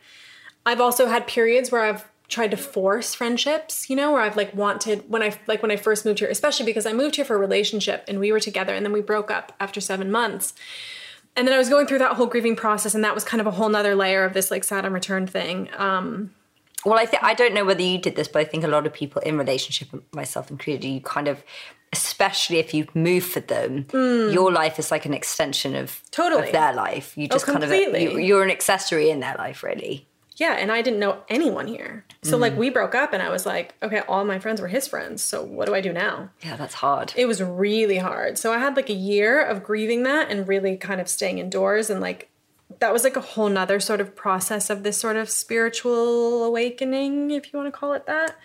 i've 0.66 0.80
also 0.82 1.06
had 1.06 1.26
periods 1.26 1.72
where 1.72 1.80
i've 1.82 2.04
tried 2.28 2.50
to 2.50 2.56
force 2.56 3.14
friendships 3.14 3.88
you 3.90 3.96
know 3.96 4.12
where 4.12 4.22
i've 4.22 4.36
like 4.36 4.54
wanted 4.54 5.08
when 5.10 5.22
i 5.22 5.36
like 5.46 5.62
when 5.62 5.70
i 5.70 5.76
first 5.76 6.04
moved 6.04 6.18
here 6.18 6.28
especially 6.28 6.64
because 6.64 6.86
i 6.86 6.92
moved 6.92 7.16
here 7.16 7.24
for 7.24 7.36
a 7.36 7.38
relationship 7.38 8.04
and 8.08 8.18
we 8.18 8.32
were 8.32 8.40
together 8.40 8.74
and 8.74 8.84
then 8.84 8.92
we 8.92 9.00
broke 9.00 9.30
up 9.30 9.52
after 9.60 9.80
seven 9.80 10.10
months 10.10 10.54
and 11.36 11.46
then 11.46 11.54
i 11.54 11.58
was 11.58 11.68
going 11.68 11.86
through 11.86 11.98
that 11.98 12.16
whole 12.16 12.26
grieving 12.26 12.56
process 12.56 12.94
and 12.94 13.04
that 13.04 13.14
was 13.14 13.24
kind 13.24 13.40
of 13.40 13.46
a 13.46 13.50
whole 13.50 13.68
nother 13.68 13.94
layer 13.94 14.24
of 14.24 14.32
this 14.32 14.50
like 14.50 14.64
Saturn 14.64 14.92
return 14.92 15.26
thing 15.26 15.68
um 15.76 16.30
Well, 16.84 16.98
I 16.98 17.06
think 17.06 17.22
I 17.22 17.34
don't 17.34 17.54
know 17.54 17.64
whether 17.64 17.82
you 17.82 17.98
did 17.98 18.14
this, 18.14 18.28
but 18.28 18.40
I 18.40 18.44
think 18.44 18.62
a 18.64 18.68
lot 18.68 18.86
of 18.86 18.92
people 18.92 19.22
in 19.22 19.38
relationship, 19.38 19.88
myself 20.12 20.50
included, 20.50 20.84
you 20.84 21.00
kind 21.00 21.28
of, 21.28 21.42
especially 21.94 22.58
if 22.58 22.74
you 22.74 22.86
move 22.94 23.24
for 23.24 23.40
them, 23.40 23.86
your 24.36 24.52
life 24.52 24.78
is 24.78 24.90
like 24.90 25.06
an 25.06 25.14
extension 25.14 25.74
of. 25.74 26.02
Totally. 26.10 26.48
of 26.48 26.52
their 26.52 26.74
life. 26.74 27.16
You 27.16 27.26
just 27.26 27.46
kind 27.46 27.64
of 27.64 27.70
you're 28.20 28.42
an 28.42 28.50
accessory 28.50 29.08
in 29.08 29.20
their 29.20 29.34
life, 29.38 29.62
really. 29.62 30.06
Yeah, 30.36 30.54
and 30.54 30.72
I 30.72 30.82
didn't 30.82 30.98
know 30.98 31.22
anyone 31.28 31.68
here. 31.68 32.04
So 32.22 32.36
like 32.36 32.54
mm. 32.54 32.56
we 32.56 32.70
broke 32.70 32.94
up 32.94 33.12
and 33.12 33.22
I 33.22 33.28
was 33.28 33.46
like, 33.46 33.74
okay, 33.82 34.00
all 34.00 34.24
my 34.24 34.40
friends 34.40 34.60
were 34.60 34.68
his 34.68 34.88
friends. 34.88 35.22
So 35.22 35.44
what 35.44 35.66
do 35.66 35.74
I 35.74 35.80
do 35.80 35.92
now? 35.92 36.30
Yeah, 36.42 36.56
that's 36.56 36.74
hard. 36.74 37.12
It 37.16 37.26
was 37.26 37.40
really 37.40 37.98
hard. 37.98 38.36
So 38.36 38.52
I 38.52 38.58
had 38.58 38.74
like 38.74 38.90
a 38.90 38.94
year 38.94 39.40
of 39.40 39.62
grieving 39.62 40.02
that 40.04 40.30
and 40.30 40.48
really 40.48 40.76
kind 40.76 41.00
of 41.00 41.08
staying 41.08 41.38
indoors 41.38 41.88
and 41.88 42.00
like 42.00 42.30
that 42.80 42.92
was 42.92 43.04
like 43.04 43.16
a 43.16 43.20
whole 43.20 43.48
nother 43.48 43.78
sort 43.78 44.00
of 44.00 44.16
process 44.16 44.70
of 44.70 44.82
this 44.82 44.96
sort 44.96 45.16
of 45.16 45.30
spiritual 45.30 46.44
awakening, 46.44 47.30
if 47.30 47.52
you 47.52 47.58
want 47.58 47.72
to 47.72 47.78
call 47.78 47.92
it 47.92 48.06
that. 48.06 48.36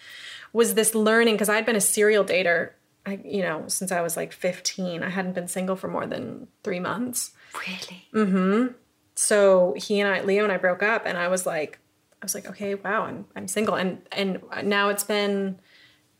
Was 0.54 0.76
this 0.76 0.94
learning 0.94 1.36
because 1.36 1.50
I'd 1.50 1.66
been 1.66 1.76
a 1.76 1.82
serial 1.82 2.24
dater, 2.24 2.72
I, 3.06 3.20
you 3.24 3.42
know, 3.42 3.68
since 3.68 3.92
I 3.92 4.02
was 4.02 4.18
like 4.18 4.34
15. 4.34 5.04
I 5.04 5.10
hadn't 5.10 5.34
been 5.34 5.48
single 5.48 5.76
for 5.76 5.88
more 5.88 6.06
than 6.06 6.48
three 6.64 6.80
months. 6.80 7.32
Really? 7.56 8.08
Mm-hmm. 8.14 8.74
So 9.20 9.74
he 9.76 10.00
and 10.00 10.10
I, 10.10 10.22
Leo 10.22 10.46
and 10.46 10.52
I 10.52 10.56
broke 10.56 10.82
up, 10.82 11.06
and 11.06 11.18
I 11.18 11.28
was 11.28 11.46
like, 11.46 11.78
I 12.22 12.26
was 12.26 12.34
like, 12.34 12.48
okay, 12.48 12.76
wow, 12.76 13.04
I'm 13.04 13.26
I'm 13.36 13.50
single, 13.50 13.76
and 13.76 14.02
and 14.14 14.42
now 14.64 14.88
it's 14.88 15.04
been 15.04 15.60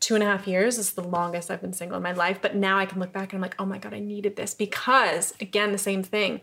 two 0.00 0.14
and 0.14 0.22
a 0.22 0.26
half 0.26 0.46
years. 0.46 0.76
This 0.76 0.88
is 0.88 0.92
the 0.92 1.02
longest 1.02 1.50
I've 1.50 1.62
been 1.62 1.72
single 1.72 1.96
in 1.96 2.02
my 2.02 2.12
life. 2.12 2.40
But 2.42 2.56
now 2.56 2.78
I 2.78 2.84
can 2.84 3.00
look 3.00 3.10
back 3.10 3.32
and 3.32 3.38
I'm 3.38 3.40
like, 3.40 3.54
oh 3.58 3.64
my 3.64 3.78
god, 3.78 3.94
I 3.94 4.00
needed 4.00 4.36
this 4.36 4.52
because 4.52 5.32
again, 5.40 5.72
the 5.72 5.78
same 5.78 6.02
thing. 6.02 6.42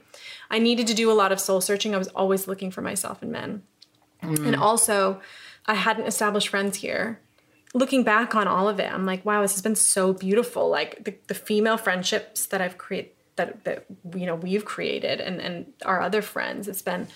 I 0.49 0.57
needed 0.57 0.87
to 0.87 0.95
do 0.95 1.11
a 1.11 1.13
lot 1.13 1.31
of 1.31 1.39
soul 1.39 1.61
searching. 1.61 1.93
I 1.93 1.99
was 1.99 2.07
always 2.09 2.47
looking 2.47 2.71
for 2.71 2.81
myself 2.81 3.21
in 3.21 3.31
men, 3.31 3.61
and 4.23 4.37
mm. 4.39 4.57
also 4.57 5.21
I 5.67 5.75
hadn't 5.75 6.07
established 6.07 6.47
friends 6.47 6.77
here. 6.77 7.19
Looking 7.75 8.03
back 8.03 8.33
on 8.33 8.47
all 8.47 8.67
of 8.67 8.79
it, 8.79 8.91
I'm 8.91 9.05
like, 9.05 9.23
wow, 9.23 9.43
this 9.43 9.53
has 9.53 9.61
been 9.61 9.75
so 9.75 10.11
beautiful. 10.11 10.69
Like 10.69 11.03
the, 11.03 11.15
the 11.27 11.35
female 11.35 11.77
friendships 11.77 12.47
that 12.47 12.61
I've 12.61 12.79
created 12.79 13.11
that 13.37 13.63
that 13.63 13.85
you 14.15 14.25
know 14.25 14.35
we've 14.35 14.65
created 14.65 15.21
and 15.21 15.39
and 15.41 15.65
our 15.85 16.01
other 16.01 16.21
friends 16.21 16.67
it's 16.67 16.81
been 16.81 17.07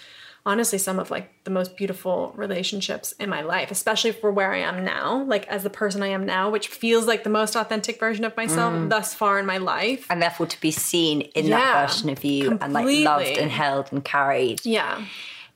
honestly 0.44 0.80
some 0.80 0.98
of 0.98 1.12
like 1.12 1.30
the 1.44 1.52
most 1.52 1.78
beautiful 1.78 2.34
relationships 2.36 3.12
in 3.20 3.30
my 3.30 3.42
life 3.42 3.70
especially 3.70 4.12
for 4.12 4.32
where 4.32 4.52
i 4.52 4.58
am 4.58 4.84
now 4.84 5.24
like 5.26 5.46
as 5.48 5.62
the 5.62 5.70
person 5.70 6.02
i 6.02 6.08
am 6.08 6.26
now 6.26 6.50
which 6.50 6.68
feels 6.68 7.06
like 7.06 7.24
the 7.24 7.30
most 7.30 7.56
authentic 7.56 8.00
version 8.00 8.26
of 8.26 8.36
myself 8.36 8.74
thus 8.90 9.14
far 9.14 9.38
in 9.38 9.46
my 9.46 9.58
life 9.60 10.08
And 10.10 10.20
therefore, 10.22 10.48
to 10.48 10.60
be 10.62 10.72
seen 10.72 11.22
in 11.22 11.46
Yeah, 11.46 11.58
that 11.60 11.90
version 11.92 12.10
of 12.10 12.24
you 12.24 12.58
and 12.62 12.74
like 12.74 12.86
loved 13.06 13.38
and 13.38 13.52
held 13.52 13.90
and 13.92 14.04
carried. 14.04 14.66
yeah 14.66 15.06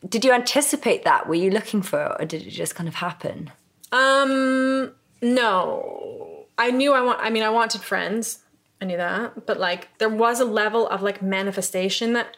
Did 0.08 0.24
you 0.26 0.32
anticipate 0.34 1.04
that? 1.04 1.28
Were 1.28 1.34
you 1.46 1.50
looking 1.50 1.82
for 1.82 2.00
it, 2.06 2.22
or 2.22 2.26
did 2.26 2.42
it 2.46 2.52
just 2.52 2.76
kind 2.76 2.88
of 2.88 2.96
happen? 2.96 3.52
um 3.92 4.92
no 5.22 6.46
i 6.58 6.70
knew 6.72 6.92
i 6.94 7.02
want 7.02 7.20
i 7.22 7.30
mean 7.30 7.44
i 7.44 7.50
wanted 7.50 7.82
friends 7.82 8.40
i 8.82 8.86
knew 8.86 8.98
that. 8.98 9.46
But 9.46 9.60
like 9.60 9.90
there 9.98 10.10
was 10.10 10.40
a 10.40 10.46
level 10.46 10.88
of 10.88 11.02
like 11.02 11.22
manifestation 11.22 12.14
that 12.14 12.38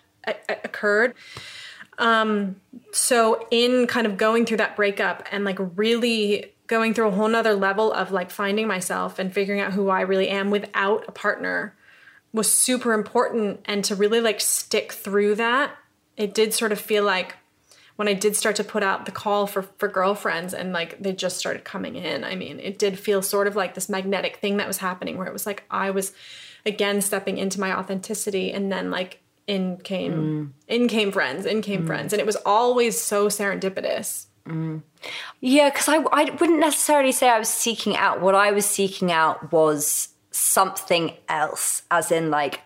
occurred. 0.50 1.14
Um 1.98 2.58
so 2.92 3.48
in 3.52 3.88
kind 3.88 4.08
of 4.08 4.18
going 4.18 4.46
through 4.46 4.58
that 4.58 4.76
breakup 4.76 5.28
and 5.32 5.44
like 5.44 5.58
really 5.76 6.54
going 6.68 6.94
through 6.94 7.08
a 7.08 7.12
whole 7.12 7.30
nother 7.30 7.54
level 7.54 7.94
of 7.94 8.12
like 8.12 8.30
finding 8.30 8.68
myself 8.68 9.20
and 9.20 9.34
figuring 9.34 9.62
out 9.62 9.72
who 9.72 9.90
i 9.90 10.02
really 10.02 10.28
am 10.28 10.52
without 10.52 11.06
a 11.08 11.12
partner 11.12 11.74
was 12.34 12.52
super 12.52 12.92
important. 12.92 13.62
And 13.66 13.86
to 13.86 13.96
really 13.96 14.20
like 14.20 14.42
stick 14.42 14.92
through 14.92 15.36
that 15.36 15.72
it 16.18 16.34
did 16.34 16.54
sort 16.54 16.72
of 16.72 16.82
feel 16.82 17.04
like 17.04 17.36
when 17.98 18.08
I 18.08 18.14
did 18.14 18.36
start 18.36 18.56
to 18.56 18.64
put 18.64 18.82
out 18.82 19.06
the 19.06 19.12
call 19.12 19.46
for 19.46 19.64
for 19.78 19.88
girlfriends 19.88 20.54
and 20.54 20.72
like 20.72 21.02
they 21.02 21.12
just 21.12 21.38
started 21.38 21.66
coming 21.66 21.96
in. 21.96 22.24
I 22.24 22.36
mean, 22.36 22.60
it 22.60 22.80
did 22.80 22.98
feel 22.98 23.22
sort 23.22 23.48
of 23.48 23.56
like 23.56 23.74
this 23.74 23.90
magnetic 23.90 24.38
thing 24.38 24.58
that 24.58 24.68
was 24.68 24.78
happening 24.78 25.18
where 25.18 25.28
it 25.28 25.34
was 25.34 25.46
like 25.46 25.64
I 25.70 25.92
was 25.92 26.14
again 26.66 27.02
stepping 27.02 27.38
into 27.38 27.60
my 27.60 27.78
authenticity 27.78 28.52
and 28.52 28.72
then 28.72 28.90
like 28.90 29.20
in 29.46 29.78
came 29.78 30.14
mm. 30.14 30.50
in 30.68 30.88
came 30.88 31.12
friends, 31.12 31.46
in 31.46 31.62
came 31.62 31.84
mm. 31.84 31.88
friends 31.88 32.14
and 32.14 32.20
it 32.20 32.26
was 32.26 32.38
always 32.46 33.00
so 33.00 33.28
serendipitous. 33.28 34.28
Mm. 34.48 34.82
Yeah, 35.42 35.70
because 35.70 35.90
I, 35.90 35.98
I 36.12 36.32
wouldn't 36.40 36.60
necessarily 36.60 37.12
say 37.12 37.30
I 37.30 37.40
was 37.40 37.50
seeking 37.50 37.96
out. 37.96 38.22
What 38.22 38.36
I 38.36 38.52
was 38.52 38.66
seeking 38.66 39.12
out 39.12 39.52
was 39.52 40.10
something 40.32 41.14
else, 41.28 41.84
as 41.92 42.12
in, 42.12 42.30
like, 42.30 42.62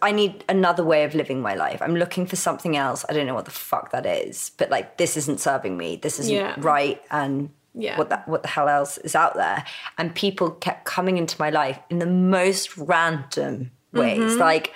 I 0.00 0.12
need 0.12 0.44
another 0.48 0.82
way 0.82 1.04
of 1.04 1.14
living 1.14 1.42
my 1.42 1.54
life. 1.54 1.82
I'm 1.82 1.94
looking 1.94 2.26
for 2.26 2.36
something 2.36 2.76
else. 2.76 3.04
I 3.08 3.12
don't 3.12 3.26
know 3.26 3.34
what 3.34 3.44
the 3.44 3.50
fuck 3.50 3.90
that 3.92 4.06
is, 4.06 4.50
but 4.56 4.70
like, 4.70 4.96
this 4.96 5.16
isn't 5.16 5.40
serving 5.40 5.76
me. 5.76 5.96
This 5.96 6.18
isn't 6.20 6.34
Yeah. 6.34 6.54
right. 6.58 7.02
And 7.10 7.50
Yeah. 7.74 7.98
what 7.98 8.08
that 8.08 8.26
what 8.26 8.42
the 8.42 8.48
hell 8.48 8.68
else 8.68 8.96
is 8.98 9.14
out 9.14 9.34
there? 9.34 9.64
And 9.98 10.14
people 10.14 10.50
kept 10.50 10.84
coming 10.84 11.18
into 11.18 11.36
my 11.38 11.50
life 11.50 11.78
in 11.90 11.98
the 11.98 12.06
most 12.06 12.76
random 12.78 13.72
ways. 13.92 14.18
Mm-hmm. 14.18 14.40
Like, 14.40 14.72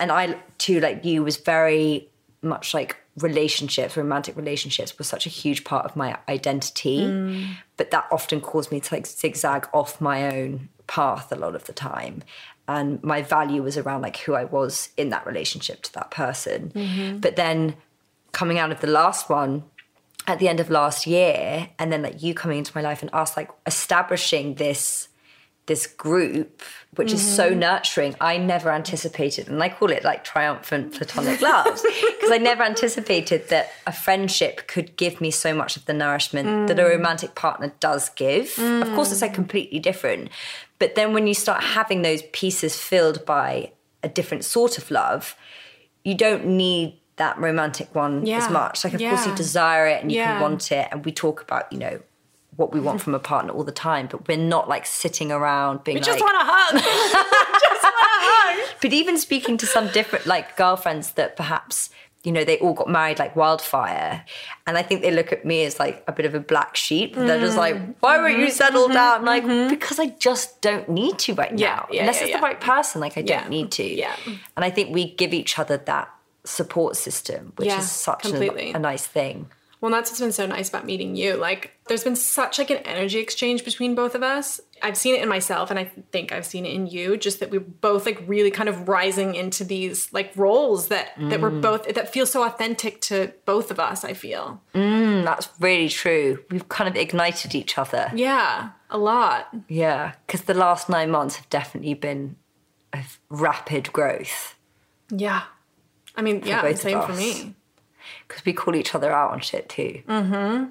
and 0.00 0.10
I 0.10 0.36
too, 0.58 0.80
like 0.80 1.04
you, 1.04 1.22
was 1.22 1.36
very 1.36 2.08
much 2.42 2.74
like 2.74 2.96
relationships, 3.18 3.96
romantic 3.96 4.36
relationships, 4.36 4.96
was 4.98 5.08
such 5.08 5.26
a 5.26 5.28
huge 5.28 5.64
part 5.64 5.84
of 5.84 5.94
my 5.96 6.16
identity. 6.28 7.00
Mm. 7.02 7.46
But 7.76 7.90
that 7.90 8.06
often 8.10 8.40
caused 8.40 8.70
me 8.72 8.80
to 8.80 8.94
like 8.94 9.06
zigzag 9.06 9.68
off 9.72 10.00
my 10.00 10.36
own 10.36 10.68
path 10.86 11.30
a 11.32 11.36
lot 11.36 11.54
of 11.54 11.64
the 11.64 11.72
time. 11.72 12.22
And 12.68 13.02
my 13.02 13.22
value 13.22 13.62
was 13.62 13.76
around 13.76 14.02
like 14.02 14.18
who 14.18 14.34
I 14.34 14.44
was 14.44 14.90
in 14.96 15.08
that 15.08 15.26
relationship 15.26 15.82
to 15.82 15.92
that 15.94 16.10
person. 16.10 16.70
Mm-hmm. 16.74 17.18
But 17.18 17.36
then 17.36 17.74
coming 18.32 18.58
out 18.58 18.70
of 18.70 18.80
the 18.80 18.86
last 18.86 19.28
one, 19.30 19.64
at 20.26 20.38
the 20.38 20.48
end 20.48 20.60
of 20.60 20.68
last 20.68 21.06
year, 21.06 21.70
and 21.78 21.90
then 21.90 22.02
like 22.02 22.22
you 22.22 22.34
coming 22.34 22.58
into 22.58 22.72
my 22.74 22.82
life 22.82 23.00
and 23.00 23.12
us 23.14 23.36
like 23.36 23.50
establishing 23.66 24.56
this 24.56 25.07
this 25.68 25.86
group, 25.86 26.62
which 26.96 27.12
is 27.12 27.22
so 27.24 27.50
mm-hmm. 27.50 27.60
nurturing. 27.60 28.16
I 28.20 28.38
never 28.38 28.72
anticipated, 28.72 29.48
and 29.48 29.62
I 29.62 29.68
call 29.68 29.90
it 29.92 30.02
like 30.02 30.24
triumphant 30.24 30.94
platonic 30.94 31.40
loves, 31.40 31.82
because 32.06 32.32
I 32.32 32.38
never 32.38 32.64
anticipated 32.64 33.48
that 33.50 33.70
a 33.86 33.92
friendship 33.92 34.66
could 34.66 34.96
give 34.96 35.20
me 35.20 35.30
so 35.30 35.54
much 35.54 35.76
of 35.76 35.84
the 35.84 35.92
nourishment 35.92 36.66
that 36.66 36.80
a 36.80 36.82
mm. 36.82 36.90
romantic 36.90 37.36
partner 37.36 37.72
does 37.78 38.08
give. 38.10 38.58
Of 38.58 38.92
course, 38.94 39.12
it's 39.12 39.22
like 39.22 39.32
mm. 39.32 39.36
completely 39.36 39.78
different. 39.78 40.30
But 40.80 40.96
then 40.96 41.12
when 41.12 41.26
you 41.26 41.34
start 41.34 41.62
having 41.62 42.02
those 42.02 42.22
pieces 42.32 42.76
filled 42.76 43.24
by 43.24 43.72
a 44.02 44.08
different 44.08 44.44
sort 44.44 44.78
of 44.78 44.90
love, 44.90 45.36
you 46.04 46.14
don't 46.14 46.46
need 46.46 46.98
that 47.16 47.36
romantic 47.38 47.94
one 47.94 48.26
as 48.28 48.48
much. 48.48 48.84
Like, 48.84 48.94
of 48.94 49.00
course, 49.00 49.26
you 49.26 49.34
desire 49.34 49.86
it 49.86 50.02
and 50.02 50.10
you 50.10 50.18
Yeah. 50.18 50.34
can 50.34 50.40
want 50.40 50.72
it. 50.72 50.88
And 50.90 51.04
we 51.04 51.12
talk 51.12 51.42
about, 51.42 51.70
you 51.72 51.78
know, 51.78 52.00
what 52.58 52.72
we 52.74 52.80
want 52.80 53.00
from 53.00 53.14
a 53.14 53.20
partner 53.20 53.52
all 53.52 53.62
the 53.62 53.70
time, 53.70 54.08
but 54.10 54.26
we're 54.26 54.36
not 54.36 54.68
like 54.68 54.84
sitting 54.84 55.30
around 55.30 55.84
being 55.84 55.94
We 55.94 56.00
like. 56.00 56.06
just 56.12 56.20
want 56.20 56.36
a 56.36 56.44
hug. 56.44 56.74
Just 56.74 57.84
want 57.84 57.94
to 57.94 58.18
hug. 58.26 58.76
But 58.82 58.92
even 58.92 59.16
speaking 59.16 59.56
to 59.58 59.66
some 59.66 59.86
different 59.88 60.26
like 60.26 60.56
girlfriends 60.56 61.12
that 61.12 61.36
perhaps 61.36 61.90
you 62.24 62.32
know 62.32 62.42
they 62.42 62.58
all 62.58 62.74
got 62.74 62.88
married 62.88 63.20
like 63.20 63.36
wildfire, 63.36 64.24
and 64.66 64.76
I 64.76 64.82
think 64.82 65.02
they 65.02 65.12
look 65.12 65.32
at 65.32 65.44
me 65.44 65.64
as 65.64 65.78
like 65.78 66.02
a 66.08 66.12
bit 66.12 66.26
of 66.26 66.34
a 66.34 66.40
black 66.40 66.74
sheep. 66.74 67.14
They're 67.14 67.38
just 67.38 67.56
like, 67.56 67.76
Mm-hmm. 67.76 67.92
why 68.00 68.18
won't 68.18 68.38
you 68.38 68.46
mm-hmm. 68.46 68.52
settle 68.52 68.84
mm-hmm. 68.86 68.92
down? 68.94 69.24
Like 69.24 69.44
mm-hmm. 69.44 69.70
because 69.70 70.00
I 70.00 70.08
just 70.18 70.60
don't 70.60 70.88
need 70.88 71.16
to 71.20 71.34
right 71.34 71.56
Yeah, 71.56 71.76
now. 71.76 71.86
yeah, 71.92 72.00
Unless 72.00 72.20
yeah, 72.20 72.26
it's 72.26 72.36
the 72.36 72.42
right 72.42 72.60
person, 72.60 73.00
like 73.00 73.16
I 73.16 73.22
don't 73.22 73.48
need 73.48 73.70
to. 73.72 73.84
yeah. 73.84 74.16
And 74.26 74.64
I 74.64 74.70
think 74.70 74.92
we 74.92 75.14
give 75.14 75.32
each 75.32 75.60
other 75.60 75.76
that 75.76 76.12
support 76.42 76.96
system, 76.96 77.52
which 77.54 77.68
is 77.68 77.88
such 77.88 78.26
a, 78.26 78.74
a 78.74 78.78
nice 78.80 79.06
thing. 79.06 79.48
Well, 79.80 79.92
that's 79.92 80.10
what's 80.10 80.20
been 80.20 80.32
so 80.32 80.46
nice 80.46 80.68
about 80.68 80.86
meeting 80.86 81.14
you. 81.14 81.36
Like, 81.36 81.72
there's 81.86 82.02
been 82.02 82.16
such 82.16 82.58
like 82.58 82.70
an 82.70 82.78
energy 82.78 83.18
exchange 83.18 83.64
between 83.64 83.94
both 83.94 84.14
of 84.14 84.22
us. 84.22 84.60
I've 84.82 84.96
seen 84.96 85.14
it 85.14 85.22
in 85.22 85.28
myself, 85.28 85.70
and 85.70 85.78
I 85.78 85.84
think 86.12 86.32
I've 86.32 86.46
seen 86.46 86.66
it 86.66 86.72
in 86.72 86.86
you. 86.86 87.16
Just 87.16 87.40
that 87.40 87.50
we're 87.50 87.60
both 87.60 88.04
like 88.04 88.22
really 88.26 88.50
kind 88.50 88.68
of 88.68 88.88
rising 88.88 89.34
into 89.34 89.64
these 89.64 90.12
like 90.12 90.32
roles 90.36 90.88
that 90.88 91.12
that 91.18 91.40
we're 91.40 91.50
mm. 91.50 91.62
both 91.62 91.92
that 91.92 92.12
feel 92.12 92.26
so 92.26 92.44
authentic 92.44 93.00
to 93.02 93.32
both 93.44 93.70
of 93.70 93.78
us. 93.78 94.04
I 94.04 94.14
feel. 94.14 94.60
And 94.74 95.26
that's 95.26 95.48
really 95.60 95.88
true. 95.88 96.44
We've 96.50 96.68
kind 96.68 96.88
of 96.88 96.96
ignited 96.96 97.54
each 97.54 97.78
other. 97.78 98.10
Yeah, 98.14 98.70
a 98.90 98.98
lot. 98.98 99.54
Yeah, 99.68 100.14
because 100.26 100.42
the 100.42 100.54
last 100.54 100.88
nine 100.88 101.10
months 101.10 101.36
have 101.36 101.48
definitely 101.50 101.94
been 101.94 102.36
a 102.92 103.02
rapid 103.28 103.92
growth. 103.92 104.56
Yeah. 105.10 105.42
I 106.16 106.22
mean, 106.22 106.42
yeah, 106.44 106.74
same 106.74 107.00
for 107.02 107.12
me. 107.12 107.54
Because 108.28 108.44
we 108.44 108.52
call 108.52 108.76
each 108.76 108.94
other 108.94 109.10
out 109.10 109.32
on 109.32 109.40
shit 109.40 109.68
too. 109.68 110.02
Yeah, 110.06 110.66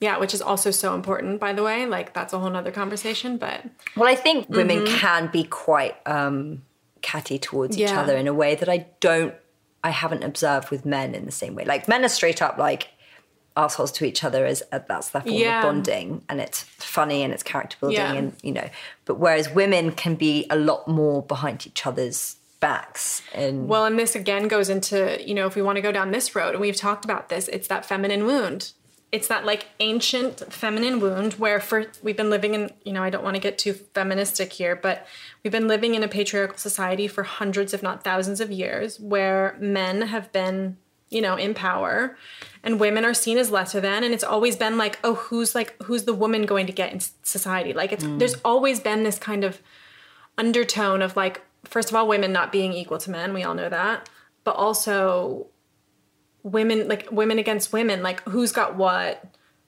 Yeah, 0.00 0.18
which 0.18 0.34
is 0.34 0.40
also 0.42 0.70
so 0.70 0.94
important, 0.94 1.40
by 1.40 1.52
the 1.52 1.62
way. 1.62 1.86
Like 1.86 2.14
that's 2.14 2.32
a 2.32 2.38
whole 2.38 2.50
nother 2.50 2.70
conversation. 2.70 3.36
But 3.36 3.64
Well, 3.96 4.08
I 4.08 4.14
think 4.14 4.48
women 4.48 4.86
can 4.86 5.28
be 5.32 5.44
quite 5.44 5.96
um, 6.06 6.62
catty 7.02 7.38
towards 7.38 7.78
each 7.78 7.90
other 7.90 8.16
in 8.16 8.26
a 8.26 8.34
way 8.34 8.54
that 8.54 8.68
I 8.68 8.86
don't, 9.00 9.34
I 9.82 9.90
haven't 9.90 10.22
observed 10.24 10.70
with 10.70 10.84
men 10.86 11.14
in 11.14 11.26
the 11.26 11.32
same 11.32 11.54
way. 11.54 11.64
Like 11.64 11.88
men 11.88 12.04
are 12.04 12.08
straight 12.08 12.40
up 12.42 12.58
like 12.58 12.88
assholes 13.56 13.92
to 13.92 14.04
each 14.04 14.24
other 14.24 14.44
as 14.44 14.62
uh, 14.72 14.80
that's 14.88 15.10
their 15.10 15.22
form 15.22 15.34
Yeah. 15.34 15.58
of 15.60 15.64
bonding, 15.64 16.24
and 16.28 16.40
it's 16.40 16.62
funny 16.62 17.22
and 17.22 17.32
it's 17.32 17.42
character 17.44 17.76
building, 17.80 17.96
Yeah. 17.98 18.12
and 18.14 18.32
you 18.42 18.50
know. 18.52 18.68
But 19.04 19.16
whereas 19.20 19.48
women 19.50 19.92
can 19.92 20.16
be 20.16 20.46
a 20.50 20.56
lot 20.56 20.88
more 20.88 21.22
behind 21.22 21.64
each 21.66 21.86
other's 21.86 22.36
backs, 22.64 23.20
and 23.34 23.68
well, 23.68 23.84
and 23.84 23.98
this 23.98 24.14
again 24.14 24.48
goes 24.48 24.70
into, 24.70 25.22
you 25.22 25.34
know, 25.34 25.46
if 25.46 25.54
we 25.54 25.60
want 25.60 25.76
to 25.76 25.82
go 25.82 25.92
down 25.92 26.12
this 26.12 26.34
road, 26.34 26.52
and 26.52 26.60
we've 26.62 26.76
talked 26.76 27.04
about 27.04 27.28
this, 27.28 27.46
it's 27.48 27.68
that 27.68 27.84
feminine 27.84 28.24
wound. 28.24 28.72
It's 29.12 29.28
that 29.28 29.44
like 29.44 29.68
ancient 29.80 30.50
feminine 30.50 30.98
wound 30.98 31.34
where 31.34 31.60
for 31.60 31.84
we've 32.02 32.16
been 32.16 32.30
living 32.30 32.54
in, 32.54 32.70
you 32.82 32.92
know, 32.94 33.02
I 33.02 33.10
don't 33.10 33.22
want 33.22 33.36
to 33.36 33.40
get 33.40 33.58
too 33.58 33.74
feministic 33.74 34.54
here, 34.54 34.74
but 34.74 35.06
we've 35.42 35.52
been 35.52 35.68
living 35.68 35.94
in 35.94 36.02
a 36.02 36.08
patriarchal 36.08 36.56
society 36.56 37.06
for 37.06 37.22
hundreds, 37.22 37.74
if 37.74 37.82
not 37.82 38.02
thousands 38.02 38.40
of 38.40 38.50
years, 38.50 38.98
where 38.98 39.56
men 39.60 40.00
have 40.02 40.32
been, 40.32 40.78
you 41.10 41.20
know, 41.20 41.36
in 41.36 41.52
power 41.52 42.16
and 42.62 42.80
women 42.80 43.04
are 43.04 43.14
seen 43.14 43.36
as 43.36 43.50
lesser 43.50 43.80
than. 43.80 44.02
And 44.02 44.14
it's 44.14 44.24
always 44.24 44.56
been 44.56 44.78
like, 44.78 44.98
oh, 45.04 45.14
who's 45.14 45.54
like, 45.54 45.80
who's 45.82 46.04
the 46.04 46.14
woman 46.14 46.46
going 46.46 46.66
to 46.66 46.72
get 46.72 46.92
in 46.92 47.00
society? 47.22 47.72
Like 47.74 47.92
it's, 47.92 48.04
mm. 48.04 48.18
there's 48.18 48.36
always 48.42 48.80
been 48.80 49.04
this 49.04 49.18
kind 49.18 49.44
of 49.44 49.60
undertone 50.38 51.02
of 51.02 51.14
like, 51.14 51.42
first 51.64 51.90
of 51.90 51.96
all, 51.96 52.06
women 52.08 52.32
not 52.32 52.52
being 52.52 52.72
equal 52.72 52.98
to 52.98 53.10
men. 53.10 53.34
We 53.34 53.42
all 53.42 53.54
know 53.54 53.68
that. 53.68 54.08
But 54.44 54.56
also 54.56 55.46
women, 56.42 56.88
like 56.88 57.10
women 57.10 57.38
against 57.38 57.72
women, 57.72 58.02
like 58.02 58.22
who's 58.24 58.52
got 58.52 58.76
what, 58.76 59.24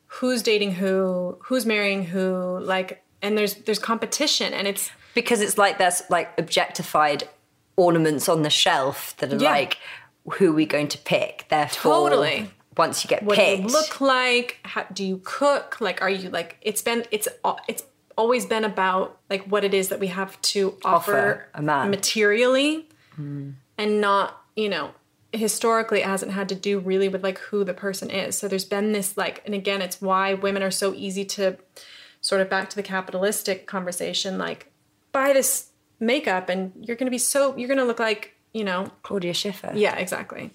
who's 0.07 0.43
dating 0.43 0.73
who, 0.73 1.39
who's 1.45 1.65
marrying 1.67 2.05
who, 2.05 2.59
like, 2.61 3.03
and 3.23 3.37
there's 3.37 3.55
there's 3.55 3.79
competition 3.79 4.53
and 4.53 4.69
it's 4.69 4.91
because 5.15 5.41
it's 5.41 5.57
like 5.57 5.79
there's 5.79 6.03
like 6.11 6.29
objectified 6.39 7.27
ornaments 7.77 8.29
on 8.29 8.43
the 8.43 8.51
shelf 8.51 9.17
that 9.17 9.33
are 9.33 9.37
Yeah. 9.37 9.51
like 9.51 9.79
who 10.35 10.51
are 10.51 10.55
we 10.55 10.67
going 10.67 10.89
to 10.89 10.99
pick 10.99 11.47
therefore 11.49 12.11
Totally. 12.11 12.51
once 12.77 13.03
you 13.03 13.09
get 13.09 13.23
what 13.23 13.37
picked 13.37 13.63
do 13.63 13.69
you 13.69 13.73
look 13.73 14.01
like 14.03 14.59
how 14.65 14.85
do 14.93 15.03
you 15.03 15.21
cook 15.25 15.81
like 15.81 16.03
are 16.03 16.11
you 16.11 16.29
like 16.29 16.59
it's 16.61 16.83
been 16.83 17.05
it's 17.11 17.27
it's 17.67 17.85
always 18.17 18.47
been 18.47 18.65
about 18.65 19.19
like 19.31 19.45
what 19.45 19.65
it 19.65 19.75
is 19.75 19.89
that 19.89 20.01
we 20.01 20.09
have 20.09 20.41
to 20.43 20.77
offer, 20.85 21.47
Offer 21.55 21.89
materially 21.89 22.89
hmm. 23.15 23.51
and 23.77 24.01
not 24.01 24.43
you 24.57 24.69
know 24.69 24.91
historically 25.33 26.01
it 26.01 26.07
hasn't 26.07 26.33
had 26.33 26.49
to 26.49 26.55
do 26.55 26.79
really 26.79 27.09
with 27.09 27.23
like 27.23 27.39
who 27.39 27.65
the 27.65 27.75
person 27.75 28.11
is. 28.11 28.37
So 28.39 28.49
there's 28.49 28.65
been 28.65 28.93
this 28.93 29.17
like 29.17 29.43
and 29.45 29.55
again 29.55 29.83
it's 29.83 30.01
why 30.01 30.35
women 30.35 30.63
are 30.63 30.71
so 30.71 30.95
easy 30.95 31.25
to 31.27 31.59
sort 32.21 32.41
of 32.41 32.49
back 32.49 32.71
to 32.71 32.77
the 32.77 32.83
capitalistic 32.83 33.67
conversation 33.67 34.39
like 34.39 34.73
buy 35.13 35.33
this 35.33 35.71
makeup 36.01 36.49
and 36.49 36.73
you're 36.81 36.97
going 36.97 37.07
to 37.07 37.11
be 37.11 37.19
so 37.19 37.57
you're 37.57 37.69
going 37.69 37.79
to 37.79 37.85
look 37.85 38.01
like 38.01 38.35
you 38.53 38.65
know 38.65 38.91
Claudia 39.03 39.35
Schiffer. 39.35 39.73
Yeah, 39.75 39.97
exactly. 39.97 40.53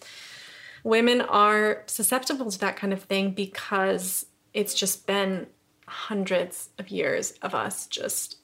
Women 0.83 1.21
are 1.21 1.83
susceptible 1.85 2.49
to 2.49 2.59
that 2.59 2.75
kind 2.75 2.91
of 2.91 3.03
thing 3.03 3.31
because 3.31 4.25
it's 4.53 4.73
just 4.73 5.05
been 5.05 5.45
hundreds 5.91 6.69
of 6.77 6.89
years 6.89 7.33
of 7.41 7.53
us 7.53 7.85
just 7.87 8.37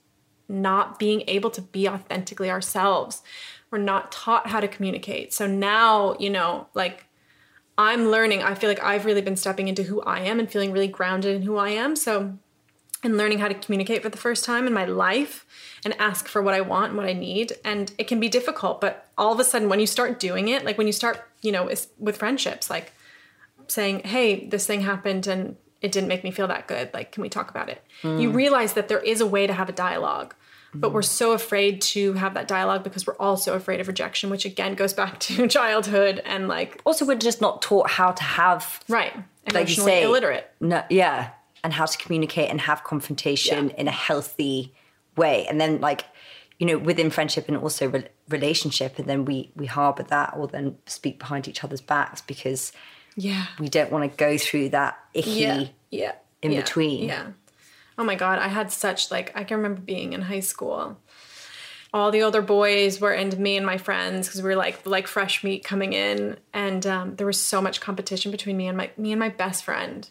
not 0.49 0.99
being 0.99 1.23
able 1.27 1.49
to 1.51 1.61
be 1.61 1.87
authentically 1.87 2.49
ourselves. 2.49 3.21
We're 3.71 3.79
not 3.79 4.11
taught 4.11 4.47
how 4.47 4.59
to 4.59 4.67
communicate. 4.67 5.33
So 5.33 5.47
now, 5.47 6.15
you 6.19 6.29
know, 6.29 6.67
like 6.73 7.05
I'm 7.77 8.07
learning, 8.07 8.43
I 8.43 8.55
feel 8.55 8.69
like 8.69 8.83
I've 8.83 9.05
really 9.05 9.21
been 9.21 9.35
stepping 9.35 9.67
into 9.67 9.83
who 9.83 10.01
I 10.01 10.21
am 10.21 10.39
and 10.39 10.49
feeling 10.49 10.71
really 10.71 10.87
grounded 10.87 11.35
in 11.35 11.41
who 11.41 11.57
I 11.57 11.69
am. 11.69 11.95
So 11.95 12.37
and 13.03 13.15
learning 13.15 13.39
how 13.39 13.47
to 13.47 13.53
communicate 13.53 14.01
for 14.01 14.09
the 14.09 14.17
first 14.17 14.43
time 14.43 14.65
in 14.65 14.73
my 14.73 14.85
life 14.85 15.45
and 15.85 15.93
ask 15.99 16.27
for 16.27 16.41
what 16.41 16.55
I 16.55 16.61
want 16.61 16.89
and 16.89 16.97
what 16.97 17.05
I 17.05 17.13
need. 17.13 17.53
And 17.63 17.93
it 17.99 18.07
can 18.07 18.19
be 18.19 18.27
difficult, 18.27 18.81
but 18.81 19.07
all 19.17 19.31
of 19.31 19.39
a 19.39 19.43
sudden, 19.43 19.69
when 19.69 19.79
you 19.79 19.85
start 19.85 20.19
doing 20.19 20.47
it, 20.47 20.65
like 20.65 20.79
when 20.79 20.87
you 20.87 20.93
start, 20.93 21.21
you 21.43 21.51
know, 21.51 21.69
with 21.99 22.17
friendships, 22.17 22.71
like 22.71 22.91
saying, 23.67 23.99
hey, 23.99 24.47
this 24.47 24.65
thing 24.65 24.81
happened 24.81 25.27
and 25.27 25.57
it 25.82 25.91
didn't 25.91 26.07
make 26.07 26.23
me 26.23 26.32
feel 26.32 26.47
that 26.47 26.67
good. 26.67 26.89
Like, 26.93 27.11
can 27.11 27.21
we 27.21 27.30
talk 27.30 27.49
about 27.49 27.69
it? 27.69 27.84
You 28.03 28.30
mm. 28.30 28.34
realize 28.34 28.73
that 28.73 28.88
there 28.88 28.99
is 28.99 29.21
a 29.21 29.28
way 29.28 29.47
to 29.47 29.53
have 29.53 29.69
a 29.69 29.73
dialogue. 29.73 30.34
But 30.73 30.93
we're 30.93 31.01
so 31.01 31.32
afraid 31.32 31.82
to 31.82 32.13
have 32.13 32.36
that 32.36 32.47
dialogue 32.47 32.84
because 32.84 33.07
we're 33.07 33.15
also 33.15 33.55
afraid 33.55 33.80
of 33.80 33.88
rejection, 33.88 34.30
which 34.30 34.45
again 34.45 34.75
goes 34.75 34.93
back 34.93 35.19
to 35.21 35.47
childhood 35.47 36.21
and 36.25 36.47
like, 36.47 36.82
also 36.86 37.05
we're 37.05 37.17
just 37.17 37.41
not 37.41 37.61
taught 37.61 37.89
how 37.89 38.11
to 38.11 38.23
have 38.23 38.84
right, 38.88 39.15
like 39.15 39.25
you 39.47 39.59
emotionally 39.61 39.91
say 39.91 40.03
illiterate. 40.03 40.51
no 40.59 40.84
yeah 40.89 41.30
and 41.63 41.73
how 41.73 41.86
to 41.86 41.97
communicate 41.97 42.49
and 42.49 42.61
have 42.61 42.84
confrontation 42.84 43.69
Yeah. 43.69 43.75
in 43.78 43.88
a 43.88 43.91
healthy 43.91 44.73
way 45.15 45.47
and 45.47 45.59
then 45.59 45.80
like 45.82 46.05
you 46.59 46.67
know 46.67 46.78
within 46.78 47.09
friendship 47.09 47.47
and 47.47 47.57
also 47.57 47.89
re- 47.89 48.07
relationship 48.30 48.99
and 48.99 49.07
then 49.07 49.25
we 49.25 49.51
we 49.55 49.65
harbor 49.65 50.03
that 50.03 50.34
or 50.38 50.47
then 50.47 50.78
speak 50.86 51.17
behind 51.17 51.47
each 51.47 51.63
other's 51.63 51.82
backs 51.82 52.21
because 52.21 52.71
Yeah. 53.20 53.45
we 53.59 53.68
don't 53.68 53.91
want 53.91 54.09
to 54.09 54.15
go 54.15 54.38
through 54.38 54.70
that 54.70 54.97
icky 55.13 55.32
yeah 55.32 55.65
yeah 55.89 56.11
in 56.43 56.51
yeah, 56.51 56.61
between. 56.61 57.09
yeah. 57.09 57.28
Oh 57.97 58.03
my 58.03 58.13
god 58.15 58.38
i 58.39 58.47
had 58.47 58.72
such 58.72 59.09
like 59.11 59.32
i 59.36 59.43
can 59.43 59.57
remember 59.57 59.82
being 59.82 60.13
in 60.13 60.22
high 60.22 60.39
school. 60.41 60.97
All 61.93 62.11
the 62.11 62.22
older 62.22 62.41
boys 62.41 62.99
were 62.99 63.13
into 63.13 63.39
me 63.39 63.55
and 63.57 63.65
my 63.65 63.78
friends 63.78 64.28
because 64.28 64.43
we 64.43 64.49
were 64.49 64.55
like 64.57 64.86
like 64.86 65.07
fresh 65.07 65.41
meat 65.43 65.63
coming 65.63 65.93
in. 65.93 66.38
And 66.53 66.86
um, 66.86 67.15
there 67.15 67.26
was 67.26 67.39
so 67.41 67.61
much 67.61 67.80
competition 67.80 68.30
between 68.30 68.57
me 68.57 68.68
and 68.68 68.78
my 68.78 68.91
me 68.97 69.11
and 69.13 69.20
my 69.20 69.30
best 69.30 69.63
friend. 69.63 70.07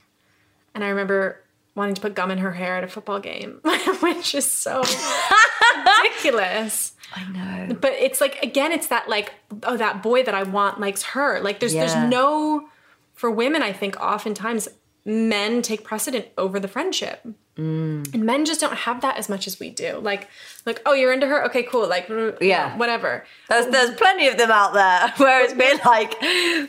And 0.74 0.82
i 0.82 0.88
remember 0.88 1.42
wanting 1.76 1.94
to 1.94 2.00
put 2.00 2.14
gum 2.14 2.30
in 2.30 2.38
her 2.38 2.52
hair 2.52 2.76
at 2.78 2.82
a 2.84 2.88
football 2.88 3.20
game 3.20 3.60
which 4.00 4.34
is 4.34 4.50
so 4.50 4.82
ridiculous. 6.02 6.94
I 7.14 7.24
know. 7.68 7.74
But 7.74 7.92
it's 7.92 8.20
like 8.20 8.42
again 8.42 8.72
it's 8.72 8.88
that 8.88 9.08
like 9.08 9.32
oh 9.62 9.76
that 9.76 10.02
boy 10.02 10.22
that 10.24 10.34
i 10.34 10.42
want 10.42 10.80
likes 10.80 11.02
her. 11.02 11.40
Like 11.40 11.60
there's 11.60 11.74
Yeah. 11.74 11.86
there's 11.86 12.10
no 12.10 12.68
for 13.16 13.28
women 13.30 13.60
i 13.62 13.72
think 13.72 13.96
oftentimes 14.00 14.68
men 15.04 15.62
take 15.62 15.84
precedent 15.84 16.26
over 16.36 16.58
the 16.58 16.66
friendship. 16.68 17.24
Mm. 17.56 18.12
and 18.12 18.24
men 18.24 18.44
just 18.44 18.60
don't 18.60 18.74
have 18.76 19.00
that 19.00 19.16
as 19.16 19.28
much 19.30 19.46
as 19.46 19.58
we 19.58 19.70
do. 19.70 19.98
Like 19.98 20.28
like 20.66 20.82
oh 20.84 20.92
you're 20.92 21.12
into 21.12 21.26
her? 21.26 21.44
Okay 21.46 21.62
cool. 21.62 21.88
Like 21.88 22.06
Yeah. 22.40 22.76
whatever. 22.76 23.24
There's, 23.48 23.66
there's 23.68 23.92
plenty 23.96 24.26
of 24.28 24.36
them 24.36 24.50
out 24.50 24.74
there 24.74 25.08
where 25.16 25.42
it's 25.44 25.54
been 25.54 25.78
like 25.86 26.12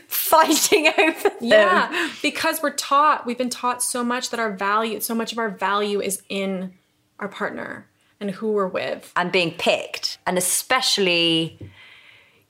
fighting 0.08 0.86
over 0.98 1.28
them. 1.28 1.32
yeah 1.42 2.10
because 2.22 2.62
we're 2.62 2.70
taught 2.72 3.26
we've 3.26 3.36
been 3.36 3.50
taught 3.50 3.82
so 3.82 4.02
much 4.04 4.30
that 4.30 4.40
our 4.40 4.52
value 4.52 4.98
so 5.00 5.14
much 5.14 5.30
of 5.32 5.38
our 5.38 5.50
value 5.50 6.00
is 6.00 6.22
in 6.30 6.72
our 7.18 7.28
partner 7.28 7.86
and 8.20 8.30
who 8.30 8.52
we're 8.52 8.66
with. 8.68 9.12
And 9.16 9.30
being 9.32 9.50
picked. 9.52 10.18
And 10.26 10.38
especially 10.38 11.58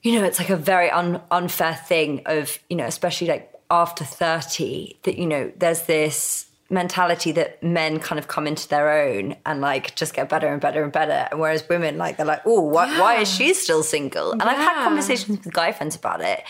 you 0.03 0.12
know 0.12 0.24
it's 0.24 0.38
like 0.38 0.51
a 0.51 0.57
very 0.57 0.90
un- 0.90 1.22
unfair 1.30 1.74
thing 1.74 2.22
of 2.26 2.59
you 2.68 2.76
know 2.76 2.84
especially 2.86 3.26
like 3.26 3.53
after 3.70 4.04
30 4.04 4.98
that 5.02 5.18
you 5.18 5.26
know 5.26 5.52
there's 5.56 5.82
this 5.82 6.46
mentality 6.70 7.32
that 7.32 7.62
men 7.62 7.98
kind 7.98 8.18
of 8.18 8.28
come 8.28 8.46
into 8.46 8.68
their 8.68 8.90
own 8.90 9.34
and 9.46 9.60
like 9.60 9.94
just 9.94 10.12
get 10.12 10.28
better 10.28 10.48
and 10.48 10.60
better 10.60 10.82
and 10.82 10.92
better. 10.92 11.28
And 11.30 11.40
whereas 11.40 11.66
women 11.68 11.96
like 11.96 12.16
they're 12.16 12.26
like 12.26 12.42
oh 12.44 12.60
why, 12.60 12.98
why 13.00 13.16
is 13.16 13.30
she 13.32 13.54
still 13.54 13.82
single? 13.82 14.32
And 14.32 14.42
i've 14.42 14.56
had 14.56 14.84
conversations 14.84 15.44
with 15.44 15.52
guy 15.52 15.72
friends 15.72 15.96
about 15.96 16.20
it. 16.20 16.42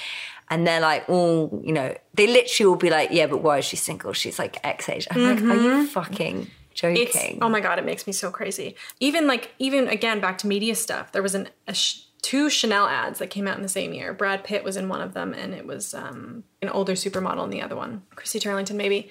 And 0.50 0.66
they're 0.66 0.80
like 0.80 1.04
oh 1.08 1.60
you 1.64 1.72
know 1.72 1.94
they 2.14 2.26
literally 2.26 2.68
will 2.68 2.76
be 2.76 2.90
like 2.90 3.10
yeah 3.12 3.26
but 3.26 3.42
why 3.42 3.58
is 3.58 3.64
she 3.64 3.76
single? 3.76 4.12
She's 4.12 4.38
like 4.38 4.58
x 4.64 4.88
age. 4.88 5.06
I'm 5.10 5.22
like 5.22 5.42
are 5.42 5.62
you 5.62 5.70
mm-hmm. 5.70 5.84
fucking 5.86 6.50
joking? 6.74 7.02
It's 7.02 7.38
oh 7.40 7.48
my 7.48 7.60
god, 7.60 7.78
it 7.78 7.84
makes 7.84 8.06
me 8.06 8.12
so 8.12 8.30
crazy. 8.30 8.74
Even 8.98 9.26
like 9.26 9.52
even 9.58 9.88
again 9.88 10.20
back 10.20 10.38
to 10.38 10.46
media 10.46 10.74
stuff. 10.74 11.12
There 11.12 11.22
was 11.22 11.34
an 11.34 11.48
a 11.66 11.74
sh- 11.74 12.02
two 12.22 12.50
Chanel 12.50 12.86
ads 12.86 13.18
that 13.18 13.30
came 13.30 13.46
out 13.46 13.56
in 13.56 13.62
the 13.62 13.68
same 13.68 13.92
year. 13.92 14.12
Brad 14.12 14.44
Pitt 14.44 14.64
was 14.64 14.76
in 14.76 14.88
one 14.88 15.00
of 15.00 15.14
them, 15.14 15.32
and 15.32 15.54
it 15.54 15.66
was 15.66 15.94
um, 15.94 16.44
an 16.62 16.68
older 16.68 16.92
supermodel 16.92 17.44
in 17.44 17.50
the 17.50 17.62
other 17.62 17.76
one. 17.76 18.02
Christy 18.14 18.40
Turlington 18.40 18.76
maybe. 18.76 19.10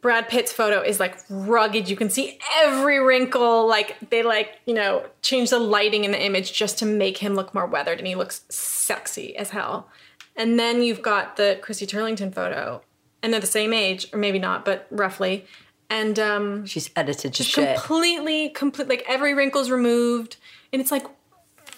Brad 0.00 0.28
Pitt's 0.28 0.52
photo 0.52 0.80
is 0.80 1.00
like 1.00 1.18
rugged. 1.28 1.88
You 1.90 1.96
can 1.96 2.08
see 2.08 2.38
every 2.60 3.00
wrinkle. 3.00 3.66
Like 3.66 3.96
they 4.10 4.22
like 4.22 4.60
you 4.64 4.74
know 4.74 5.04
change 5.22 5.50
the 5.50 5.58
lighting 5.58 6.04
in 6.04 6.12
the 6.12 6.22
image 6.22 6.52
just 6.52 6.78
to 6.78 6.86
make 6.86 7.18
him 7.18 7.34
look 7.34 7.52
more 7.54 7.66
weathered, 7.66 7.98
and 7.98 8.06
he 8.06 8.14
looks 8.14 8.42
sexy 8.48 9.36
as 9.36 9.50
hell. 9.50 9.88
And 10.36 10.58
then 10.58 10.82
you've 10.82 11.02
got 11.02 11.36
the 11.36 11.58
Christy 11.60 11.84
Turlington 11.84 12.32
photo, 12.32 12.80
and 13.22 13.32
they're 13.32 13.40
the 13.40 13.46
same 13.46 13.72
age, 13.72 14.06
or 14.12 14.18
maybe 14.18 14.38
not, 14.38 14.64
but 14.64 14.86
roughly. 14.90 15.46
And 15.90 16.18
um, 16.18 16.66
she's 16.66 16.90
edited 16.94 17.34
to 17.34 17.42
shit 17.42 17.76
completely, 17.76 18.50
complete 18.50 18.88
like 18.88 19.04
every 19.08 19.34
wrinkle's 19.34 19.70
removed, 19.70 20.36
and 20.72 20.80
it's 20.80 20.92
like, 20.92 21.06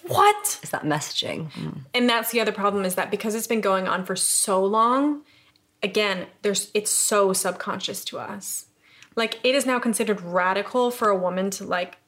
what? 0.06 0.60
is 0.62 0.70
that 0.70 0.84
messaging 0.84 1.50
hmm. 1.52 1.70
And 1.94 2.08
that's 2.08 2.30
the 2.30 2.40
other 2.40 2.52
problem 2.52 2.84
is 2.84 2.94
that 2.94 3.10
because 3.10 3.34
it's 3.34 3.46
been 3.46 3.60
going 3.60 3.88
on 3.88 4.04
for 4.04 4.16
so 4.16 4.64
long, 4.64 5.22
again, 5.82 6.26
there's 6.42 6.70
it's 6.74 6.90
so 6.90 7.32
subconscious 7.32 8.04
to 8.06 8.18
us. 8.18 8.66
Like 9.16 9.38
it 9.42 9.54
is 9.54 9.66
now 9.66 9.78
considered 9.78 10.20
radical 10.20 10.90
for 10.90 11.08
a 11.08 11.16
woman 11.16 11.50
to 11.50 11.64
like 11.64 11.98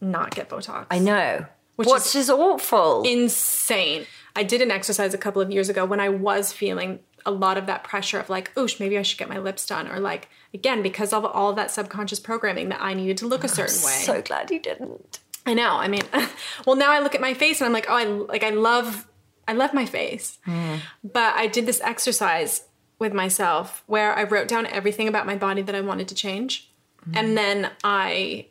not 0.00 0.34
get 0.34 0.48
Botox. 0.48 0.86
I 0.90 0.98
know. 0.98 1.46
Which 1.76 1.88
Which 1.88 2.14
is, 2.14 2.28
awful. 2.28 3.02
insane. 3.02 4.06
I 4.36 4.42
did 4.42 4.60
an 4.60 4.70
exercise 4.70 5.14
a 5.14 5.18
couple 5.18 5.40
of 5.40 5.50
years 5.50 5.68
ago 5.68 5.86
when 5.86 6.00
I 6.00 6.10
was 6.10 6.52
feeling 6.52 7.00
a 7.24 7.30
lot 7.30 7.56
of 7.56 7.66
that 7.66 7.82
pressure 7.82 8.18
of 8.18 8.28
like, 8.28 8.52
oh, 8.56 8.68
maybe 8.78 8.98
I 8.98 9.02
should 9.02 9.18
get 9.18 9.28
my 9.28 9.38
lips 9.38 9.64
done, 9.66 9.88
or 9.88 9.98
like 9.98 10.28
again 10.52 10.82
because 10.82 11.12
of 11.12 11.24
all 11.24 11.52
that 11.54 11.70
subconscious 11.70 12.20
programming 12.20 12.68
that 12.68 12.82
I 12.82 12.94
needed 12.94 13.16
to 13.18 13.26
look 13.26 13.42
a 13.42 13.46
oh, 13.46 13.48
certain 13.48 13.82
way. 13.84 13.92
So 13.92 14.22
glad 14.22 14.50
you 14.50 14.60
didn't. 14.60 15.20
I 15.44 15.54
know. 15.54 15.76
I 15.76 15.88
mean, 15.88 16.02
well, 16.66 16.76
now 16.76 16.90
I 16.90 17.00
look 17.00 17.14
at 17.14 17.20
my 17.20 17.34
face 17.34 17.60
and 17.60 17.66
I'm 17.66 17.72
like, 17.72 17.86
oh, 17.88 17.94
I 17.94 18.04
like 18.04 18.42
I 18.42 18.50
love 18.50 19.06
I 19.46 19.52
love 19.52 19.74
my 19.74 19.86
face. 19.86 20.38
Mm. 20.46 20.80
But 21.02 21.34
I 21.34 21.46
did 21.46 21.66
this 21.66 21.80
exercise 21.80 22.64
with 22.98 23.12
myself 23.12 23.82
where 23.86 24.16
I 24.16 24.22
wrote 24.22 24.48
down 24.48 24.66
everything 24.66 25.08
about 25.08 25.26
my 25.26 25.36
body 25.36 25.62
that 25.62 25.74
I 25.74 25.80
wanted 25.80 26.08
to 26.08 26.14
change. 26.14 26.70
Mm. 27.08 27.18
And 27.18 27.36
then 27.36 27.70
I 27.82 28.46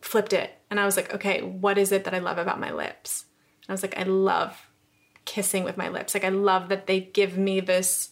flipped 0.00 0.32
it 0.32 0.58
and 0.70 0.80
I 0.80 0.86
was 0.86 0.96
like, 0.96 1.14
okay, 1.14 1.42
what 1.42 1.78
is 1.78 1.92
it 1.92 2.04
that 2.04 2.14
I 2.14 2.18
love 2.18 2.38
about 2.38 2.58
my 2.58 2.72
lips? 2.72 3.26
And 3.62 3.70
I 3.70 3.72
was 3.72 3.82
like, 3.82 3.98
I 3.98 4.02
love 4.02 4.68
kissing 5.24 5.62
with 5.62 5.76
my 5.76 5.88
lips. 5.88 6.14
Like 6.14 6.24
I 6.24 6.30
love 6.30 6.68
that 6.70 6.86
they 6.86 7.00
give 7.00 7.38
me 7.38 7.60
this 7.60 8.10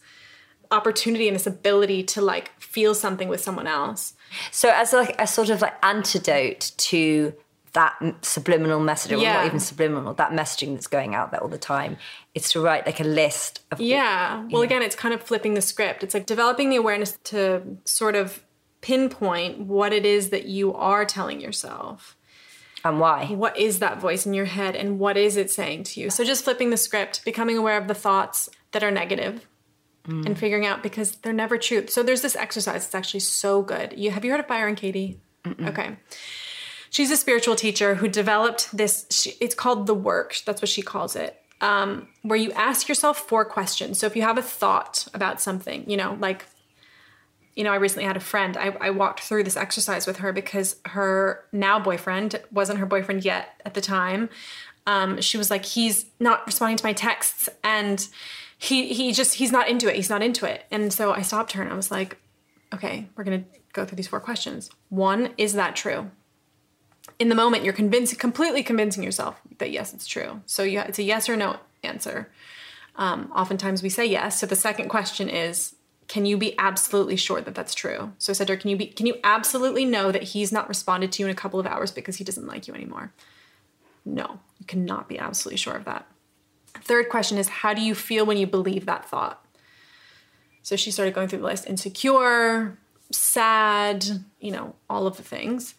opportunity 0.71 1.27
and 1.27 1.35
this 1.35 1.47
ability 1.47 2.03
to 2.05 2.21
like 2.21 2.51
feel 2.61 2.95
something 2.95 3.29
with 3.29 3.41
someone 3.41 3.67
else. 3.67 4.15
So 4.51 4.71
as 4.71 4.93
like 4.93 5.21
a 5.21 5.27
sort 5.27 5.51
of 5.51 5.63
like 5.63 5.75
antidote 5.83 6.73
to 6.77 7.35
that 7.73 7.95
subliminal 8.23 8.81
message, 8.81 9.13
or 9.13 9.17
Yeah. 9.19 9.35
not 9.35 9.47
even 9.47 9.61
subliminal, 9.61 10.15
that 10.15 10.33
messaging 10.33 10.75
that's 10.75 10.87
going 10.87 11.15
out 11.15 11.31
there 11.31 11.41
all 11.43 11.49
the 11.49 11.59
time, 11.59 11.97
it's 12.35 12.53
to 12.53 12.61
write 12.61 12.87
like 12.87 13.01
a 13.01 13.05
list 13.05 13.61
of 13.71 13.81
Yeah. 13.81 14.45
Well, 14.51 14.63
again, 14.63 14.83
it's 14.83 14.97
kind 14.97 15.15
of 15.15 15.23
flipping 15.23 15.55
the 15.55 15.63
script. 15.63 16.03
It's 16.03 16.15
like 16.15 16.27
developing 16.27 16.71
the 16.71 16.77
awareness 16.77 17.19
to 17.25 17.79
sort 17.85 18.15
of 18.17 18.43
pinpoint 18.81 19.61
what 19.61 19.93
it 19.93 20.07
is 20.07 20.31
that 20.31 20.47
you 20.47 20.75
are 20.75 21.05
telling 21.05 21.41
yourself. 21.41 22.15
and 22.85 23.01
why. 23.01 23.27
What 23.27 23.59
is 23.59 23.81
that 23.81 23.99
voice 24.01 24.25
in 24.25 24.35
your 24.35 24.45
head 24.45 24.77
and 24.77 25.01
what 25.01 25.17
is 25.17 25.37
it 25.37 25.51
saying 25.51 25.83
to 25.83 26.01
you? 26.01 26.11
So 26.11 26.23
just 26.23 26.45
flipping 26.45 26.71
the 26.71 26.77
script, 26.77 27.25
becoming 27.25 27.59
aware 27.59 27.77
of 27.77 27.89
the 27.89 27.95
thoughts 27.95 28.49
that 28.71 28.85
are 28.85 28.91
negative 28.93 29.49
mm. 30.07 30.25
and 30.25 30.39
figuring 30.39 30.65
out 30.65 30.81
because 30.81 31.17
they're 31.17 31.33
never 31.33 31.59
truth. 31.59 31.91
So 31.91 32.05
there's 32.05 32.23
this 32.23 32.37
exercise. 32.37 32.87
It's 32.87 32.95
actually 32.95 33.21
so 33.21 33.63
good. 33.63 33.95
You 33.97 34.13
have 34.13 34.25
you 34.25 34.31
heard 34.31 34.39
of 34.41 34.47
Byron 34.47 34.77
Katie? 34.77 35.21
Okay. 35.65 35.97
She's 36.91 37.11
a 37.11 37.17
spiritual 37.17 37.57
teacher 37.57 37.97
who 37.97 38.09
developed 38.09 38.77
this. 38.77 39.07
She, 39.11 39.35
it's 39.41 39.55
called 39.55 39.87
the 39.87 39.95
work. 39.95 40.37
That's 40.47 40.63
what 40.63 40.69
she 40.69 40.83
calls 40.83 41.17
it. 41.17 41.41
Um, 41.61 42.09
where 42.23 42.39
you 42.39 42.53
ask 42.53 42.89
yourself 42.89 43.19
four 43.19 43.45
questions. 43.45 43.99
So 43.99 44.07
if 44.07 44.15
you 44.15 44.23
have 44.23 44.39
a 44.39 44.43
thought 44.43 45.09
about 45.13 45.41
something, 45.41 45.89
you 45.91 45.97
know, 45.97 46.17
like, 46.21 46.47
you 47.57 47.65
know, 47.65 47.73
I 47.73 47.77
recently 47.77 48.05
had 48.05 48.17
a 48.17 48.21
friend. 48.21 48.57
I, 48.57 48.77
I 48.81 48.91
walked 48.91 49.21
through 49.21 49.43
this 49.43 49.57
exercise 49.57 50.07
with 50.07 50.19
her 50.19 50.33
because 50.33 50.77
her 50.87 51.45
now 51.51 51.81
boyfriend 51.81 52.41
wasn't 52.53 52.79
her 52.79 52.87
boyfriend 52.87 53.25
yet 53.25 53.61
at 53.65 53.75
the 53.75 53.81
time. 53.81 54.29
Um, 54.87 55.21
she 55.21 55.37
was 55.37 55.51
like, 55.51 55.65
he's 55.65 56.07
not 56.21 56.47
responding 56.47 56.79
to 56.79 56.85
my 56.85 56.95
texts, 56.95 57.49
and 57.63 58.09
he 58.57 58.95
he 58.95 59.13
just 59.13 59.35
he's 59.35 59.53
not 59.53 59.69
into 59.69 59.87
it. 59.89 59.97
He's 59.97 60.09
not 60.09 60.23
into 60.23 60.47
it. 60.47 60.65
And 60.71 60.93
so 60.93 61.13
I 61.13 61.23
stopped 61.23 61.53
her 61.53 61.63
and 61.63 61.71
I 61.71 61.77
was 61.77 61.91
like, 61.91 62.17
okay, 62.73 63.07
we're 63.15 63.25
gonna 63.25 63.45
go 63.73 63.85
through 63.85 63.97
these 63.97 64.09
four 64.09 64.21
questions. 64.21 64.71
One, 64.89 65.35
is 65.37 65.53
that 65.55 65.77
true? 65.77 66.11
In 67.19 67.29
the 67.29 67.35
moment 67.35 67.65
you're 67.65 67.73
convincing 67.73 68.19
completely 68.19 68.63
convincing 68.63 69.03
yourself 69.03 69.41
that 69.59 69.71
yes 69.71 69.93
it's 69.93 70.07
true. 70.07 70.41
So 70.47 70.63
you, 70.63 70.81
it's 70.81 70.99
a 70.99 71.03
yes 71.03 71.29
or 71.29 71.37
no 71.37 71.57
answer. 71.83 72.31
Um, 72.97 73.31
oftentimes 73.35 73.83
we 73.83 73.89
say 73.89 74.07
yes. 74.07 74.41
So 74.41 74.47
the 74.47 74.57
second 74.57 74.89
question 74.89 75.29
is 75.29 75.75
can 76.07 76.25
you 76.25 76.39
be 76.39 76.59
absolutely 76.59 77.17
sure 77.17 77.41
that 77.43 77.55
that's 77.55 77.75
true? 77.75 78.13
So 78.19 78.33
i 78.33 78.35
said 78.35 78.47
to 78.47 78.55
her 78.55 78.57
can 78.57 78.71
you 78.71 78.77
be 78.77 78.87
can 78.87 79.07
you 79.07 79.17
absolutely 79.25 79.85
know 79.85 80.13
that 80.13 80.23
he's 80.23 80.53
not 80.53 80.69
responded 80.69 81.13
to 81.13 81.23
you 81.23 81.27
in 81.27 81.33
a 81.33 81.37
couple 81.37 81.61
of 81.61 81.67
hours 81.67 81.91
because 81.91 82.17
he 82.17 82.25
doesn't 82.25 82.47
like 82.47 82.69
you 82.69 82.75
anymore? 82.75 83.13
No 84.05 84.41
you 84.59 84.67
cannot 84.67 85.09
be 85.09 85.19
absolutely 85.19 85.59
sure 85.59 85.75
of 85.75 85.85
that. 85.85 86.07
Third 86.83 87.09
question 87.09 87.39
is 87.39 87.49
how 87.49 87.75
do 87.75 87.83
you 87.83 87.95
feel 87.95 88.25
when 88.25 88.37
you 88.37 88.47
believe 88.47 88.87
that 88.87 89.09
thought? 89.09 89.45
So 90.63 90.77
she 90.77 90.91
started 90.91 91.15
going 91.15 91.29
through 91.29 91.41
the 91.41 91.47
list 91.47 91.67
insecure 91.67 92.79
sad 93.11 94.05
you 94.39 94.51
know 94.51 94.75
all 94.91 95.07
of 95.07 95.17
the 95.17 95.23
things 95.23 95.75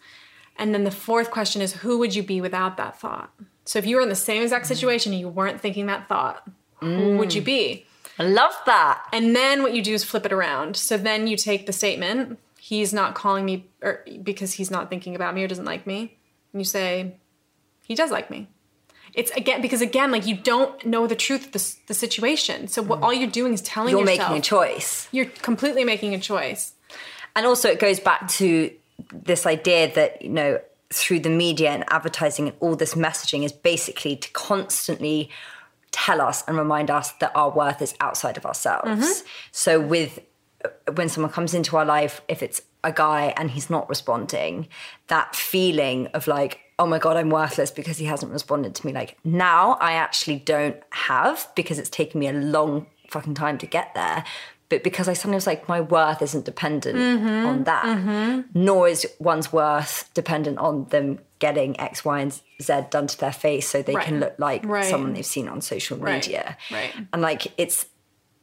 and 0.60 0.74
then 0.74 0.84
the 0.84 0.92
fourth 0.92 1.32
question 1.32 1.62
is 1.62 1.74
who 1.74 1.98
would 1.98 2.14
you 2.14 2.22
be 2.22 2.42
without 2.42 2.78
that 2.78 3.00
thought? 3.00 3.34
So 3.64 3.80
if 3.80 3.86
you 3.86 3.96
were 3.96 4.02
in 4.02 4.10
the 4.10 4.16
same 4.16 4.44
exact 4.44 4.66
mm. 4.66 4.68
situation 4.68 5.14
and 5.14 5.22
you 5.22 5.30
weren't 5.30 5.62
thinking 5.62 5.86
that 5.88 6.08
thought, 6.08 6.48
who 6.82 7.18
would 7.18 7.34
you 7.34 7.42
mm. 7.42 7.46
be? 7.46 7.86
I 8.20 8.24
love 8.24 8.54
that. 8.66 9.02
And 9.14 9.36
then 9.36 9.64
what 9.64 9.74
you 9.74 9.82
do 9.82 9.94
is 9.94 10.04
flip 10.04 10.26
it 10.26 10.34
around. 10.34 10.76
So 10.76 10.98
then 10.98 11.28
you 11.28 11.38
take 11.38 11.66
the 11.66 11.74
statement, 11.74 12.38
he's 12.60 12.94
not 12.94 13.16
calling 13.16 13.46
me 13.46 13.68
or 13.82 14.04
because 14.22 14.54
he's 14.54 14.70
not 14.70 14.90
thinking 14.90 15.16
about 15.16 15.34
me 15.34 15.44
or 15.44 15.48
doesn't 15.48 15.66
like 15.66 15.88
me. 15.88 16.18
And 16.52 16.62
you 16.62 16.66
say, 16.66 17.16
he 17.86 17.96
does 17.96 18.12
like 18.12 18.30
me. 18.30 18.50
It's 19.14 19.32
again 19.32 19.62
because 19.62 19.82
again, 19.82 20.12
like 20.12 20.28
you 20.28 20.36
don't 20.36 20.86
know 20.86 21.08
the 21.08 21.16
truth 21.16 21.48
of 21.48 21.52
the, 21.54 21.76
the 21.88 21.94
situation. 21.94 22.68
So 22.68 22.82
what 22.82 23.00
mm. 23.00 23.04
all 23.04 23.14
you're 23.14 23.30
doing 23.30 23.54
is 23.54 23.62
telling 23.62 23.92
yourself. 23.92 24.06
You're 24.06 24.16
yourself 24.16 24.30
making 24.32 24.40
a 24.40 24.44
choice. 24.44 25.08
You're 25.12 25.26
completely 25.26 25.84
making 25.84 26.14
a 26.14 26.20
choice. 26.20 26.74
And 27.36 27.46
also, 27.46 27.70
it 27.70 27.80
goes 27.80 28.00
back 28.00 28.28
to 28.28 28.72
this 29.12 29.46
idea 29.46 29.94
that, 29.94 30.22
you 30.22 30.30
know, 30.30 30.60
through 30.92 31.20
the 31.20 31.30
media 31.30 31.70
and 31.70 31.84
advertising 31.90 32.48
and 32.48 32.58
all 32.60 32.76
this 32.76 32.96
messaging 32.96 33.44
is 33.44 33.52
basically 33.52 34.16
to 34.16 34.32
constantly 34.32 35.30
tell 35.92 36.22
us 36.22 36.44
and 36.48 36.58
remind 36.58 36.90
us 36.90 37.12
that 37.14 37.32
our 37.36 37.50
worth 37.50 37.82
is 37.82 37.96
outside 38.00 38.38
of 38.38 38.46
ourselves. 38.46 38.88
Mm-hmm. 38.88 39.28
So, 39.52 39.80
with 39.80 40.20
uh, 40.64 40.92
when 40.94 41.10
someone 41.10 41.32
comes 41.32 41.54
into 41.54 41.78
our 41.78 41.86
life, 41.86 42.22
if 42.28 42.42
it's 42.44 42.62
a 42.84 42.92
guy 42.92 43.34
and 43.38 43.52
he's 43.52 43.70
not 43.70 43.88
responding, 43.90 44.68
that 45.08 45.36
feeling 45.36 46.08
of 46.08 46.28
like, 46.28 46.60
oh 46.78 46.86
my 46.86 46.98
God, 46.98 47.18
I'm 47.18 47.30
worthless 47.30 47.72
because 47.72 47.98
he 47.98 48.06
hasn't 48.06 48.32
responded 48.32 48.76
to 48.76 48.86
me. 48.86 48.94
Like 48.94 49.18
now 49.24 49.74
I 49.82 49.94
actually 49.94 50.38
don't 50.38 50.78
have 50.92 51.48
because 51.56 51.78
it's 51.78 51.90
taken 51.90 52.20
me 52.20 52.28
a 52.28 52.34
long 52.34 52.88
fucking 53.10 53.36
time 53.36 53.58
to 53.60 53.66
get 53.66 53.94
there. 53.96 54.24
But 54.70 54.84
because 54.84 55.08
I 55.08 55.14
suddenly 55.14 55.36
was 55.36 55.48
like, 55.48 55.68
my 55.68 55.82
worth 55.82 56.22
isn't 56.22 56.46
dependent 56.46 56.98
on 57.26 57.64
that, 57.64 58.46
nor 58.54 58.88
is 58.88 59.08
one's 59.20 59.52
worth 59.52 60.10
dependent 60.14 60.60
on 60.60 60.86
them 60.90 61.20
getting 61.40 61.80
X, 61.80 62.06
Y, 62.06 62.20
and 62.20 62.40
Z 62.62 62.82
done 62.92 63.08
to 63.08 63.18
their 63.20 63.32
face 63.32 63.68
so 63.68 63.82
they 63.82 63.96
can 63.96 64.20
look 64.20 64.36
like 64.38 64.64
Right. 64.66 64.86
someone 64.86 65.14
they've 65.14 65.26
seen 65.26 65.48
on 65.48 65.62
social 65.62 65.98
Right. 65.98 66.16
media. 66.26 66.56
Right. 66.72 66.92
And 67.12 67.22
like, 67.22 67.52
it's 67.58 67.88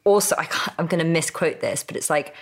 also 0.03 0.35
I 0.37 0.45
can't, 0.45 0.75
I'm 0.77 0.87
going 0.87 0.99
to 1.03 1.09
misquote 1.09 1.59
this, 1.61 1.83
but 1.83 1.95
it's 1.95 2.09
like 2.09 2.33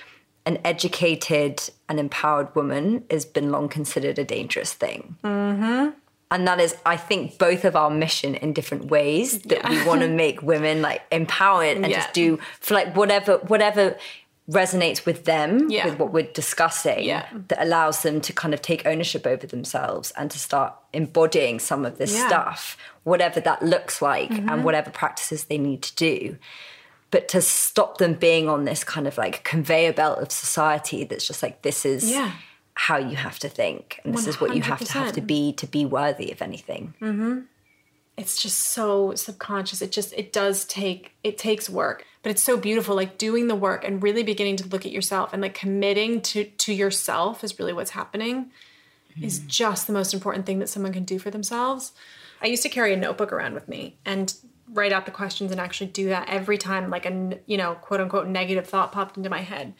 an 0.47 0.59
educated 0.63 1.61
and 1.89 1.99
empowered 1.99 2.55
woman 2.55 3.03
has 3.11 3.25
been 3.25 3.51
long 3.51 3.67
considered 3.69 4.17
a 4.17 4.23
dangerous 4.23 4.73
thing. 4.73 5.17
Mm-hmm. 5.23 5.89
And 6.31 6.47
that 6.47 6.59
is, 6.59 6.75
I 6.85 6.97
think, 6.97 7.37
both 7.37 7.65
of 7.65 7.75
our 7.75 7.89
mission 7.89 8.35
in 8.35 8.51
different 8.51 8.85
ways 8.85 9.39
that 9.43 9.69
we 9.69 9.85
want 9.85 10.01
to 10.01 10.07
make 10.07 10.41
women 10.41 10.81
like 10.81 11.01
empowered 11.11 11.77
and 11.77 11.85
Yeah. 11.87 11.97
just 12.01 12.13
do 12.13 12.39
for 12.59 12.73
like 12.73 12.95
whatever 12.95 13.37
whatever 13.47 13.95
resonates 14.49 15.05
with 15.07 15.25
them 15.25 15.69
Yeah. 15.71 15.85
with 15.87 15.97
what 15.99 16.11
we're 16.13 16.31
discussing 16.31 17.03
Yeah. 17.03 17.25
that 17.47 17.61
allows 17.63 18.03
them 18.03 18.21
to 18.21 18.31
kind 18.33 18.53
of 18.53 18.61
take 18.61 18.85
ownership 18.85 19.25
over 19.25 19.47
themselves 19.47 20.11
and 20.15 20.29
to 20.29 20.37
start 20.37 20.73
embodying 20.93 21.57
some 21.59 21.83
of 21.83 21.97
this 21.97 22.13
Yeah. 22.13 22.19
Mm-hmm. 22.19 22.29
stuff 22.29 22.77
whatever 23.03 23.39
that 23.39 23.63
looks 23.63 24.01
like 24.03 24.29
and 24.31 24.63
whatever 24.63 24.89
practices 24.91 25.45
they 25.45 25.57
need 25.57 25.81
to 25.83 25.95
do 25.95 26.37
but 27.11 27.27
to 27.29 27.41
stop 27.41 27.97
them 27.97 28.13
being 28.13 28.47
on 28.49 28.65
this 28.65 28.83
kind 28.83 29.07
of 29.07 29.17
like 29.17 29.43
conveyor 29.43 29.93
belt 29.93 30.19
of 30.19 30.31
society 30.31 31.03
that's 31.03 31.25
just 31.25 31.41
like 31.41 31.61
this 31.63 31.83
is 31.85 32.11
Yeah. 32.11 32.31
How 32.75 32.97
you 32.97 33.15
have 33.15 33.39
to 33.39 33.49
think 33.49 33.99
and 34.03 34.13
this 34.13 34.27
is 34.27 34.39
what 34.39 34.55
you 34.55 34.61
have 34.61 34.83
to 34.83 34.91
have 34.93 35.13
to 35.13 35.21
be 35.21 35.53
to 35.53 35.65
be 35.65 35.85
worthy 35.85 36.31
of 36.31 36.41
anything. 36.41 36.93
Mm-hmm. 37.01 37.39
It's 38.17 38.41
just 38.41 38.59
so 38.59 39.13
subconscious. 39.15 39.81
It 39.81 39.91
just 39.91 40.13
it 40.13 40.31
does 40.31 40.65
take 40.65 41.13
it 41.23 41.37
takes 41.37 41.69
work 41.69 42.05
but 42.25 42.31
it's 42.31 42.41
so 42.41 42.57
beautiful 42.57 42.95
like 42.95 43.19
doing 43.19 43.47
the 43.47 43.55
work 43.55 43.85
and 43.85 44.01
really 44.01 44.23
beginning 44.23 44.55
to 44.55 44.67
look 44.67 44.83
at 44.83 44.91
yourself 44.91 45.31
and 45.31 45.43
like 45.43 45.53
committing 45.53 46.19
to 46.21 46.45
to 46.45 46.73
yourself 46.73 47.43
is 47.43 47.59
really 47.59 47.71
what's 47.71 47.91
happening 47.91 48.45
mm-hmm. 49.11 49.23
is 49.23 49.37
just 49.39 49.85
the 49.85 49.93
most 49.93 50.11
important 50.11 50.47
thing 50.47 50.57
that 50.57 50.67
someone 50.67 50.91
can 50.91 51.03
do 51.03 51.19
for 51.19 51.29
themselves. 51.29 51.93
I 52.41 52.47
used 52.47 52.63
to 52.63 52.69
carry 52.69 52.93
a 52.93 52.97
notebook 52.97 53.31
around 53.31 53.53
with 53.53 53.67
me 53.67 53.97
and 54.05 54.33
write 54.73 54.91
out 54.91 55.05
the 55.05 55.11
questions 55.11 55.51
and 55.51 55.61
actually 55.61 55.85
do 55.85 56.09
that 56.09 56.27
every 56.27 56.57
time 56.57 56.89
like 56.89 57.05
a 57.05 57.39
you 57.45 57.57
know 57.57 57.75
quote 57.75 58.01
unquote 58.01 58.27
negative 58.27 58.65
thought 58.65 58.91
popped 58.91 59.17
into 59.17 59.29
my 59.29 59.41
head 59.41 59.75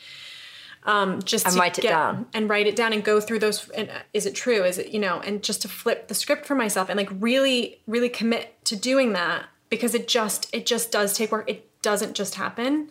um 0.86 1.22
just 1.24 1.46
And 1.46 1.54
to 1.56 1.60
write 1.60 1.78
it 1.80 1.82
get- 1.82 1.90
down. 1.92 2.28
and 2.34 2.50
write 2.50 2.68
it 2.68 2.76
down 2.76 2.94
and 2.94 3.04
go 3.04 3.20
through 3.20 3.40
those 3.40 3.70
and 3.72 3.90
uh, 3.90 3.94
is 4.14 4.26
it 4.26 4.36
true? 4.36 4.64
Is 4.64 4.78
it 4.78 4.90
you 4.90 5.00
know 5.00 5.20
and 5.20 5.42
just 5.44 5.62
to 5.64 5.68
flip 5.68 6.08
the 6.08 6.14
script 6.16 6.46
for 6.46 6.56
myself 6.56 6.90
and 6.90 6.98
like 6.98 7.10
really 7.20 7.82
really 7.88 8.10
commit 8.10 8.64
to 8.66 8.76
doing 8.76 9.14
that 9.14 9.46
because 9.70 9.96
it 9.96 10.08
just 10.08 10.48
it 10.54 10.66
just 10.66 10.92
does 10.92 11.14
take 11.18 11.32
work. 11.32 11.50
It 11.50 11.68
doesn't 11.82 12.14
just 12.16 12.36
happen. 12.36 12.90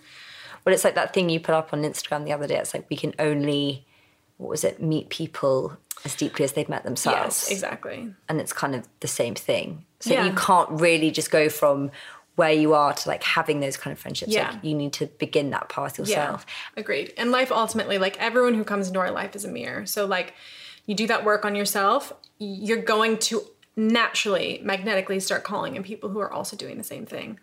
Well 0.65 0.75
it's 0.75 0.85
like 0.85 0.95
that 0.97 1.13
thing 1.15 1.29
you 1.29 1.41
put 1.41 1.55
up 1.55 1.73
on 1.73 1.83
instagram 1.83 2.25
the 2.25 2.33
other 2.33 2.47
day. 2.47 2.57
It's 2.59 2.75
like 2.75 2.87
we 2.91 2.97
can 2.97 3.15
only 3.19 3.87
what 4.39 4.51
was 4.51 4.65
it 4.65 4.83
meet 4.83 5.09
people 5.11 5.77
as 6.05 6.15
deeply 6.17 6.45
as 6.45 6.53
they've 6.53 6.69
met 6.69 6.83
themselves. 6.85 7.47
Yes 7.49 7.51
exactly. 7.53 8.13
And 8.29 8.41
it's 8.41 8.53
kind 8.53 8.75
of 8.75 8.87
the 9.01 9.07
same 9.09 9.35
thing. 9.37 9.85
So 10.01 10.13
Yeah. 10.13 10.27
you 10.27 10.33
can't 10.33 10.69
really 10.71 11.11
just 11.13 11.31
go 11.31 11.49
from 11.49 11.91
where 12.37 12.53
you 12.53 12.75
are 12.75 12.93
to 12.93 13.09
like 13.09 13.23
having 13.23 13.61
those 13.61 13.77
kind 13.77 13.93
of 13.93 13.99
friendships 13.99 14.33
Yeah. 14.33 14.51
like 14.51 14.65
you 14.65 14.75
need 14.75 14.93
to 14.95 15.07
begin 15.07 15.51
that 15.51 15.69
path 15.69 15.99
yourself 15.99 16.45
Yeah, 16.49 16.81
agreed. 16.81 17.13
And 17.17 17.31
life 17.31 17.53
ultimately, 17.53 17.99
like 17.99 18.21
everyone 18.21 18.55
who 18.55 18.65
comes 18.65 18.89
into 18.89 18.99
our 19.01 19.11
life 19.11 19.37
is 19.37 19.45
a 19.45 19.49
mirror. 19.49 19.87
So 19.87 20.05
like 20.07 20.35
you 20.87 20.95
do 20.95 21.07
that 21.07 21.25
work 21.25 21.45
on 21.45 21.55
yourself, 21.55 22.13
you're 22.39 22.83
going 22.83 23.19
to 23.19 23.43
naturally, 23.77 24.61
magnetically 24.63 25.19
start 25.21 25.45
calling 25.45 25.77
in 25.77 25.83
people 25.83 26.11
who 26.11 26.19
are 26.21 26.33
also 26.33 26.57
doing 26.57 26.77
the 26.79 26.85
same 26.85 27.07
thing. 27.07 27.39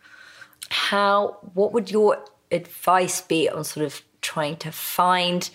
how 0.69 1.37
what 1.53 1.73
would 1.73 1.89
your 1.91 2.23
advice 2.51 3.21
be 3.21 3.49
on 3.49 3.63
sort 3.63 3.85
of 3.85 4.01
trying 4.21 4.55
to 4.57 4.71
find 4.71 5.49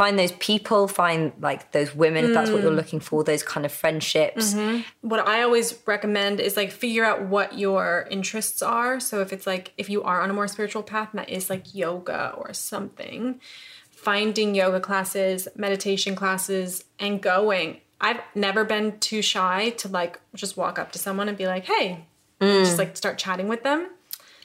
find 0.00 0.18
those 0.18 0.32
people, 0.32 0.88
find 0.88 1.30
like 1.42 1.72
those 1.72 1.94
women 1.94 2.24
if 2.24 2.32
that's 2.32 2.50
what 2.50 2.62
you're 2.62 2.72
mm. 2.72 2.76
looking 2.76 3.00
for, 3.00 3.22
those 3.22 3.42
kind 3.42 3.66
of 3.66 3.70
friendships. 3.70 4.54
Mm-hmm. 4.54 4.80
what 5.06 5.28
I 5.28 5.42
always 5.42 5.78
recommend 5.86 6.40
is 6.40 6.56
like 6.56 6.70
figure 6.70 7.04
out 7.04 7.24
what 7.24 7.58
your 7.58 8.08
interests 8.10 8.62
are. 8.62 8.98
So 8.98 9.20
if 9.20 9.30
it's 9.30 9.46
like 9.46 9.74
if 9.76 9.90
you 9.90 10.02
are 10.02 10.22
on 10.22 10.30
a 10.30 10.32
more 10.32 10.48
spiritual 10.48 10.82
path 10.82 11.10
and 11.12 11.18
that 11.18 11.28
is 11.28 11.50
like 11.50 11.74
yoga 11.74 12.32
or 12.38 12.54
something, 12.54 13.42
finding 13.90 14.54
yoga 14.54 14.80
classes, 14.80 15.48
meditation 15.54 16.14
classes 16.14 16.82
and 16.98 17.20
going. 17.20 17.82
I've 18.00 18.20
never 18.34 18.64
been 18.64 19.00
too 19.00 19.20
shy 19.20 19.68
to 19.80 19.88
like 19.88 20.18
just 20.34 20.56
walk 20.56 20.78
up 20.78 20.92
to 20.92 20.98
someone 20.98 21.28
and 21.28 21.36
be 21.36 21.46
like, 21.46 21.66
"Hey," 21.66 22.06
and 22.40 22.64
just 22.64 22.76
mm. 22.76 22.78
like 22.78 22.96
start 22.96 23.18
chatting 23.18 23.48
with 23.48 23.64
them. 23.64 23.90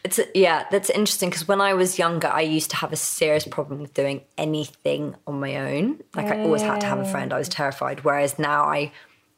It's 0.06 0.20
yeah, 0.36 0.66
that's 0.70 0.92
interesting 0.92 1.30
because 1.32 1.48
when 1.48 1.62
I 1.62 1.74
was 1.74 1.98
younger, 1.98 2.28
I 2.28 2.42
used 2.42 2.70
to 2.70 2.76
have 2.78 2.94
a 2.94 2.96
serious 2.96 3.46
problem 3.48 3.82
with 3.82 3.94
doing 3.96 4.22
anything 4.38 5.16
on 5.26 5.40
my 5.40 5.56
own. 5.58 6.00
Like 6.16 6.28
I 6.28 6.38
always 6.44 6.62
had 6.62 6.80
to 6.82 6.88
have 6.88 7.00
a 7.00 7.06
friend. 7.14 7.34
I 7.34 7.40
was 7.40 7.50
terrified. 7.50 8.04
Whereas 8.04 8.38
now 8.38 8.66
I 8.66 8.92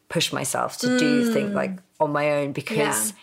push 0.10 0.34
myself 0.34 0.78
to 0.80 1.00
do 1.00 1.32
things 1.34 1.54
like 1.54 1.72
on 2.02 2.12
my 2.12 2.32
own 2.32 2.52
because 2.52 2.78
Yeah. 2.78 3.18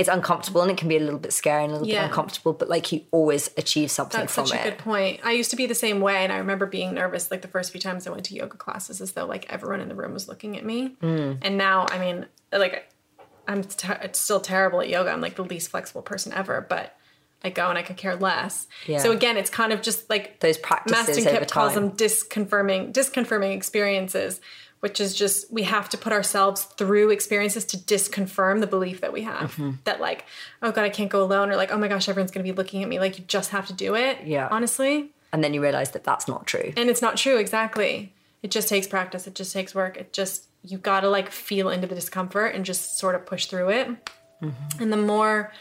it's 0.00 0.08
uncomfortable 0.08 0.62
and 0.62 0.70
it 0.72 0.76
can 0.78 0.88
be 0.88 0.96
a 0.96 1.00
little 1.00 1.18
bit 1.20 1.32
scary 1.32 1.62
and 1.64 1.70
a 1.72 1.74
little 1.76 1.88
Yeah. 1.88 2.02
bit 2.02 2.06
uncomfortable. 2.10 2.54
But 2.54 2.68
like 2.68 2.90
you 2.90 3.02
always 3.12 3.50
achieve 3.56 3.90
something 3.92 4.20
That's 4.20 4.34
from 4.34 4.46
such 4.48 4.58
a 4.60 4.64
good 4.64 4.78
point. 4.78 5.20
I 5.22 5.30
used 5.30 5.50
to 5.50 5.56
be 5.56 5.66
the 5.66 5.76
same 5.76 6.00
way, 6.00 6.16
and 6.24 6.32
I 6.32 6.38
remember 6.38 6.66
being 6.66 6.92
nervous 6.94 7.30
like 7.30 7.42
the 7.42 7.48
first 7.56 7.70
few 7.70 7.80
times 7.80 8.08
I 8.08 8.10
went 8.10 8.24
to 8.26 8.34
yoga 8.34 8.56
classes, 8.56 9.00
as 9.00 9.12
though 9.12 9.26
like 9.26 9.46
everyone 9.48 9.80
in 9.80 9.88
the 9.88 9.94
room 9.94 10.12
was 10.12 10.26
looking 10.26 10.56
at 10.58 10.64
me. 10.64 10.96
Mm. 11.02 11.38
And 11.42 11.56
now, 11.56 11.86
I 11.88 11.98
mean, 11.98 12.26
like 12.52 12.88
I'm 13.50 13.64
ter- 13.64 14.08
still 14.12 14.40
terrible 14.40 14.80
at 14.80 14.88
yoga. 14.88 15.10
I'm 15.10 15.20
like 15.20 15.34
the 15.36 15.44
least 15.44 15.70
flexible 15.70 16.02
person 16.02 16.32
ever, 16.32 16.64
but 16.68 16.96
I 17.42 17.50
go 17.50 17.68
and 17.68 17.78
I 17.78 17.82
could 17.82 17.96
care 17.96 18.16
less. 18.16 18.66
Yeah. 18.86 18.98
So 18.98 19.12
again, 19.12 19.36
it's 19.36 19.50
kind 19.50 19.72
of 19.72 19.82
just 19.82 20.08
like 20.10 20.40
Those 20.40 20.58
practices 20.58 21.16
Mastin 21.18 21.26
over 21.26 21.38
Kipp 21.40 21.48
calls 21.50 21.74
them 21.74 21.90
disconfirming 21.92 22.92
disconfirming 22.92 23.54
experiences, 23.56 24.40
which 24.80 25.00
is 25.00 25.14
just 25.14 25.50
we 25.52 25.62
have 25.64 25.88
to 25.90 25.98
put 25.98 26.12
ourselves 26.12 26.64
through 26.64 27.10
experiences 27.10 27.64
to 27.66 27.76
disconfirm 27.78 28.60
the 28.60 28.66
belief 28.66 29.00
that 29.00 29.12
we 29.12 29.22
have 29.22 29.52
Mm-hmm. 29.52 29.70
that 29.84 30.00
like 30.00 30.24
oh 30.62 30.70
god 30.72 30.84
I 30.84 30.90
can't 30.90 31.10
go 31.10 31.22
alone 31.22 31.50
or 31.50 31.56
like 31.56 31.72
oh 31.72 31.78
my 31.78 31.88
gosh 31.88 32.08
everyone's 32.08 32.30
gonna 32.30 32.44
be 32.44 32.52
looking 32.52 32.82
at 32.82 32.88
me 32.88 32.98
like 32.98 33.18
you 33.18 33.24
just 33.26 33.50
have 33.50 33.66
to 33.68 33.72
do 33.72 33.94
it 33.94 34.18
Yeah. 34.24 34.48
honestly 34.50 35.10
And 35.32 35.42
then 35.44 35.54
you 35.54 35.62
realize 35.62 35.90
that 35.92 36.04
that's 36.04 36.26
not 36.28 36.46
true. 36.46 36.72
and 36.76 36.88
it's 36.90 37.02
not 37.02 37.16
true 37.16 37.36
exactly 37.38 38.12
it 38.42 38.50
just 38.50 38.68
takes 38.68 38.86
practice 38.86 39.26
it 39.26 39.34
just 39.34 39.52
takes 39.52 39.74
work 39.74 39.96
it 39.96 40.12
just 40.12 40.46
you 40.62 40.78
gotta 40.78 41.08
like 41.08 41.30
feel 41.30 41.70
into 41.70 41.86
the 41.86 41.94
discomfort 41.94 42.54
and 42.54 42.64
just 42.64 42.98
sort 42.98 43.14
of 43.14 43.26
push 43.26 43.46
through 43.46 43.70
it. 43.70 43.88
Mm-hmm. 44.42 44.82
And 44.82 44.92
the 44.92 44.96
more 44.96 45.52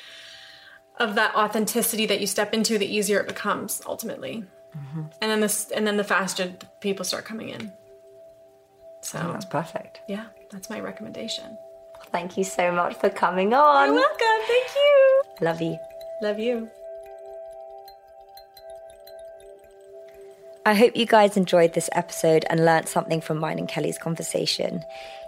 of 0.97 1.15
that 1.15 1.35
authenticity 1.35 2.05
that 2.07 2.19
you 2.19 2.27
step 2.27 2.53
into 2.53 2.77
the 2.77 2.85
easier 2.85 3.19
it 3.19 3.27
becomes 3.27 3.81
ultimately. 3.85 4.43
Mm-hmm. 4.77 5.01
And 5.21 5.31
then 5.31 5.39
this 5.39 5.71
and 5.71 5.87
then 5.87 5.97
the 5.97 6.03
faster 6.03 6.45
the 6.45 6.65
people 6.81 7.05
start 7.05 7.25
coming 7.25 7.49
in. 7.49 7.71
So 9.01 9.19
oh, 9.23 9.31
That's 9.33 9.45
perfect. 9.45 10.01
yeah 10.07 10.25
that's 10.51 10.69
my 10.69 10.79
recommendation. 10.79 11.57
Thank 12.11 12.37
you 12.37 12.43
so 12.43 12.71
much 12.71 12.95
for 12.95 13.09
coming 13.09 13.53
on. 13.53 13.87
you're 13.87 13.95
welcome. 13.95 14.47
Thank 14.47 14.67
you. 14.75 15.21
Love 15.41 15.61
you. 15.61 15.77
love 16.21 16.39
you 16.39 16.69
I 20.69 20.75
hope 20.75 20.95
you 20.95 21.07
guys 21.07 21.35
enjoyed 21.35 21.73
this 21.73 21.89
episode 21.93 22.45
and 22.47 22.63
learnt 22.63 22.87
something 22.87 23.21
from 23.21 23.39
mine 23.39 23.57
and 23.57 23.67
Kelly's 23.67 23.97
conversation. 23.97 24.85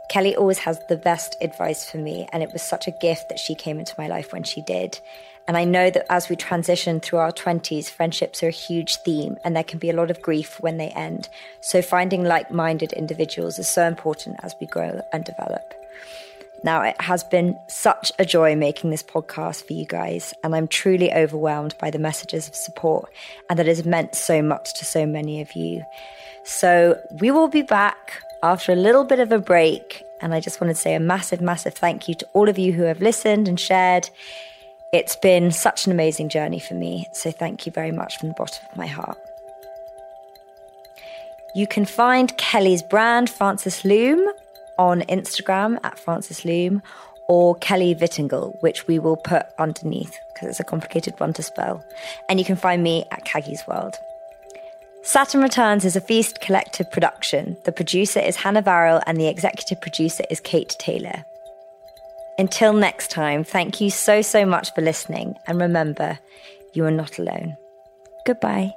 Kelly 0.08 0.36
always 0.36 0.60
has 0.60 0.80
the 0.88 0.98
best 0.98 1.36
advice 1.42 1.90
for 1.90 1.98
me, 1.98 2.28
and 2.32 2.44
it 2.44 2.54
was 2.54 2.62
such 2.62 2.88
a 2.88 2.92
gift 2.92 3.30
that 3.30 3.40
she 3.40 3.56
came 3.56 3.80
into 3.80 3.96
my 3.98 4.08
life 4.08 4.34
when 4.34 4.44
she 4.44 4.62
did. 4.62 5.00
And 5.48 5.58
I 5.58 5.64
know 5.64 5.90
that 5.90 6.06
as 6.12 6.30
we 6.30 6.36
transition 6.36 7.00
through 7.00 7.18
our 7.18 7.32
20s, 7.32 7.90
friendships 7.90 8.44
are 8.44 8.50
a 8.50 8.52
huge 8.52 8.98
theme, 8.98 9.40
and 9.44 9.56
there 9.56 9.64
can 9.64 9.80
be 9.80 9.90
a 9.90 9.96
lot 9.96 10.12
of 10.12 10.22
grief 10.22 10.60
when 10.60 10.78
they 10.78 10.90
end. 10.90 11.28
So 11.60 11.82
finding 11.82 12.24
like 12.24 12.52
minded 12.52 12.94
individuals 12.94 13.58
is 13.58 13.68
so 13.68 13.88
important 13.88 14.36
as 14.44 14.54
we 14.62 14.68
grow 14.68 15.02
and 15.12 15.24
develop. 15.24 15.74
Now, 16.64 16.84
it 16.84 17.00
has 17.02 17.24
been 17.24 17.58
such 17.68 18.12
a 18.20 18.26
joy 18.26 18.56
making 18.56 18.92
this 18.92 19.02
podcast 19.02 19.66
for 19.66 19.74
you 19.74 19.86
guys, 19.86 20.34
and 20.44 20.56
I'm 20.56 20.68
truly 20.68 21.12
overwhelmed 21.12 21.76
by 21.80 21.90
the 21.90 21.98
messages 21.98 22.48
of 22.48 22.56
support 22.56 23.12
and 23.50 23.58
that 23.58 23.66
has 23.66 23.84
meant 23.84 24.14
so 24.14 24.42
much 24.44 24.78
to 24.80 24.86
so 24.86 25.06
many 25.06 25.42
of 25.42 25.54
you. 25.54 25.84
So, 26.44 27.00
we 27.20 27.32
will 27.32 27.48
be 27.48 27.64
back 27.64 28.22
after 28.44 28.72
a 28.72 28.76
little 28.76 29.04
bit 29.04 29.20
of 29.20 29.32
a 29.32 29.40
break, 29.40 30.04
and 30.22 30.34
I 30.34 30.40
just 30.40 30.62
want 30.62 30.70
to 30.70 30.80
say 30.80 30.94
a 30.94 31.00
massive, 31.00 31.42
massive 31.42 31.74
thank 31.74 32.08
you 32.08 32.16
to 32.16 32.28
all 32.34 32.48
of 32.48 32.60
you 32.60 32.74
who 32.74 32.84
have 32.84 33.02
listened 33.02 33.48
and 33.48 33.60
shared. 33.60 34.10
It's 34.94 35.16
been 35.16 35.52
such 35.52 35.86
an 35.86 35.92
amazing 35.92 36.30
journey 36.30 36.60
for 36.60 36.74
me, 36.76 37.08
so 37.14 37.32
thank 37.32 37.66
you 37.66 37.72
very 37.72 37.92
much 37.92 38.20
from 38.20 38.30
the 38.30 38.36
bottom 38.36 38.66
of 38.72 38.78
my 38.78 38.88
heart. 38.88 39.18
You 41.56 41.68
can 41.68 41.86
find 41.86 42.36
Kelly's 42.38 42.84
brand, 42.84 43.30
Frances 43.30 43.84
Loom, 43.84 44.28
on 44.82 45.02
Instagram 45.02 45.80
at 45.84 46.00
Frances 46.00 46.44
Loom 46.44 46.82
or 47.28 47.56
Kelly 47.56 47.94
Vittengl, 47.94 48.60
which 48.62 48.88
we 48.88 48.98
will 48.98 49.16
put 49.16 49.46
underneath 49.60 50.18
because 50.34 50.50
it's 50.50 50.60
a 50.60 50.64
complicated 50.64 51.14
one 51.20 51.34
to 51.34 51.44
spell. 51.44 51.86
And 52.28 52.40
you 52.40 52.46
can 52.46 52.56
find 52.56 52.82
me 52.82 53.06
at 53.12 53.24
Caggie's 53.24 53.64
World. 53.68 53.94
Saturn 55.04 55.42
Returns 55.42 55.86
is 55.86 55.96
a 55.96 56.02
Feast 56.02 56.42
Collective 56.42 56.92
production. 56.92 57.58
The 57.64 57.72
producer 57.72 58.20
is 58.20 58.36
Hannah 58.36 58.64
Varrell 58.64 59.04
and 59.06 59.20
the 59.20 59.28
executive 59.28 59.80
producer 59.82 60.24
is 60.32 60.40
Kate 60.40 60.76
Taylor. 60.80 61.26
Until 62.40 62.74
next 62.74 63.12
time, 63.12 63.44
thank 63.44 63.80
you 63.80 63.92
so, 63.92 64.24
so 64.24 64.46
much 64.48 64.74
for 64.74 64.82
listening. 64.82 65.36
And 65.46 65.62
remember, 65.62 66.18
you 66.74 66.86
are 66.86 66.92
not 66.92 67.20
alone. 67.20 67.56
Goodbye. 68.26 68.74